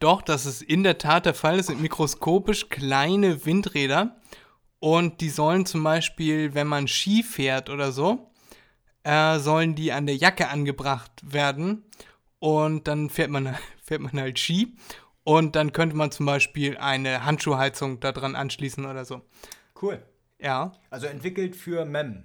Doch, 0.00 0.22
das 0.22 0.44
ist 0.44 0.62
in 0.62 0.82
der 0.82 0.98
Tat 0.98 1.26
der 1.26 1.34
Fall. 1.34 1.58
Es 1.58 1.68
sind 1.68 1.80
mikroskopisch 1.80 2.68
kleine 2.68 3.46
Windräder. 3.46 4.16
Und 4.78 5.20
die 5.20 5.30
sollen 5.30 5.66
zum 5.66 5.82
Beispiel, 5.82 6.54
wenn 6.54 6.66
man 6.66 6.88
Ski 6.88 7.22
fährt 7.22 7.70
oder 7.70 7.90
so, 7.90 8.30
äh, 9.02 9.38
sollen 9.38 9.74
die 9.74 9.92
an 9.92 10.06
der 10.06 10.16
Jacke 10.16 10.48
angebracht 10.48 11.12
werden. 11.22 11.84
Und 12.38 12.86
dann 12.86 13.08
fährt 13.08 13.30
man, 13.30 13.56
fährt 13.82 14.02
man 14.02 14.20
halt 14.20 14.38
Ski. 14.38 14.76
Und 15.22 15.56
dann 15.56 15.72
könnte 15.72 15.96
man 15.96 16.10
zum 16.10 16.26
Beispiel 16.26 16.76
eine 16.76 17.24
Handschuhheizung 17.24 18.00
da 18.00 18.12
dran 18.12 18.36
anschließen 18.36 18.84
oder 18.84 19.06
so. 19.06 19.22
Cool. 19.80 20.02
Ja, 20.38 20.72
Also 20.90 21.06
entwickelt 21.06 21.56
für 21.56 21.84
Mem. 21.84 22.24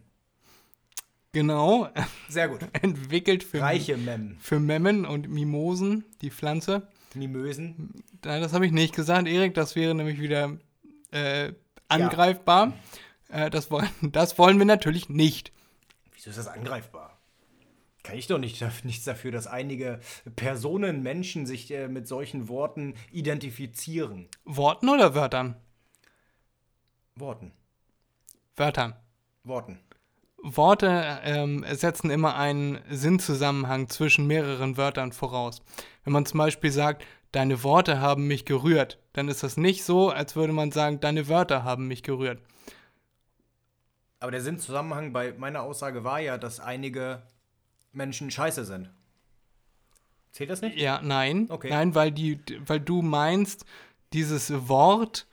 genau. 1.32 1.90
Sehr 2.30 2.50
gut. 2.50 2.62
Entwickelt 2.82 3.44
für, 3.44 3.62
Reiche 3.62 3.98
Mem. 3.98 4.38
für 4.40 4.60
Memmen 4.60 5.06
und 5.06 5.30
Mimosen, 5.30 6.06
die 6.22 6.32
Pflanze. 6.32 6.88
Mimösen. 7.16 8.04
Nein, 8.24 8.42
das 8.42 8.54
habe 8.54 8.66
ich 8.66 8.72
nicht 8.72 8.96
gesagt, 8.96 9.28
Erik. 9.28 9.54
Das 9.54 9.76
wäre 9.76 9.96
nämlich 9.96 10.20
wieder 10.20 10.58
äh, 11.12 11.54
angreifbar. 11.88 12.74
Äh, 13.30 13.50
das, 13.50 13.72
wollen, 13.72 13.90
das 14.12 14.38
wollen 14.38 14.58
wir 14.60 14.66
natürlich 14.66 15.10
nicht. 15.10 15.52
Wieso 16.14 16.30
ist 16.30 16.38
das 16.38 16.48
angreifbar? 16.48 17.20
Kann 18.04 18.18
ich 18.18 18.28
doch 18.28 18.38
nicht, 18.40 18.64
nichts 18.84 19.06
dafür, 19.06 19.32
dass 19.32 19.48
einige 19.48 20.00
Personen, 20.36 21.02
Menschen 21.04 21.46
sich 21.46 21.72
äh, 21.72 21.88
mit 21.88 22.08
solchen 22.08 22.48
Worten 22.48 22.96
identifizieren. 23.12 24.28
Worten 24.46 24.90
oder 24.90 25.16
Wörtern? 25.16 25.56
Worten. 27.16 27.52
Wörtern. 28.60 28.94
Worten. 29.44 29.80
Worte 30.42 31.20
ähm, 31.24 31.66
setzen 31.72 32.12
immer 32.12 32.36
einen 32.36 32.80
Sinnzusammenhang 32.90 33.90
zwischen 33.90 34.28
mehreren 34.28 34.78
Wörtern 34.78 35.12
voraus. 35.12 35.62
Wenn 36.04 36.14
man 36.14 36.26
zum 36.26 36.38
Beispiel 36.38 36.72
sagt, 36.72 37.06
deine 37.32 37.64
Worte 37.64 38.00
haben 38.00 38.28
mich 38.28 38.46
gerührt, 38.46 39.00
dann 39.14 39.28
ist 39.28 39.44
das 39.44 39.58
nicht 39.58 39.84
so, 39.84 40.10
als 40.10 40.36
würde 40.36 40.54
man 40.54 40.72
sagen, 40.72 41.00
deine 41.00 41.28
Wörter 41.28 41.64
haben 41.64 41.88
mich 41.88 42.04
gerührt. 42.04 42.42
Aber 44.20 44.32
der 44.32 44.42
Sinnzusammenhang 44.42 45.14
bei 45.14 45.34
meiner 45.34 45.64
Aussage 45.64 46.04
war 46.04 46.20
ja, 46.20 46.38
dass 46.38 46.60
einige 46.60 47.24
Menschen 47.94 48.32
scheiße 48.32 48.66
sind. 48.66 48.90
Zählt 50.32 50.50
das 50.50 50.62
nicht? 50.62 50.78
Ja, 50.78 51.02
nein. 51.02 51.48
Okay. 51.50 51.70
Nein, 51.70 51.96
weil, 51.96 52.12
die, 52.12 52.40
weil 52.66 52.80
du 52.80 53.02
meinst, 53.02 53.66
dieses 54.14 54.68
Wort 54.68 55.28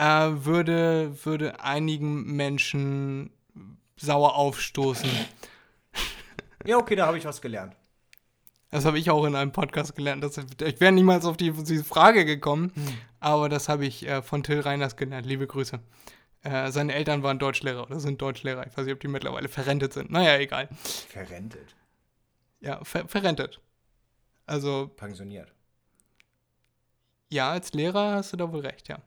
äh, 0.00 0.44
würde, 0.44 1.24
würde 1.24 1.60
einigen 1.60 2.34
Menschen 2.34 3.30
sauer 3.96 4.34
aufstoßen. 4.34 5.10
Ja, 6.64 6.78
okay, 6.78 6.96
da 6.96 7.06
habe 7.06 7.18
ich 7.18 7.24
was 7.26 7.42
gelernt. 7.42 7.76
Das 8.70 8.84
habe 8.84 8.98
ich 8.98 9.10
auch 9.10 9.24
in 9.24 9.34
einem 9.34 9.52
Podcast 9.52 9.96
gelernt. 9.96 10.22
Das, 10.22 10.38
ich 10.38 10.80
wäre 10.80 10.92
niemals 10.92 11.24
auf 11.24 11.36
die, 11.36 11.50
diese 11.50 11.84
Frage 11.84 12.24
gekommen, 12.24 12.72
aber 13.18 13.48
das 13.48 13.68
habe 13.68 13.84
ich 13.84 14.06
äh, 14.06 14.22
von 14.22 14.42
Till 14.42 14.60
Reiners 14.60 14.96
gelernt. 14.96 15.26
Liebe 15.26 15.46
Grüße. 15.46 15.80
Äh, 16.42 16.70
seine 16.70 16.94
Eltern 16.94 17.22
waren 17.22 17.38
Deutschlehrer 17.38 17.82
oder 17.82 18.00
sind 18.00 18.22
Deutschlehrer. 18.22 18.66
Ich 18.66 18.76
weiß 18.76 18.86
nicht, 18.86 18.94
ob 18.94 19.00
die 19.00 19.08
mittlerweile 19.08 19.48
verrentet 19.48 19.92
sind. 19.92 20.10
Naja, 20.10 20.38
egal. 20.38 20.68
Verrentet. 21.08 21.74
Ja, 22.60 22.82
ver 22.84 23.06
verrentet. 23.08 23.60
Also, 24.46 24.88
Pensioniert. 24.96 25.52
ja, 27.28 27.50
als 27.50 27.72
Lehrer 27.72 28.14
hast 28.14 28.32
du 28.32 28.36
da 28.38 28.50
wohl 28.50 28.60
recht, 28.60 28.88
ja. 28.88 28.98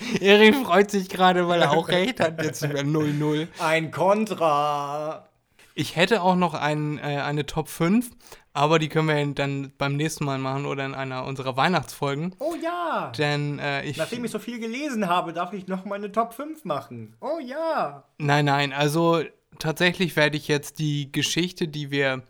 Erik 0.20 0.56
freut 0.56 0.90
sich 0.90 1.08
gerade, 1.08 1.48
weil 1.48 1.62
er 1.62 1.72
auch 1.72 1.88
recht 1.90 2.20
hat. 2.20 2.42
Jetzt 2.42 2.60
sind 2.60 2.74
wir 2.74 2.82
0-0. 2.82 3.48
Ein 3.58 3.90
Kontra. 3.90 5.28
Ich 5.74 5.96
hätte 5.96 6.22
auch 6.22 6.36
noch 6.36 6.54
ein, 6.54 6.98
äh, 6.98 7.20
eine 7.22 7.46
Top 7.46 7.68
5, 7.68 8.10
aber 8.52 8.78
die 8.78 8.88
können 8.88 9.08
wir 9.08 9.34
dann 9.34 9.72
beim 9.78 9.96
nächsten 9.96 10.24
Mal 10.24 10.38
machen 10.38 10.66
oder 10.66 10.84
in 10.84 10.94
einer 10.94 11.24
unserer 11.24 11.56
Weihnachtsfolgen. 11.56 12.34
Oh 12.38 12.54
ja. 12.62 13.12
Denn 13.16 13.58
äh, 13.58 13.84
ich. 13.84 13.96
Nachdem 13.96 14.24
ich 14.24 14.30
so 14.30 14.38
viel 14.38 14.58
gelesen 14.58 15.08
habe, 15.08 15.32
darf 15.32 15.52
ich 15.52 15.68
noch 15.68 15.84
meine 15.84 16.12
Top 16.12 16.34
5 16.34 16.64
machen. 16.64 17.16
Oh 17.20 17.38
ja. 17.40 18.04
Nein, 18.18 18.44
nein, 18.44 18.72
also 18.72 19.22
tatsächlich 19.58 20.16
werde 20.16 20.36
ich 20.36 20.48
jetzt 20.48 20.78
die 20.78 21.10
Geschichte, 21.10 21.68
die 21.68 21.90
wir. 21.90 22.22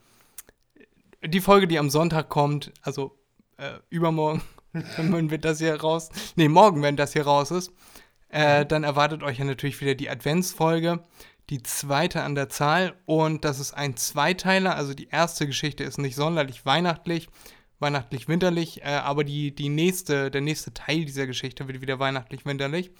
Die 1.25 1.41
Folge, 1.41 1.69
die 1.69 1.79
am 1.79 1.89
Sonntag 1.89 2.29
kommt, 2.29 2.73
also 2.83 3.17
äh, 3.57 3.75
übermorgen, 3.91 4.43
wenn 4.97 5.31
wir 5.31 5.39
das 5.39 5.59
hier 5.59 5.81
raus. 5.81 6.11
Nee, 6.37 6.49
morgen, 6.49 6.83
wenn 6.83 6.97
das 6.97 7.13
hier 7.13 7.25
raus 7.25 7.51
ist, 7.51 7.73
äh, 8.29 8.65
dann 8.65 8.85
erwartet 8.85 9.23
euch 9.23 9.39
ja 9.39 9.45
natürlich 9.45 9.81
wieder 9.81 9.95
die 9.95 10.11
Adventsfolge. 10.11 11.05
Die 11.51 11.63
zweite 11.63 12.23
an 12.23 12.35
der 12.35 12.49
Zahl 12.49 12.95
und 13.05 13.45
das 13.45 13.59
ist 13.59 13.75
ein 13.75 13.97
Zweiteiler. 13.97 14.77
Also 14.77 14.95
die 14.95 15.09
erste 15.09 15.47
Geschichte 15.47 15.85
ist 15.85 15.99
nicht 15.99 16.15
sonderlich 16.15 16.65
weihnachtlich, 16.65 17.29
weihnachtlich-winterlich, 17.79 18.83
äh, 18.83 18.89
aber 18.89 19.25
die, 19.25 19.55
die 19.55 19.69
nächste, 19.69 20.31
der 20.31 20.41
nächste 20.41 20.73
Teil 20.73 21.05
dieser 21.05 21.27
Geschichte 21.27 21.69
wird 21.69 21.81
wieder 21.81 21.99
weihnachtlich-winterlich. 21.99 22.91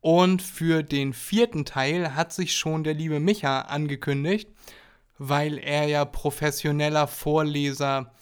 Und 0.00 0.42
für 0.42 0.82
den 0.82 1.12
vierten 1.12 1.64
Teil 1.64 2.16
hat 2.16 2.32
sich 2.32 2.56
schon 2.56 2.82
der 2.82 2.94
liebe 2.94 3.20
Micha 3.20 3.60
angekündigt, 3.62 4.50
weil 5.16 5.58
er 5.58 5.86
ja 5.86 6.04
professioneller 6.04 7.06
Vorleser, 7.06 8.12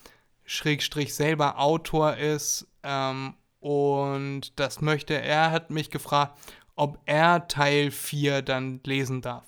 Schrägstrich 0.51 1.15
selber 1.15 1.61
Autor 1.61 2.17
ist. 2.17 2.67
Ähm, 2.83 3.35
und 3.61 4.59
das 4.59 4.81
möchte 4.81 5.15
er, 5.15 5.53
hat 5.53 5.71
mich 5.71 5.91
gefragt, 5.91 6.37
ob 6.75 6.99
er 7.07 7.47
Teil 7.47 7.93
4 7.93 8.43
dann 8.43 8.81
lesen 8.85 9.23
darf. 9.23 9.45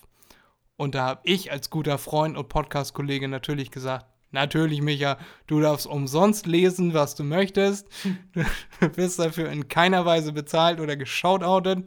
Und 0.76 0.94
da 0.94 1.06
habe 1.06 1.20
ich 1.24 1.50
als 1.50 1.70
guter 1.70 1.98
Freund 1.98 2.36
und 2.36 2.48
Podcast-Kollege 2.48 3.26
natürlich 3.26 3.72
gesagt, 3.72 4.06
natürlich 4.30 4.80
Micha, 4.80 5.18
du 5.48 5.60
darfst 5.60 5.88
umsonst 5.88 6.46
lesen, 6.46 6.94
was 6.94 7.16
du 7.16 7.24
möchtest. 7.24 7.88
Du 8.32 8.44
wirst 8.96 9.18
dafür 9.18 9.50
in 9.50 9.66
keiner 9.66 10.06
Weise 10.06 10.32
bezahlt 10.32 10.78
oder 10.78 10.96
geschautoutet. 10.96 11.84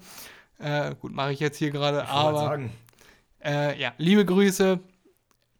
Äh, 0.59 0.93
gut, 0.95 1.13
mache 1.13 1.31
ich 1.31 1.39
jetzt 1.39 1.57
hier 1.57 1.71
gerade, 1.71 2.05
aber 2.09 2.59
äh, 3.41 3.79
ja, 3.79 3.93
liebe 3.97 4.25
Grüße. 4.25 4.81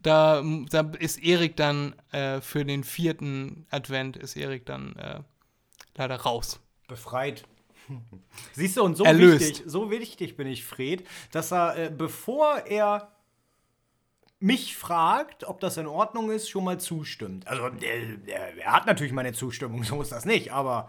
Da, 0.06 0.40
da 0.70 0.92
ist 1.00 1.20
Erik 1.20 1.56
dann 1.56 1.96
äh, 2.12 2.40
für 2.40 2.64
den 2.64 2.84
vierten 2.84 3.66
Advent 3.70 4.16
ist 4.16 4.36
Erik 4.36 4.64
dann 4.64 4.94
äh, 4.94 5.20
leider 5.96 6.14
raus. 6.14 6.60
Befreit. 6.86 7.42
Siehst 8.52 8.76
du, 8.76 8.84
und 8.84 8.96
so 8.96 9.02
Erlöst. 9.02 9.40
wichtig, 9.40 9.64
so 9.66 9.90
wichtig 9.90 10.36
bin 10.36 10.46
ich, 10.46 10.64
Fred, 10.64 11.04
dass 11.32 11.52
er, 11.52 11.76
äh, 11.76 11.90
bevor 11.90 12.66
er 12.66 13.16
mich 14.38 14.76
fragt, 14.76 15.42
ob 15.42 15.58
das 15.58 15.76
in 15.76 15.88
Ordnung 15.88 16.30
ist, 16.30 16.48
schon 16.48 16.62
mal 16.62 16.78
zustimmt. 16.78 17.48
Also, 17.48 17.66
äh, 17.66 18.16
er, 18.26 18.56
er 18.58 18.72
hat 18.72 18.86
natürlich 18.86 19.12
meine 19.12 19.32
Zustimmung, 19.32 19.82
so 19.84 20.00
ist 20.00 20.12
das 20.12 20.24
nicht, 20.24 20.52
aber 20.52 20.88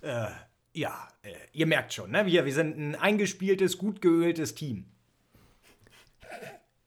äh, 0.00 0.28
ja, 0.72 1.06
äh, 1.20 1.34
ihr 1.52 1.66
merkt 1.66 1.92
schon, 1.92 2.12
ne? 2.12 2.24
wir, 2.24 2.46
wir 2.46 2.54
sind 2.54 2.78
ein 2.78 2.94
eingespieltes, 2.94 3.76
gut 3.76 4.00
geöltes 4.00 4.54
Team. 4.54 4.86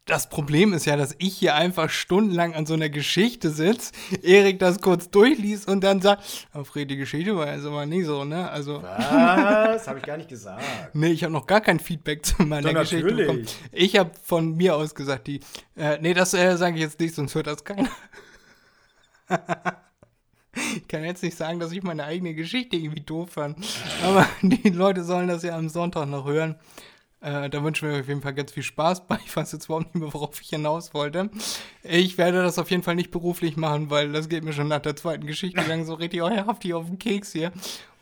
Das 0.07 0.29
Problem 0.29 0.71
ist 0.71 0.85
ja, 0.85 0.95
dass 0.95 1.15
ich 1.19 1.37
hier 1.37 1.55
einfach 1.55 1.89
stundenlang 1.89 2.55
an 2.55 2.65
so 2.65 2.73
einer 2.73 2.89
Geschichte 2.89 3.49
sitze, 3.49 3.91
Erik 4.23 4.57
das 4.57 4.79
kurz 4.79 5.09
durchliest 5.09 5.67
und 5.67 5.83
dann 5.83 6.01
sagt, 6.01 6.47
oh, 6.53 6.63
Fred, 6.63 6.89
die 6.89 6.95
Geschichte 6.95 7.35
war 7.35 7.53
jetzt 7.53 7.65
aber 7.65 7.85
nicht 7.85 8.05
so, 8.05 8.23
ne? 8.23 8.49
Also, 8.49 8.81
Was? 8.81 9.85
Habe 9.85 9.99
ich 9.99 10.05
gar 10.05 10.15
nicht 10.15 10.29
gesagt. 10.29 10.63
nee, 10.93 11.11
ich 11.11 11.23
habe 11.23 11.33
noch 11.33 11.45
gar 11.45 11.59
kein 11.59 11.81
Feedback 11.81 12.25
zu 12.25 12.41
meiner 12.43 12.71
Doch, 12.73 12.79
Geschichte 12.79 13.03
natürlich. 13.05 13.27
bekommen. 13.27 13.45
Ich 13.73 13.97
habe 13.97 14.11
von 14.23 14.55
mir 14.55 14.77
aus 14.77 14.95
gesagt, 14.95 15.27
die, 15.27 15.41
äh, 15.75 15.97
nee, 15.99 16.13
das 16.13 16.33
äh, 16.33 16.55
sage 16.55 16.77
ich 16.77 16.81
jetzt 16.81 17.01
nicht, 17.01 17.13
sonst 17.13 17.35
hört 17.35 17.47
das 17.47 17.65
keiner. 17.65 17.89
ich 20.77 20.87
kann 20.87 21.03
jetzt 21.03 21.21
nicht 21.21 21.35
sagen, 21.35 21.59
dass 21.59 21.73
ich 21.73 21.83
meine 21.83 22.05
eigene 22.05 22.33
Geschichte 22.33 22.77
irgendwie 22.77 23.01
doof 23.01 23.31
fand, 23.31 23.57
aber 24.05 24.25
die 24.41 24.69
Leute 24.69 25.03
sollen 25.03 25.27
das 25.27 25.43
ja 25.43 25.57
am 25.57 25.67
Sonntag 25.67 26.07
noch 26.07 26.25
hören. 26.25 26.55
Äh, 27.19 27.49
da 27.49 27.63
wünschen 27.63 27.89
wir 27.89 27.99
auf 27.99 28.07
jeden 28.07 28.21
Fall 28.21 28.33
ganz 28.33 28.51
viel 28.51 28.63
Spaß 28.63 29.07
bei. 29.07 29.17
Ich 29.25 29.35
weiß 29.35 29.51
jetzt 29.51 29.65
überhaupt 29.65 29.93
nicht 29.93 29.95
mehr, 29.95 30.13
worauf 30.13 30.39
ich 30.41 30.49
hinaus 30.49 30.93
wollte. 30.93 31.29
Ich 31.83 32.17
werde 32.17 32.43
das 32.43 32.59
auf 32.59 32.69
jeden 32.69 32.83
Fall 32.83 32.95
nicht 32.95 33.11
beruflich 33.11 33.57
machen, 33.57 33.89
weil 33.89 34.11
das 34.11 34.29
geht 34.29 34.43
mir 34.43 34.53
schon 34.53 34.67
nach 34.67 34.81
der 34.81 34.95
zweiten 34.95 35.25
Geschichte 35.25 35.61
lang 35.61 35.85
so 35.85 35.95
richtig 35.95 36.21
haftig 36.21 36.73
auf 36.73 36.85
den 36.85 36.99
Keks 36.99 37.31
hier. 37.31 37.51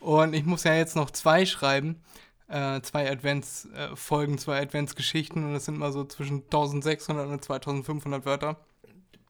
Und 0.00 0.34
ich 0.34 0.44
muss 0.44 0.64
ja 0.64 0.74
jetzt 0.74 0.96
noch 0.96 1.10
zwei 1.10 1.46
schreiben. 1.46 2.02
Äh, 2.48 2.80
zwei 2.82 3.10
Adventsfolgen, 3.10 4.38
zwei 4.38 4.60
Adventsgeschichten. 4.62 5.44
Und 5.44 5.54
das 5.54 5.64
sind 5.64 5.78
mal 5.78 5.92
so 5.92 6.04
zwischen 6.04 6.42
1600 6.44 7.28
und 7.28 7.42
2500 7.42 8.24
Wörter 8.24 8.56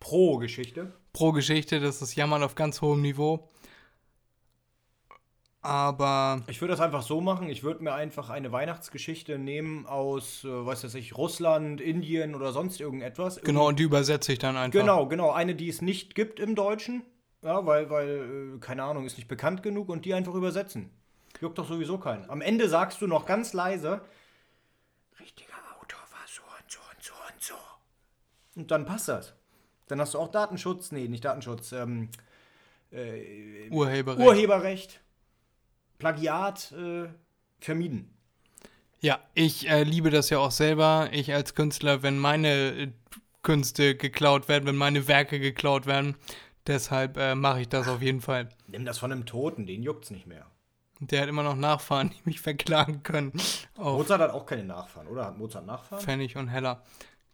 Pro 0.00 0.36
Geschichte. 0.36 0.92
pro 1.12 1.32
Geschichte. 1.32 1.80
Das 1.80 2.02
ist 2.02 2.14
Jammern 2.14 2.42
auf 2.42 2.54
ganz 2.54 2.82
hohem 2.82 3.00
Niveau. 3.00 3.48
Aber 5.66 6.42
Ich 6.46 6.60
würde 6.60 6.72
das 6.72 6.80
einfach 6.80 7.02
so 7.02 7.20
machen. 7.20 7.48
Ich 7.48 7.64
würde 7.64 7.82
mir 7.82 7.92
einfach 7.92 8.30
eine 8.30 8.52
Weihnachtsgeschichte 8.52 9.36
nehmen 9.36 9.84
aus, 9.84 10.44
äh, 10.44 10.48
weiß 10.48 10.82
das 10.82 10.94
ich, 10.94 11.16
Russland, 11.16 11.80
Indien 11.80 12.36
oder 12.36 12.52
sonst 12.52 12.80
irgendetwas. 12.80 13.40
genau, 13.42 13.66
und 13.66 13.80
die 13.80 13.82
übersetze 13.82 14.32
ich 14.32 14.38
dann 14.38 14.56
einfach. 14.56 14.78
Genau, 14.78 15.06
genau. 15.06 15.32
Eine, 15.32 15.56
die 15.56 15.68
es 15.68 15.82
nicht 15.82 16.14
gibt 16.14 16.38
im 16.38 16.54
Deutschen. 16.54 17.02
Ja, 17.42 17.66
weil, 17.66 17.90
weil, 17.90 18.54
äh, 18.56 18.58
keine 18.60 18.84
Ahnung, 18.84 19.06
ist 19.06 19.16
nicht 19.16 19.26
bekannt 19.26 19.64
genug 19.64 19.88
und 19.88 20.04
die 20.04 20.14
einfach 20.14 20.34
übersetzen. 20.34 20.90
Juckt 21.40 21.58
doch 21.58 21.68
sowieso 21.68 21.98
keinen. 21.98 22.30
Am 22.30 22.40
Ende 22.40 22.68
sagst 22.68 23.02
du 23.02 23.08
noch 23.08 23.26
ganz 23.26 23.52
leise, 23.52 24.02
richtiger 25.20 25.52
Autor 25.80 26.00
war 26.12 26.26
so 26.26 26.42
und 26.42 26.70
so 26.70 26.78
und 26.94 27.02
so 27.02 27.12
und 27.32 27.42
so. 27.42 27.54
Und 28.60 28.70
dann 28.70 28.86
passt 28.86 29.08
das. 29.08 29.34
Dann 29.88 30.00
hast 30.00 30.14
du 30.14 30.18
auch 30.20 30.28
Datenschutz, 30.28 30.92
nee, 30.92 31.08
nicht 31.08 31.24
Datenschutz, 31.24 31.72
ähm, 31.72 32.08
Urheberrecht. 33.70 34.26
Urheberrecht, 34.26 35.00
Plagiat 35.98 36.72
äh, 36.72 37.08
vermieden. 37.60 38.16
Ja, 39.00 39.20
ich 39.34 39.68
äh, 39.68 39.82
liebe 39.82 40.10
das 40.10 40.30
ja 40.30 40.38
auch 40.38 40.50
selber. 40.50 41.08
Ich 41.12 41.32
als 41.32 41.54
Künstler, 41.54 42.02
wenn 42.02 42.18
meine 42.18 42.48
äh, 42.48 42.88
Künste 43.42 43.94
geklaut 43.94 44.48
werden, 44.48 44.66
wenn 44.66 44.76
meine 44.76 45.06
Werke 45.06 45.38
geklaut 45.38 45.86
werden. 45.86 46.16
Deshalb 46.66 47.16
äh, 47.16 47.34
mache 47.34 47.60
ich 47.60 47.68
das 47.68 47.86
auf 47.86 48.02
jeden 48.02 48.20
Fall. 48.20 48.48
Nimm 48.66 48.84
das 48.84 48.98
von 48.98 49.12
einem 49.12 49.24
Toten, 49.24 49.66
den 49.66 49.82
juckt's 49.82 50.10
nicht 50.10 50.26
mehr. 50.26 50.46
Der 50.98 51.22
hat 51.22 51.28
immer 51.28 51.42
noch 51.42 51.54
Nachfahren, 51.54 52.10
die 52.16 52.20
mich 52.24 52.40
verklagen 52.40 53.02
können. 53.02 53.32
Auf 53.76 53.98
Mozart 53.98 54.20
hat 54.20 54.30
auch 54.30 54.46
keine 54.46 54.64
Nachfahren, 54.64 55.06
oder? 55.08 55.26
Hat 55.26 55.38
Mozart 55.38 55.66
Nachfahren? 55.66 56.02
Pfennig 56.02 56.36
und 56.36 56.48
Heller. 56.48 56.82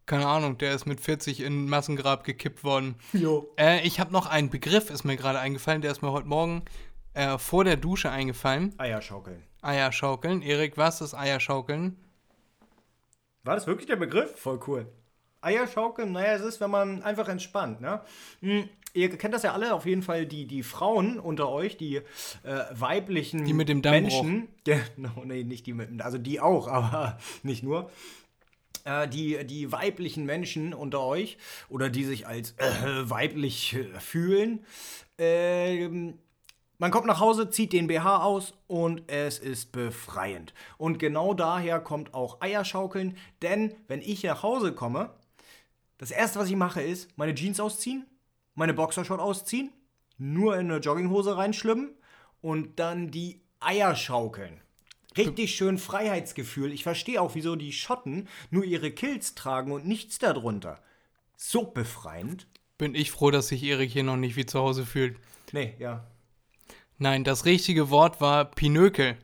Keine 0.05 0.27
Ahnung, 0.27 0.59
der 0.59 0.75
ist 0.75 0.85
mit 0.85 1.01
40 1.01 1.41
in 1.41 1.65
ein 1.65 1.69
Massengrab 1.69 2.25
gekippt 2.25 2.65
worden. 2.65 2.97
Jo. 3.13 3.55
Äh, 3.57 3.87
ich 3.87 4.01
habe 4.01 4.13
noch 4.13 4.27
einen 4.27 4.51
Begriff, 4.51 4.91
ist 4.91 5.05
mir 5.05 5.17
gerade 5.17 5.39
eingefallen, 5.39 5.81
der 5.81 5.93
ist 5.93 6.03
mir 6.03 6.11
heute 6.11 6.27
Morgen 6.27 6.65
äh, 7.15 7.39
vor 7.39 7.65
der 7.65 7.77
Dusche 7.77 8.11
eingefallen. 8.11 8.75
Eierschaukeln. 8.79 9.43
Eierschaukeln. 9.63 10.43
Erik, 10.43 10.77
was 10.77 11.01
ist 11.01 11.15
Eierschaukeln? 11.15 11.97
War 13.45 13.55
das 13.55 13.67
wirklich 13.67 13.87
der 13.87 13.97
Begriff? 13.97 14.39
Voll 14.39 14.61
cool. 14.67 14.87
Eierschaukeln, 15.41 16.13
naja, 16.13 16.35
es 16.35 16.43
ist, 16.43 16.61
wenn 16.61 16.71
man 16.71 17.03
einfach 17.03 17.29
entspannt, 17.29 17.81
ne? 17.81 18.01
Hm, 18.41 18.69
Ihr 18.95 19.09
kennt 19.17 19.33
das 19.33 19.43
ja 19.43 19.55
alle, 19.55 19.73
auf 19.73 19.87
jeden 19.87 20.03
Fall 20.03 20.27
die, 20.27 20.47
die 20.47 20.63
Frauen 20.63 21.19
unter 21.19 21.49
euch, 21.49 21.79
die 21.79 21.97
äh, 21.97 22.03
weiblichen 22.73 23.45
Die 23.47 23.55
mit 23.55 23.71
dem 23.71 23.81
Dammbruch. 23.81 24.23
Menschen. 24.23 24.49
Genau, 24.65 25.23
nee, 25.25 25.45
nicht 25.45 25.67
die 25.67 25.73
mit 25.73 25.89
dem, 25.89 26.01
also 26.03 26.19
die 26.19 26.41
auch, 26.41 26.69
aber 26.69 27.19
nicht 27.43 27.63
nur. 27.63 27.91
Äh, 28.85 29.09
die, 29.09 29.47
die 29.47 29.73
weiblichen 29.73 30.27
Menschen 30.27 30.75
unter 30.75 31.01
euch 31.01 31.39
oder 31.69 31.89
die 31.89 32.05
sich 32.05 32.27
als 32.27 32.53
äh, 32.59 33.09
weiblich 33.09 33.75
äh, 33.75 34.01
fühlen, 34.01 34.65
ähm, 35.19 36.19
man 36.83 36.91
kommt 36.91 37.07
nach 37.07 37.21
Hause, 37.21 37.49
zieht 37.49 37.73
den 37.73 37.87
BH 37.87 38.25
aus 38.25 38.55
und 38.67 39.05
es 39.07 39.39
ist 39.39 39.71
befreiend. 39.71 40.53
Und 40.79 40.99
genau 40.99 41.33
daher 41.33 41.79
kommt 41.79 42.13
auch 42.13 42.41
Eierschaukeln, 42.41 43.17
denn 43.41 43.73
wenn 43.87 44.01
ich 44.01 44.25
nach 44.25 44.43
Hause 44.43 44.73
komme, 44.73 45.15
das 45.99 46.11
erste, 46.11 46.41
was 46.41 46.51
ich 46.51 46.57
mache, 46.57 46.83
ist 46.83 47.17
meine 47.17 47.37
Jeans 47.37 47.61
ausziehen, 47.61 48.05
meine 48.57 48.75
Boxershort 48.75 49.21
ausziehen 49.21 49.71
nur 50.19 50.57
in 50.57 50.73
eine 50.73 50.81
Jogginghose 50.81 51.37
reinschlüpfen 51.37 51.95
und 52.41 52.81
dann 52.81 53.13
die 53.13 53.43
Eier 53.61 53.95
schaukeln. 53.95 54.61
Richtig 55.17 55.55
schön 55.55 55.79
Freiheitsgefühl. 55.79 56.73
Ich 56.73 56.83
verstehe 56.83 57.23
auch, 57.23 57.37
wieso 57.37 57.55
die 57.55 57.71
Schotten 57.71 58.27
nur 58.51 58.65
ihre 58.65 58.91
Kills 58.91 59.37
tragen 59.37 59.71
und 59.71 59.87
nichts 59.87 60.19
darunter. 60.19 60.83
So 61.37 61.63
befreiend. 61.63 62.49
Bin 62.77 62.97
ich 62.97 63.13
froh, 63.13 63.31
dass 63.31 63.47
sich 63.47 63.63
Erik 63.63 63.93
hier 63.93 64.03
noch 64.03 64.17
nicht 64.17 64.35
wie 64.35 64.47
zu 64.47 64.59
Hause 64.59 64.85
fühlt. 64.85 65.17
Nee, 65.53 65.77
ja. 65.79 66.09
Nein, 66.99 67.25
das 67.25 67.45
richtige 67.45 67.91
Wort 67.91 68.21
war 68.21 68.45
Pinökel. 68.45 69.17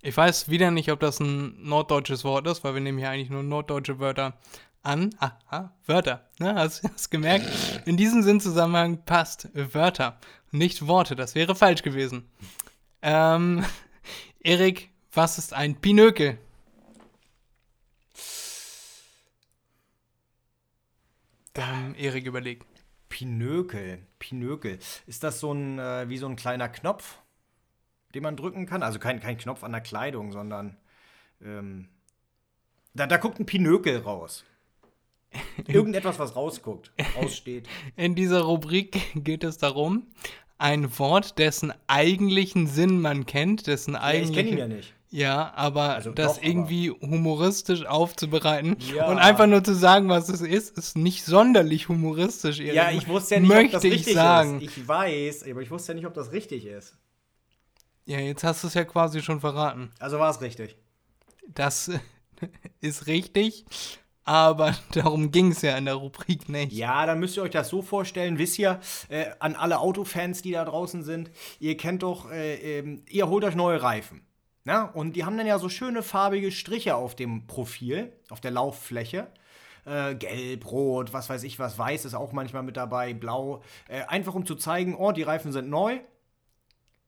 Ich 0.00 0.16
weiß 0.16 0.48
wieder 0.48 0.70
nicht, 0.70 0.90
ob 0.90 1.00
das 1.00 1.20
ein 1.20 1.62
norddeutsches 1.62 2.24
Wort 2.24 2.46
ist, 2.46 2.64
weil 2.64 2.74
wir 2.74 2.80
nehmen 2.80 2.98
hier 2.98 3.10
eigentlich 3.10 3.30
nur 3.30 3.42
norddeutsche 3.42 4.00
Wörter 4.00 4.36
an. 4.82 5.14
Aha, 5.18 5.72
Wörter. 5.86 6.28
Ne? 6.38 6.54
Hast 6.54 6.82
du 6.82 6.88
gemerkt? 7.10 7.46
In 7.86 7.96
diesem 7.96 8.22
Sinnzusammenhang 8.22 9.04
passt 9.04 9.48
Wörter, 9.54 10.18
nicht 10.50 10.86
Worte. 10.86 11.14
Das 11.14 11.34
wäre 11.34 11.54
falsch 11.54 11.82
gewesen. 11.82 12.28
Ähm, 13.00 13.64
Erik, 14.40 14.90
was 15.12 15.38
ist 15.38 15.52
ein 15.54 15.80
Pinökel? 15.80 16.38
Ähm, 21.54 21.94
Erik 21.96 22.26
überlegt. 22.26 22.66
Pinökel. 23.12 23.98
Pinökel. 24.18 24.78
Ist 25.06 25.22
das 25.22 25.38
so 25.38 25.52
ein, 25.52 25.78
äh, 25.78 26.08
wie 26.08 26.16
so 26.16 26.26
ein 26.26 26.34
kleiner 26.36 26.70
Knopf, 26.70 27.18
den 28.14 28.22
man 28.22 28.36
drücken 28.36 28.64
kann? 28.64 28.82
Also 28.82 28.98
kein, 28.98 29.20
kein 29.20 29.36
Knopf 29.36 29.62
an 29.64 29.72
der 29.72 29.82
Kleidung, 29.82 30.32
sondern 30.32 30.78
ähm, 31.44 31.88
da, 32.94 33.06
da 33.06 33.18
guckt 33.18 33.38
ein 33.38 33.44
Pinökel 33.44 33.98
raus. 33.98 34.44
Irgendetwas, 35.66 36.18
was 36.18 36.34
rausguckt, 36.36 36.90
raussteht. 37.16 37.68
In 37.96 38.14
dieser 38.14 38.42
Rubrik 38.42 38.98
geht 39.14 39.44
es 39.44 39.58
darum, 39.58 40.06
ein 40.56 40.98
Wort, 40.98 41.38
dessen 41.38 41.72
eigentlichen 41.88 42.66
Sinn 42.66 42.98
man 43.00 43.26
kennt, 43.26 43.66
dessen 43.66 43.92
Ja, 43.94 44.00
ich 44.00 44.04
eigentlichen. 44.22 44.34
kenne 44.34 44.50
ihn 44.50 44.58
ja 44.58 44.76
nicht. 44.76 44.94
Ja, 45.14 45.52
aber 45.54 45.90
Also 45.94 46.10
das 46.12 46.36
doch, 46.36 46.42
irgendwie 46.42 46.90
humoristisch 46.90 47.84
aufzubereiten 47.84 48.78
Ja. 48.96 49.08
und 49.10 49.18
einfach 49.18 49.46
nur 49.46 49.62
zu 49.62 49.74
sagen, 49.74 50.08
was 50.08 50.30
es 50.30 50.40
ist, 50.40 50.76
ist 50.78 50.96
nicht 50.96 51.26
sonderlich 51.26 51.90
humoristisch. 51.90 52.60
Erik. 52.60 52.74
Ja, 52.74 52.90
ich 52.90 53.06
wusste 53.08 53.34
ja 53.34 53.40
nicht, 53.42 53.48
Möchte 53.50 53.66
ob 53.76 53.82
das 53.82 53.84
ich 53.84 53.92
richtig 53.92 54.14
sagen. 54.14 54.60
ist. 54.62 54.62
Ich 54.78 54.88
weiß, 54.88 55.44
aber 55.50 55.60
ich 55.60 55.70
wusste 55.70 55.92
ja 55.92 55.96
nicht, 55.96 56.06
ob 56.06 56.14
das 56.14 56.32
richtig 56.32 56.64
ist. 56.64 56.96
Ja, 58.06 58.18
jetzt 58.20 58.42
hast 58.42 58.64
du 58.64 58.68
es 58.68 58.74
ja 58.74 58.84
quasi 58.84 59.20
schon 59.20 59.38
verraten. 59.40 59.92
Also 60.00 60.18
war 60.18 60.30
es 60.30 60.40
richtig. 60.40 60.76
Das 61.46 61.90
ist 62.80 63.06
richtig, 63.06 63.66
aber 64.24 64.74
darum 64.92 65.30
ging 65.30 65.52
es 65.52 65.60
ja 65.60 65.76
in 65.76 65.84
der 65.84 65.94
Rubrik 65.94 66.48
nicht. 66.48 66.72
Ja, 66.72 67.04
dann 67.04 67.20
müsst 67.20 67.36
ihr 67.36 67.42
euch 67.42 67.50
das 67.50 67.68
so 67.68 67.82
vorstellen. 67.82 68.38
Wisst 68.38 68.58
ihr, 68.58 68.80
äh, 69.10 69.26
an 69.40 69.56
alle 69.56 69.78
Autofans, 69.78 70.40
die 70.40 70.52
da 70.52 70.64
draußen 70.64 71.02
sind, 71.02 71.30
ihr 71.60 71.76
kennt 71.76 72.02
doch, 72.02 72.30
äh, 72.30 72.78
ähm, 72.78 73.04
ihr 73.10 73.28
holt 73.28 73.44
euch 73.44 73.54
neue 73.56 73.82
Reifen. 73.82 74.22
Na? 74.64 74.84
Und 74.84 75.16
die 75.16 75.24
haben 75.24 75.36
dann 75.36 75.46
ja 75.46 75.58
so 75.58 75.68
schöne 75.68 76.02
farbige 76.02 76.52
Striche 76.52 76.94
auf 76.94 77.14
dem 77.16 77.46
Profil, 77.46 78.12
auf 78.30 78.40
der 78.40 78.52
Lauffläche. 78.52 79.28
Äh, 79.84 80.14
gelb, 80.14 80.70
rot, 80.70 81.12
was 81.12 81.28
weiß 81.28 81.42
ich 81.42 81.58
was, 81.58 81.76
weiß 81.76 82.04
ist 82.04 82.14
auch 82.14 82.32
manchmal 82.32 82.62
mit 82.62 82.76
dabei, 82.76 83.14
blau. 83.14 83.62
Äh, 83.88 84.02
einfach 84.04 84.34
um 84.34 84.46
zu 84.46 84.54
zeigen, 84.54 84.94
oh, 84.94 85.10
die 85.10 85.24
Reifen 85.24 85.50
sind 85.50 85.68
neu. 85.68 85.98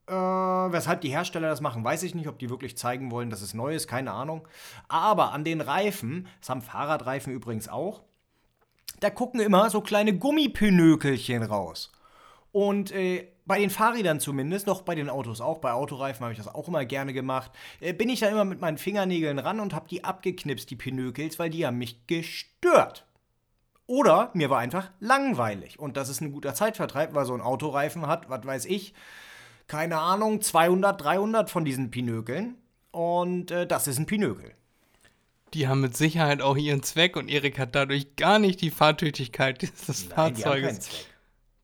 Äh, 0.06 0.12
weshalb 0.12 1.00
die 1.00 1.10
Hersteller 1.10 1.48
das 1.48 1.60
machen, 1.60 1.84
weiß 1.84 2.02
ich 2.02 2.14
nicht, 2.14 2.28
ob 2.28 2.38
die 2.38 2.50
wirklich 2.50 2.76
zeigen 2.76 3.10
wollen, 3.10 3.30
dass 3.30 3.42
es 3.42 3.54
neu 3.54 3.74
ist, 3.74 3.86
keine 3.86 4.10
Ahnung. 4.10 4.46
Aber 4.88 5.32
an 5.32 5.44
den 5.44 5.60
Reifen, 5.60 6.26
das 6.40 6.50
haben 6.50 6.62
Fahrradreifen 6.62 7.32
übrigens 7.32 7.68
auch, 7.68 8.02
da 9.00 9.08
gucken 9.08 9.40
immer 9.40 9.70
so 9.70 9.80
kleine 9.80 10.18
Gummipinökelchen 10.18 11.42
raus. 11.42 11.92
Und 12.52 12.90
äh, 12.92 13.28
bei 13.46 13.58
den 13.58 13.70
Fahrrädern 13.70 14.20
zumindest, 14.20 14.66
noch 14.66 14.82
bei 14.82 14.94
den 14.94 15.10
Autos 15.10 15.40
auch, 15.40 15.58
bei 15.58 15.72
Autoreifen 15.72 16.22
habe 16.22 16.32
ich 16.32 16.38
das 16.38 16.48
auch 16.48 16.68
immer 16.68 16.84
gerne 16.84 17.12
gemacht, 17.12 17.50
äh, 17.80 17.92
bin 17.92 18.08
ich 18.08 18.20
da 18.20 18.28
immer 18.28 18.44
mit 18.44 18.60
meinen 18.60 18.78
Fingernägeln 18.78 19.38
ran 19.38 19.60
und 19.60 19.74
habe 19.74 19.88
die 19.88 20.04
abgeknipst, 20.04 20.70
die 20.70 20.76
Pinökels, 20.76 21.38
weil 21.38 21.50
die 21.50 21.66
haben 21.66 21.78
mich 21.78 22.06
gestört. 22.06 23.06
Oder 23.86 24.30
mir 24.32 24.48
war 24.48 24.60
einfach 24.60 24.90
langweilig. 25.00 25.78
Und 25.78 25.98
das 25.98 26.08
ist 26.08 26.22
ein 26.22 26.32
guter 26.32 26.54
Zeitvertreib, 26.54 27.14
weil 27.14 27.26
so 27.26 27.34
ein 27.34 27.42
Autoreifen 27.42 28.06
hat, 28.06 28.30
was 28.30 28.46
weiß 28.46 28.64
ich, 28.64 28.94
keine 29.66 29.98
Ahnung, 29.98 30.40
200, 30.40 31.02
300 31.02 31.50
von 31.50 31.66
diesen 31.66 31.90
Pinökeln. 31.90 32.56
Und 32.92 33.50
äh, 33.50 33.66
das 33.66 33.86
ist 33.86 33.98
ein 33.98 34.06
Pinökel. 34.06 34.52
Die 35.52 35.68
haben 35.68 35.82
mit 35.82 35.96
Sicherheit 35.96 36.40
auch 36.40 36.56
ihren 36.56 36.82
Zweck 36.82 37.16
und 37.16 37.28
Erik 37.28 37.58
hat 37.58 37.74
dadurch 37.74 38.16
gar 38.16 38.38
nicht 38.38 38.60
die 38.60 38.70
Fahrtüchtigkeit 38.70 39.62
dieses 39.62 40.08
Nein, 40.08 40.34
die 40.34 40.44
haben 40.44 40.52
keinen 40.52 40.62
Fahrzeuges, 40.62 40.80
Zweck. 40.80 41.06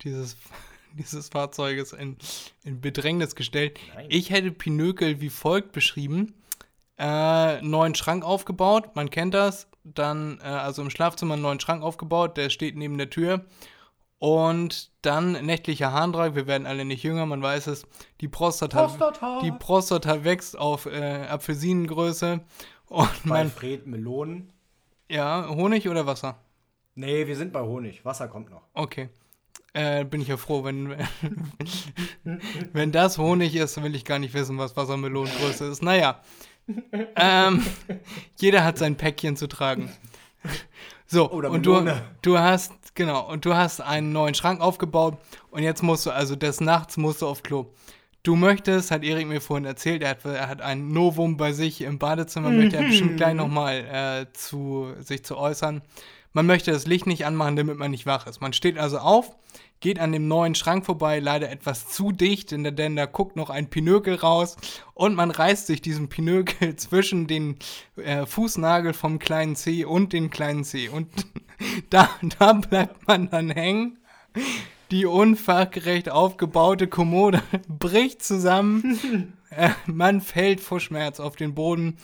dieses, 0.03 0.37
dieses 0.99 1.29
Fahrzeuges 1.29 1.93
in, 1.93 2.17
in 2.65 2.81
Bedrängnis 2.81 3.35
gestellt. 3.35 3.79
Nein. 3.95 4.07
Ich 4.09 4.31
hätte 4.31 4.51
Pinökel 4.51 5.21
wie 5.21 5.31
folgt 5.31 5.73
beschrieben. 5.73 6.35
Äh, 6.99 7.63
neuen 7.63 7.95
Schrank 7.95 8.25
aufgebaut, 8.25 8.95
man 8.95 9.09
kennt 9.11 9.35
das. 9.35 9.69
Dann, 9.85 10.39
äh, 10.43 10.49
also 10.49 10.83
im 10.83 10.91
Schlafzimmer 10.91 11.35
einen 11.35 11.43
neuen 11.43 11.61
Schrank 11.61 11.83
aufgebaut, 11.83 12.37
der 12.37 12.51
steht 12.51 12.77
neben 12.77 12.99
der 12.99 13.09
Tür. 13.09 13.47
Und 14.19 14.91
dann 15.01 15.33
nächtlicher 15.47 15.93
Harndrang, 15.93 16.35
wir 16.35 16.47
werden 16.47 16.67
alle 16.67 16.85
nicht 16.85 17.03
jünger, 17.03 17.25
man 17.25 17.41
weiß 17.41 17.69
es. 17.69 17.87
Die 18.21 18.29
Prostata, 18.29 18.87
Prostata. 18.87 19.41
Die 19.43 19.51
Prostata 19.51 20.25
wächst 20.25 20.59
auf 20.59 20.85
äh, 20.85 21.27
Apfelsinengröße. 21.27 22.41
Und 22.89 23.09
Bei 23.25 23.29
man, 23.31 23.51
Fred 23.51 23.87
Melonen. 23.87 24.53
ja, 25.09 25.49
Honig 25.49 25.89
oder 25.89 26.05
Wasser? 26.05 26.39
Nee, 26.95 27.27
wir 27.27 27.37
sind 27.37 27.53
bei 27.55 27.63
Honig. 27.63 28.05
Wasser 28.05 28.29
kommt 28.29 28.51
noch. 28.51 28.63
Okay. 28.75 29.09
Äh, 29.73 30.05
bin 30.05 30.21
ich 30.21 30.29
ja 30.29 30.37
froh, 30.37 30.65
wenn, 30.65 30.97
wenn 32.73 32.91
das 32.91 33.19
Honig 33.19 33.55
ist, 33.55 33.81
will 33.83 33.95
ich 33.95 34.05
gar 34.05 34.19
nicht 34.19 34.35
wissen, 34.35 34.59
was 34.59 34.77
Wassermelonengröße 34.77 35.67
ist. 35.67 35.83
Naja. 35.83 36.21
Ähm, 37.17 37.65
jeder 38.37 38.65
hat 38.65 38.79
sein 38.79 38.97
Päckchen 38.97 39.37
zu 39.37 39.47
tragen. 39.47 39.91
So, 41.07 41.31
Oder 41.31 41.51
und 41.51 41.67
du, 41.67 41.85
du 42.23 42.39
hast, 42.39 42.73
genau, 42.95 43.29
und 43.29 43.45
du 43.45 43.55
hast 43.55 43.81
einen 43.81 44.13
neuen 44.13 44.35
Schrank 44.35 44.61
aufgebaut 44.61 45.19
und 45.51 45.63
jetzt 45.63 45.83
musst 45.83 46.07
du, 46.07 46.11
also 46.11 46.37
des 46.37 46.61
Nachts 46.61 46.97
musst 46.97 47.23
du 47.23 47.27
auf 47.27 47.43
Klo. 47.43 47.73
Du 48.23 48.37
möchtest, 48.37 48.91
hat 48.91 49.03
Erik 49.03 49.27
mir 49.27 49.41
vorhin 49.41 49.65
erzählt, 49.65 50.03
er 50.03 50.11
hat, 50.11 50.25
er 50.25 50.49
hat 50.49 50.61
ein 50.61 50.93
Novum 50.93 51.37
bei 51.37 51.53
sich 51.53 51.81
im 51.81 51.99
Badezimmer, 51.99 52.51
möchte 52.51 52.77
er 52.77 52.85
bestimmt 52.85 53.17
gleich 53.17 53.35
nochmal 53.35 53.79
äh, 54.31 54.33
zu 54.33 54.95
sich 55.01 55.25
zu 55.25 55.37
äußern. 55.37 55.83
Man 56.33 56.47
möchte 56.47 56.71
das 56.71 56.87
Licht 56.87 57.07
nicht 57.07 57.27
anmachen, 57.27 57.57
damit 57.57 57.77
man 57.77 57.91
nicht 57.91 58.07
wach 58.07 58.27
ist. 58.27 58.41
Man 58.41 58.53
steht 58.53 58.79
also 58.79 58.99
auf, 58.99 59.37
geht 59.81 59.99
an 59.99 60.13
dem 60.13 60.29
neuen 60.29 60.55
Schrank 60.55 60.87
vorbei, 60.87 61.19
leider 61.19 61.51
etwas 61.51 61.89
zu 61.89 62.13
dicht, 62.13 62.53
denn, 62.53 62.77
denn 62.77 62.97
da 62.97 63.07
guckt 63.07 63.35
noch 63.35 63.51
ein 63.51 63.69
Pinökel 63.69 64.15
raus 64.15 64.57
und 64.95 65.17
man 65.17 65.31
reißt 65.31 65.67
sich 65.67 65.83
diesen 65.83 66.09
Pinökel 66.09 66.77
zwischen 66.77 67.27
den 67.27 67.57
äh, 67.97 68.27
Fußnagel 68.27 68.93
vom 68.93 69.19
kleinen 69.19 69.57
C 69.57 69.85
und 69.85 70.13
den 70.13 70.31
kleinen 70.31 70.65
C. 70.65 70.89
Und 70.89 71.09
da, 71.91 72.09
da 72.39 72.53
bleibt 72.53 73.09
man 73.09 73.29
dann 73.31 73.51
hängen. 73.51 73.99
Die 74.93 75.07
unfachgerecht 75.07 76.11
aufgebaute 76.11 76.87
Kommode 76.87 77.43
bricht 77.69 78.23
zusammen. 78.23 79.37
äh, 79.51 79.71
man 79.87 80.21
fällt 80.21 80.61
vor 80.61 80.79
Schmerz 80.79 81.19
auf 81.19 81.37
den 81.37 81.55
Boden. 81.55 81.97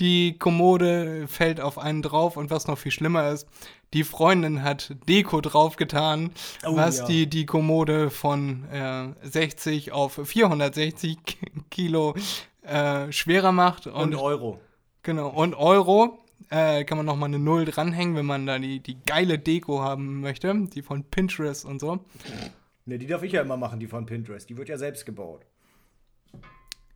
Die 0.00 0.38
Kommode 0.38 1.26
fällt 1.28 1.60
auf 1.60 1.78
einen 1.78 2.02
drauf 2.02 2.36
und 2.36 2.50
was 2.50 2.66
noch 2.66 2.78
viel 2.78 2.90
schlimmer 2.90 3.30
ist, 3.30 3.46
die 3.94 4.04
Freundin 4.04 4.62
hat 4.62 4.94
Deko 5.08 5.40
draufgetan, 5.40 6.30
Oh, 6.66 6.76
was 6.76 6.98
ja. 6.98 7.06
die, 7.06 7.26
die 7.28 7.46
Kommode 7.46 8.10
von 8.10 8.64
äh, 8.70 9.06
60 9.22 9.92
auf 9.92 10.20
460 10.22 11.18
Kilo 11.70 12.14
äh, 12.62 13.10
schwerer 13.12 13.52
macht. 13.52 13.86
Und 13.86 14.14
Euro. 14.16 14.60
Genau, 15.02 15.28
und 15.28 15.54
Euro 15.54 16.18
äh, 16.50 16.84
kann 16.84 16.96
man 16.98 17.06
nochmal 17.06 17.28
eine 17.28 17.38
Null 17.38 17.64
dranhängen, 17.64 18.16
wenn 18.16 18.26
man 18.26 18.46
da 18.46 18.58
die, 18.58 18.80
die 18.80 18.98
geile 19.06 19.38
Deko 19.38 19.80
haben 19.80 20.20
möchte, 20.20 20.54
die 20.74 20.82
von 20.82 21.04
Pinterest 21.04 21.64
und 21.64 21.80
so. 21.80 22.00
Ne, 22.86 22.98
die 22.98 23.06
darf 23.06 23.22
ich 23.22 23.32
ja 23.32 23.42
immer 23.42 23.56
machen, 23.56 23.80
die 23.80 23.86
von 23.86 24.06
Pinterest. 24.06 24.48
Die 24.48 24.56
wird 24.56 24.68
ja 24.68 24.76
selbst 24.76 25.06
gebaut. 25.06 25.46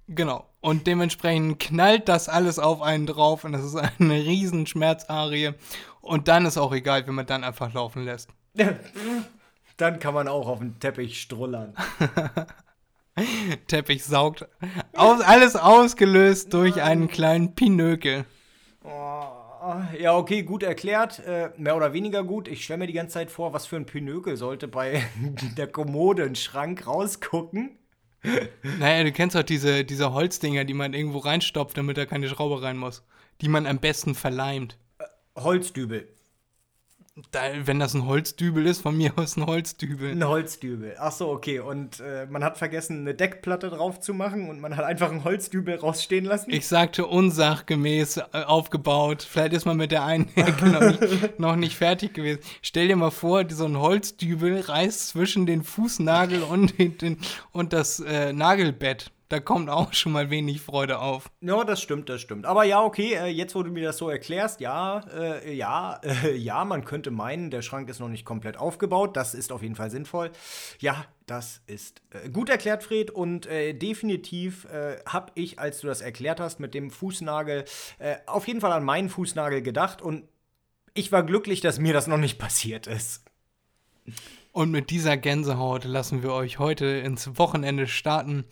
Genau. 0.09 0.46
Und 0.61 0.86
dementsprechend 0.86 1.61
knallt 1.61 2.09
das 2.09 2.28
alles 2.28 2.59
auf 2.59 2.82
einen 2.82 3.06
drauf 3.06 3.44
und 3.44 3.52
das 3.52 3.64
ist 3.64 3.76
eine 3.76 4.14
riesen 4.24 4.66
Schmerzarie. 4.66 5.52
Und 6.00 6.28
dann 6.28 6.46
ist 6.46 6.56
auch 6.56 6.72
egal, 6.72 7.06
wenn 7.06 7.14
man 7.14 7.26
dann 7.26 7.44
einfach 7.44 7.72
laufen 7.74 8.04
lässt. 8.04 8.30
Dann 9.76 10.00
kann 10.00 10.12
man 10.12 10.26
auch 10.26 10.48
auf 10.48 10.59
den 10.59 10.80
Teppich 10.80 11.20
strullern. 11.20 11.72
Teppich 13.68 14.02
saugt. 14.04 14.48
Aus, 14.92 15.20
alles 15.20 15.54
ausgelöst 15.54 16.52
durch 16.52 16.82
einen 16.82 17.06
kleinen 17.06 17.54
Pinökel. 17.54 18.24
Ja, 18.84 20.16
okay, 20.16 20.42
gut 20.42 20.64
erklärt. 20.64 21.20
Äh, 21.20 21.50
mehr 21.56 21.76
oder 21.76 21.92
weniger 21.92 22.24
gut. 22.24 22.48
Ich 22.48 22.64
stelle 22.64 22.78
mir 22.78 22.86
die 22.88 22.92
ganze 22.92 23.14
Zeit 23.14 23.30
vor, 23.30 23.52
was 23.52 23.66
für 23.66 23.76
ein 23.76 23.86
Pinökel 23.86 24.36
sollte 24.36 24.66
bei 24.66 25.04
der 25.56 25.68
Kommode 25.68 26.24
im 26.24 26.34
Schrank 26.34 26.84
rausgucken. 26.84 27.78
Naja, 28.79 29.05
du 29.05 29.12
kennst 29.12 29.37
doch 29.37 29.43
diese, 29.43 29.85
diese 29.85 30.12
Holzdinger, 30.12 30.64
die 30.64 30.75
man 30.75 30.95
irgendwo 30.95 31.19
reinstopft, 31.19 31.77
damit 31.77 31.97
da 31.97 32.07
keine 32.07 32.29
Schraube 32.29 32.62
rein 32.62 32.77
muss. 32.77 33.05
Die 33.41 33.49
man 33.49 33.66
am 33.66 33.79
besten 33.79 34.14
verleimt. 34.14 34.79
Holzdübel. 35.37 36.09
Wenn 37.64 37.79
das 37.79 37.95
ein 37.95 38.07
Holzdübel 38.07 38.66
ist, 38.66 38.83
von 38.83 38.97
mir 38.97 39.12
aus 39.16 39.37
ein 39.37 39.47
Holzdübel. 39.47 40.12
Ein 40.12 40.27
Holzdübel. 40.27 40.97
Ach 40.99 41.12
so, 41.12 41.31
okay. 41.31 41.61
Und 41.61 42.01
äh, 42.01 42.27
man 42.27 42.45
hat 42.45 42.59
vergessen, 42.59 43.01
eine 43.01 43.14
Deckplatte 43.14 43.71
drauf 43.71 44.01
zu 44.01 44.14
machen 44.14 44.49
und 44.49 44.61
man 44.61 44.77
hat 44.77 44.85
einfach 44.85 45.11
einen 45.11 45.25
Holzdübel 45.25 45.77
rausstehen 45.77 46.25
lassen. 46.25 46.51
Ich 46.51 46.66
sagte 46.66 47.07
unsachgemäß 47.07 48.19
äh, 48.19 48.23
aufgebaut. 48.33 49.27
Vielleicht 49.29 49.53
ist 49.53 49.64
man 49.64 49.77
mit 49.77 49.93
der 49.93 50.05
einen 50.05 50.29
Ecke 50.37 50.66
noch 50.66 50.81
nicht, 50.81 51.41
noch 51.41 51.57
nicht 51.57 51.77
fertig 51.77 52.14
gewesen. 52.14 52.41
Stell 52.62 52.89
dir 52.89 52.97
mal 52.97 53.11
vor, 53.11 53.45
so 53.51 53.64
ein 53.64 53.79
Holzdübel 53.79 54.61
reißt 54.61 55.09
zwischen 55.09 55.47
den 55.47 55.62
Fußnagel 55.62 56.43
und, 56.43 56.79
den, 56.79 57.19
und 57.53 57.73
das 57.73 58.01
äh, 58.01 58.33
Nagelbett. 58.33 59.11
Da 59.29 59.41
kommt 59.41 59.68
auch 59.68 59.93
schon 59.93 60.12
mal 60.12 60.31
wenig 60.31 60.62
Freude 60.62 61.01
auf. 61.01 61.31
Ja, 61.43 61.62
das 61.62 61.83
stimmt, 61.83 62.09
das 62.09 62.22
stimmt. 62.22 62.47
Aber 62.47 62.64
ja, 62.64 62.83
okay, 62.83 63.12
äh, 63.12 63.26
jetzt 63.26 63.55
wo 63.55 63.62
du 63.62 63.70
mir 63.70 63.85
das 63.85 63.99
so 63.99 64.09
erklärst, 64.09 64.61
ja, 64.61 65.01
äh, 65.14 65.55
ja, 65.55 66.01
äh, 66.03 66.35
ja, 66.35 66.64
man 66.64 66.87
könnte 66.87 67.11
meinen, 67.11 67.51
der 67.51 67.61
Schrank 67.61 67.91
ist 67.91 68.01
noch 68.01 68.09
nicht 68.09 68.24
komplett 68.24 68.57
aufgebaut. 68.57 69.16
Das 69.18 69.35
ist 69.35 69.53
auf 69.53 69.62
jeden 69.62 69.74
Fall 69.74 69.91
sinnvoll. 69.91 70.31
Ja, 70.79 71.05
das 71.26 71.61
ist 71.66 72.01
äh, 72.11 72.31
gut 72.31 72.49
erklärt, 72.49 72.83
Fred. 72.83 73.11
Und 73.11 73.45
äh, 73.45 73.74
definitiv 73.74 74.64
äh, 74.64 74.97
habe 75.05 75.33
ich, 75.35 75.59
als 75.59 75.81
du 75.81 75.89
das 75.89 76.01
erklärt 76.01 76.41
hast 76.41 76.59
mit 76.59 76.72
dem 76.72 76.91
Fußnagel, 76.91 77.64
auf 78.26 78.47
jeden 78.47 78.61
Fall 78.61 78.72
an 78.72 78.85
meinen 78.85 79.11
Fußnagel 79.11 79.62
gedacht. 79.62 80.01
Und 80.01 80.24
ich 80.95 81.12
war 81.12 81.22
glücklich, 81.22 81.61
dass 81.61 81.79
mir 81.79 81.93
das 81.93 82.07
noch 82.07 82.16
nicht 82.16 82.39
passiert 82.39 82.87
ist. 82.87 83.24
Und 84.53 84.70
mit 84.70 84.91
dieser 84.91 85.16
Gänsehaut 85.16 85.85
lassen 85.85 86.22
wir 86.22 86.33
euch 86.33 86.59
heute 86.59 86.87
ins 86.87 87.39
Wochenende 87.39 87.87
starten 87.87 88.45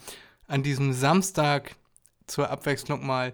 an 0.47 0.63
diesem 0.63 0.93
Samstag 0.93 1.77
zur 2.27 2.51
Abwechslung 2.51 3.07
mal. 3.07 3.33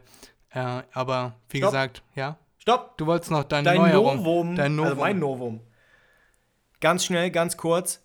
Äh, 0.51 0.83
aber 0.93 1.35
wie 1.49 1.59
Stopp. 1.59 1.71
gesagt, 1.71 2.03
ja. 2.15 2.37
Stopp! 2.59 2.97
Du 2.99 3.07
wolltest 3.07 3.31
noch 3.31 3.45
dein, 3.45 3.65
Dein 3.65 3.79
Neuerung. 3.79 4.17
Novum. 4.19 4.57
Dein 4.57 4.77
Novum. 4.77 4.89
Also 4.91 5.01
mein 5.01 5.19
Novum. 5.19 5.61
Ganz 6.81 7.05
schnell, 7.05 7.31
ganz 7.31 7.57
kurz. 7.57 8.01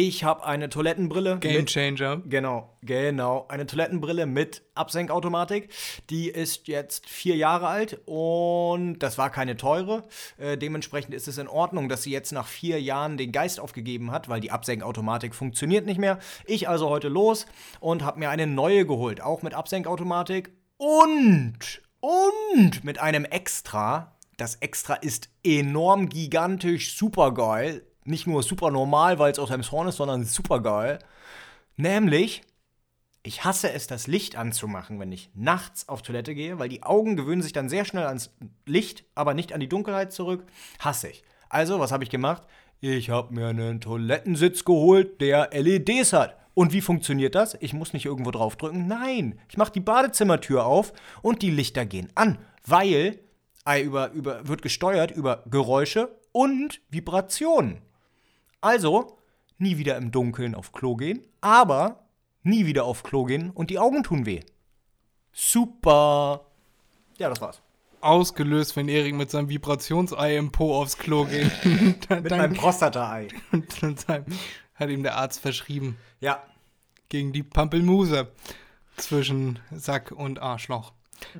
Ich 0.00 0.22
habe 0.22 0.46
eine 0.46 0.68
Toilettenbrille. 0.68 1.40
Game 1.40 1.56
mit, 1.56 1.70
Changer. 1.70 2.22
Genau, 2.24 2.72
genau. 2.82 3.46
Eine 3.48 3.66
Toilettenbrille 3.66 4.26
mit 4.26 4.62
Absenkautomatik. 4.76 5.70
Die 6.08 6.28
ist 6.28 6.68
jetzt 6.68 7.08
vier 7.08 7.34
Jahre 7.34 7.66
alt 7.66 8.00
und 8.04 9.00
das 9.00 9.18
war 9.18 9.28
keine 9.30 9.56
teure. 9.56 10.04
Äh, 10.36 10.56
dementsprechend 10.56 11.16
ist 11.16 11.26
es 11.26 11.36
in 11.36 11.48
Ordnung, 11.48 11.88
dass 11.88 12.04
sie 12.04 12.12
jetzt 12.12 12.30
nach 12.30 12.46
vier 12.46 12.80
Jahren 12.80 13.16
den 13.16 13.32
Geist 13.32 13.58
aufgegeben 13.58 14.12
hat, 14.12 14.28
weil 14.28 14.38
die 14.38 14.52
Absenkautomatik 14.52 15.34
funktioniert 15.34 15.84
nicht 15.84 15.98
mehr. 15.98 16.20
Ich 16.46 16.68
also 16.68 16.88
heute 16.88 17.08
los 17.08 17.46
und 17.80 18.04
habe 18.04 18.20
mir 18.20 18.30
eine 18.30 18.46
neue 18.46 18.86
geholt, 18.86 19.20
auch 19.20 19.42
mit 19.42 19.52
Absenkautomatik 19.52 20.52
und, 20.76 21.82
und 21.98 22.84
mit 22.84 23.00
einem 23.00 23.24
Extra. 23.24 24.16
Das 24.36 24.54
Extra 24.54 24.94
ist 24.94 25.28
enorm 25.42 26.08
gigantisch, 26.08 26.96
super 26.96 27.34
geil. 27.34 27.82
Nicht 28.08 28.26
nur 28.26 28.42
super 28.42 28.70
normal, 28.70 29.18
weil 29.18 29.30
es 29.30 29.38
aus 29.38 29.50
einem 29.50 29.70
Horn 29.70 29.88
ist, 29.88 29.96
sondern 29.96 30.24
super 30.24 30.60
geil. 30.60 30.98
Nämlich, 31.76 32.40
ich 33.22 33.44
hasse 33.44 33.70
es, 33.70 33.86
das 33.86 34.06
Licht 34.06 34.34
anzumachen, 34.34 34.98
wenn 34.98 35.12
ich 35.12 35.30
nachts 35.34 35.90
auf 35.90 36.00
Toilette 36.00 36.34
gehe, 36.34 36.58
weil 36.58 36.70
die 36.70 36.82
Augen 36.82 37.16
gewöhnen 37.16 37.42
sich 37.42 37.52
dann 37.52 37.68
sehr 37.68 37.84
schnell 37.84 38.06
ans 38.06 38.30
Licht, 38.64 39.04
aber 39.14 39.34
nicht 39.34 39.52
an 39.52 39.60
die 39.60 39.68
Dunkelheit 39.68 40.10
zurück. 40.10 40.46
Hasse 40.78 41.08
ich. 41.08 41.22
Also, 41.50 41.80
was 41.80 41.92
habe 41.92 42.02
ich 42.02 42.08
gemacht? 42.08 42.44
Ich 42.80 43.10
habe 43.10 43.34
mir 43.34 43.48
einen 43.48 43.82
Toilettensitz 43.82 44.64
geholt, 44.64 45.20
der 45.20 45.50
LEDs 45.52 46.14
hat. 46.14 46.38
Und 46.54 46.72
wie 46.72 46.80
funktioniert 46.80 47.34
das? 47.34 47.58
Ich 47.60 47.74
muss 47.74 47.92
nicht 47.92 48.06
irgendwo 48.06 48.30
draufdrücken. 48.30 48.86
Nein, 48.86 49.38
ich 49.50 49.58
mache 49.58 49.72
die 49.72 49.80
Badezimmertür 49.80 50.64
auf 50.64 50.94
und 51.20 51.42
die 51.42 51.50
Lichter 51.50 51.84
gehen 51.84 52.08
an, 52.14 52.38
weil 52.66 53.20
über, 53.82 54.12
über, 54.12 54.48
wird 54.48 54.62
gesteuert 54.62 55.10
über 55.10 55.44
Geräusche 55.50 56.16
und 56.32 56.80
Vibrationen. 56.88 57.82
Also, 58.60 59.18
nie 59.58 59.78
wieder 59.78 59.96
im 59.96 60.10
Dunkeln 60.10 60.54
auf 60.54 60.72
Klo 60.72 60.96
gehen, 60.96 61.22
aber 61.40 62.04
nie 62.42 62.66
wieder 62.66 62.84
auf 62.84 63.02
Klo 63.02 63.24
gehen 63.24 63.50
und 63.50 63.70
die 63.70 63.78
Augen 63.78 64.02
tun 64.02 64.26
weh. 64.26 64.40
Super. 65.32 66.46
Ja, 67.18 67.28
das 67.28 67.40
war's. 67.40 67.60
Ausgelöst, 68.00 68.76
wenn 68.76 68.88
Erik 68.88 69.14
mit 69.14 69.30
seinem 69.30 69.48
Vibrationsei 69.48 70.36
im 70.36 70.50
Po 70.50 70.74
aufs 70.74 70.98
Klo 70.98 71.24
geht. 71.24 71.50
dann, 72.08 72.22
Mit 72.22 72.30
meinem 72.30 72.54
Prostata-Ei. 72.54 73.28
hat 74.74 74.88
ihm 74.88 75.02
der 75.02 75.16
Arzt 75.16 75.40
verschrieben. 75.40 75.96
Ja. 76.20 76.42
Gegen 77.08 77.32
die 77.32 77.42
Pampelmuse 77.42 78.28
zwischen 78.96 79.58
Sack 79.70 80.12
und 80.12 80.40
Arschloch. 80.40 80.92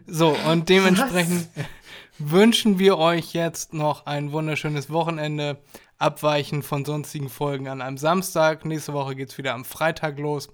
So, 0.07 0.37
und 0.47 0.69
dementsprechend 0.69 1.49
wünschen 2.19 2.79
wir 2.79 2.99
euch 2.99 3.33
jetzt 3.33 3.75
noch 3.75 4.07
ein 4.07 4.33
wunderschönes 4.33 4.91
Wochenende. 4.91 5.59
Abweichen 5.99 6.63
von 6.63 6.85
sonstigen 6.85 7.29
Folgen 7.29 7.69
an 7.69 7.83
einem 7.83 7.99
Samstag. 7.99 8.65
Nächste 8.65 8.93
Woche 8.93 9.15
geht's 9.17 9.37
wieder 9.37 9.55
am 9.55 9.65
Freitag 9.65 10.19
los. 10.19 10.49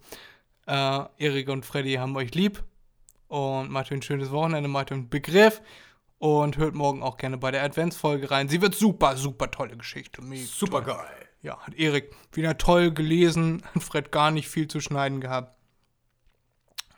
Äh, 0.67 1.01
Erik 1.19 1.49
und 1.51 1.67
Freddy 1.67 1.95
haben 1.95 2.17
euch 2.17 2.35
lieb. 2.35 2.63
Und 3.29 3.71
macht 3.71 3.87
euch 3.87 3.99
ein 3.99 4.03
schönes 4.03 4.31
Wochenende, 4.31 4.69
macht 4.69 4.91
euch 4.91 4.99
einen 4.99 5.09
Begriff. 5.11 5.61
Und 6.19 6.57
hört 6.57 6.75
morgen 6.75 7.03
auch 7.03 7.19
gerne 7.19 7.37
bei 7.37 7.51
der 7.51 7.63
Adventsfolge 7.63 8.31
rein. 8.31 8.49
Sie 8.49 8.63
wird 8.63 8.75
super, 8.75 9.17
super 9.17 9.51
tolle 9.51 9.77
Geschichte. 9.77 10.23
Mega 10.23 10.47
Super 10.47 10.83
toll. 10.85 10.95
geil. 10.95 11.29
Ja, 11.43 11.59
hat 11.59 11.75
Erik 11.75 12.15
wieder 12.33 12.57
toll 12.57 12.91
gelesen. 12.93 13.63
Hat 13.75 13.83
Fred 13.83 14.11
gar 14.11 14.31
nicht 14.31 14.49
viel 14.49 14.67
zu 14.67 14.81
schneiden 14.81 15.21
gehabt. 15.21 15.55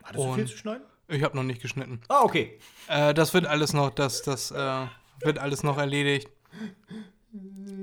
Hattest 0.04 0.18
du 0.24 0.28
Und- 0.28 0.34
viel 0.36 0.46
zu 0.46 0.56
schneiden? 0.56 0.82
Ich 1.08 1.22
habe 1.22 1.36
noch 1.36 1.44
nicht 1.44 1.62
geschnitten. 1.62 2.00
Ah, 2.08 2.22
okay. 2.22 2.58
Äh, 2.88 3.14
das 3.14 3.32
wird 3.34 3.46
alles 3.46 3.72
noch, 3.72 3.90
das, 3.90 4.22
das 4.22 4.50
äh, 4.50 4.86
wird 5.20 5.38
alles 5.38 5.62
noch 5.62 5.78
erledigt. 5.78 6.28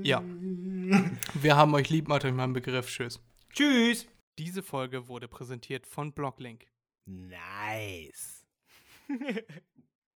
Ja. 0.02 0.22
Wir 1.34 1.56
haben 1.56 1.74
euch 1.74 1.90
lieb, 1.90 2.08
macht 2.08 2.24
euch 2.24 2.32
mal 2.32 2.44
einen 2.44 2.52
Begriff. 2.52 2.88
Tschüss. 2.88 3.20
Tschüss. 3.52 4.06
Diese 4.38 4.62
Folge 4.62 5.08
wurde 5.08 5.28
präsentiert 5.28 5.86
von 5.86 6.12
Blocklink. 6.12 6.66
Nice. 7.06 8.44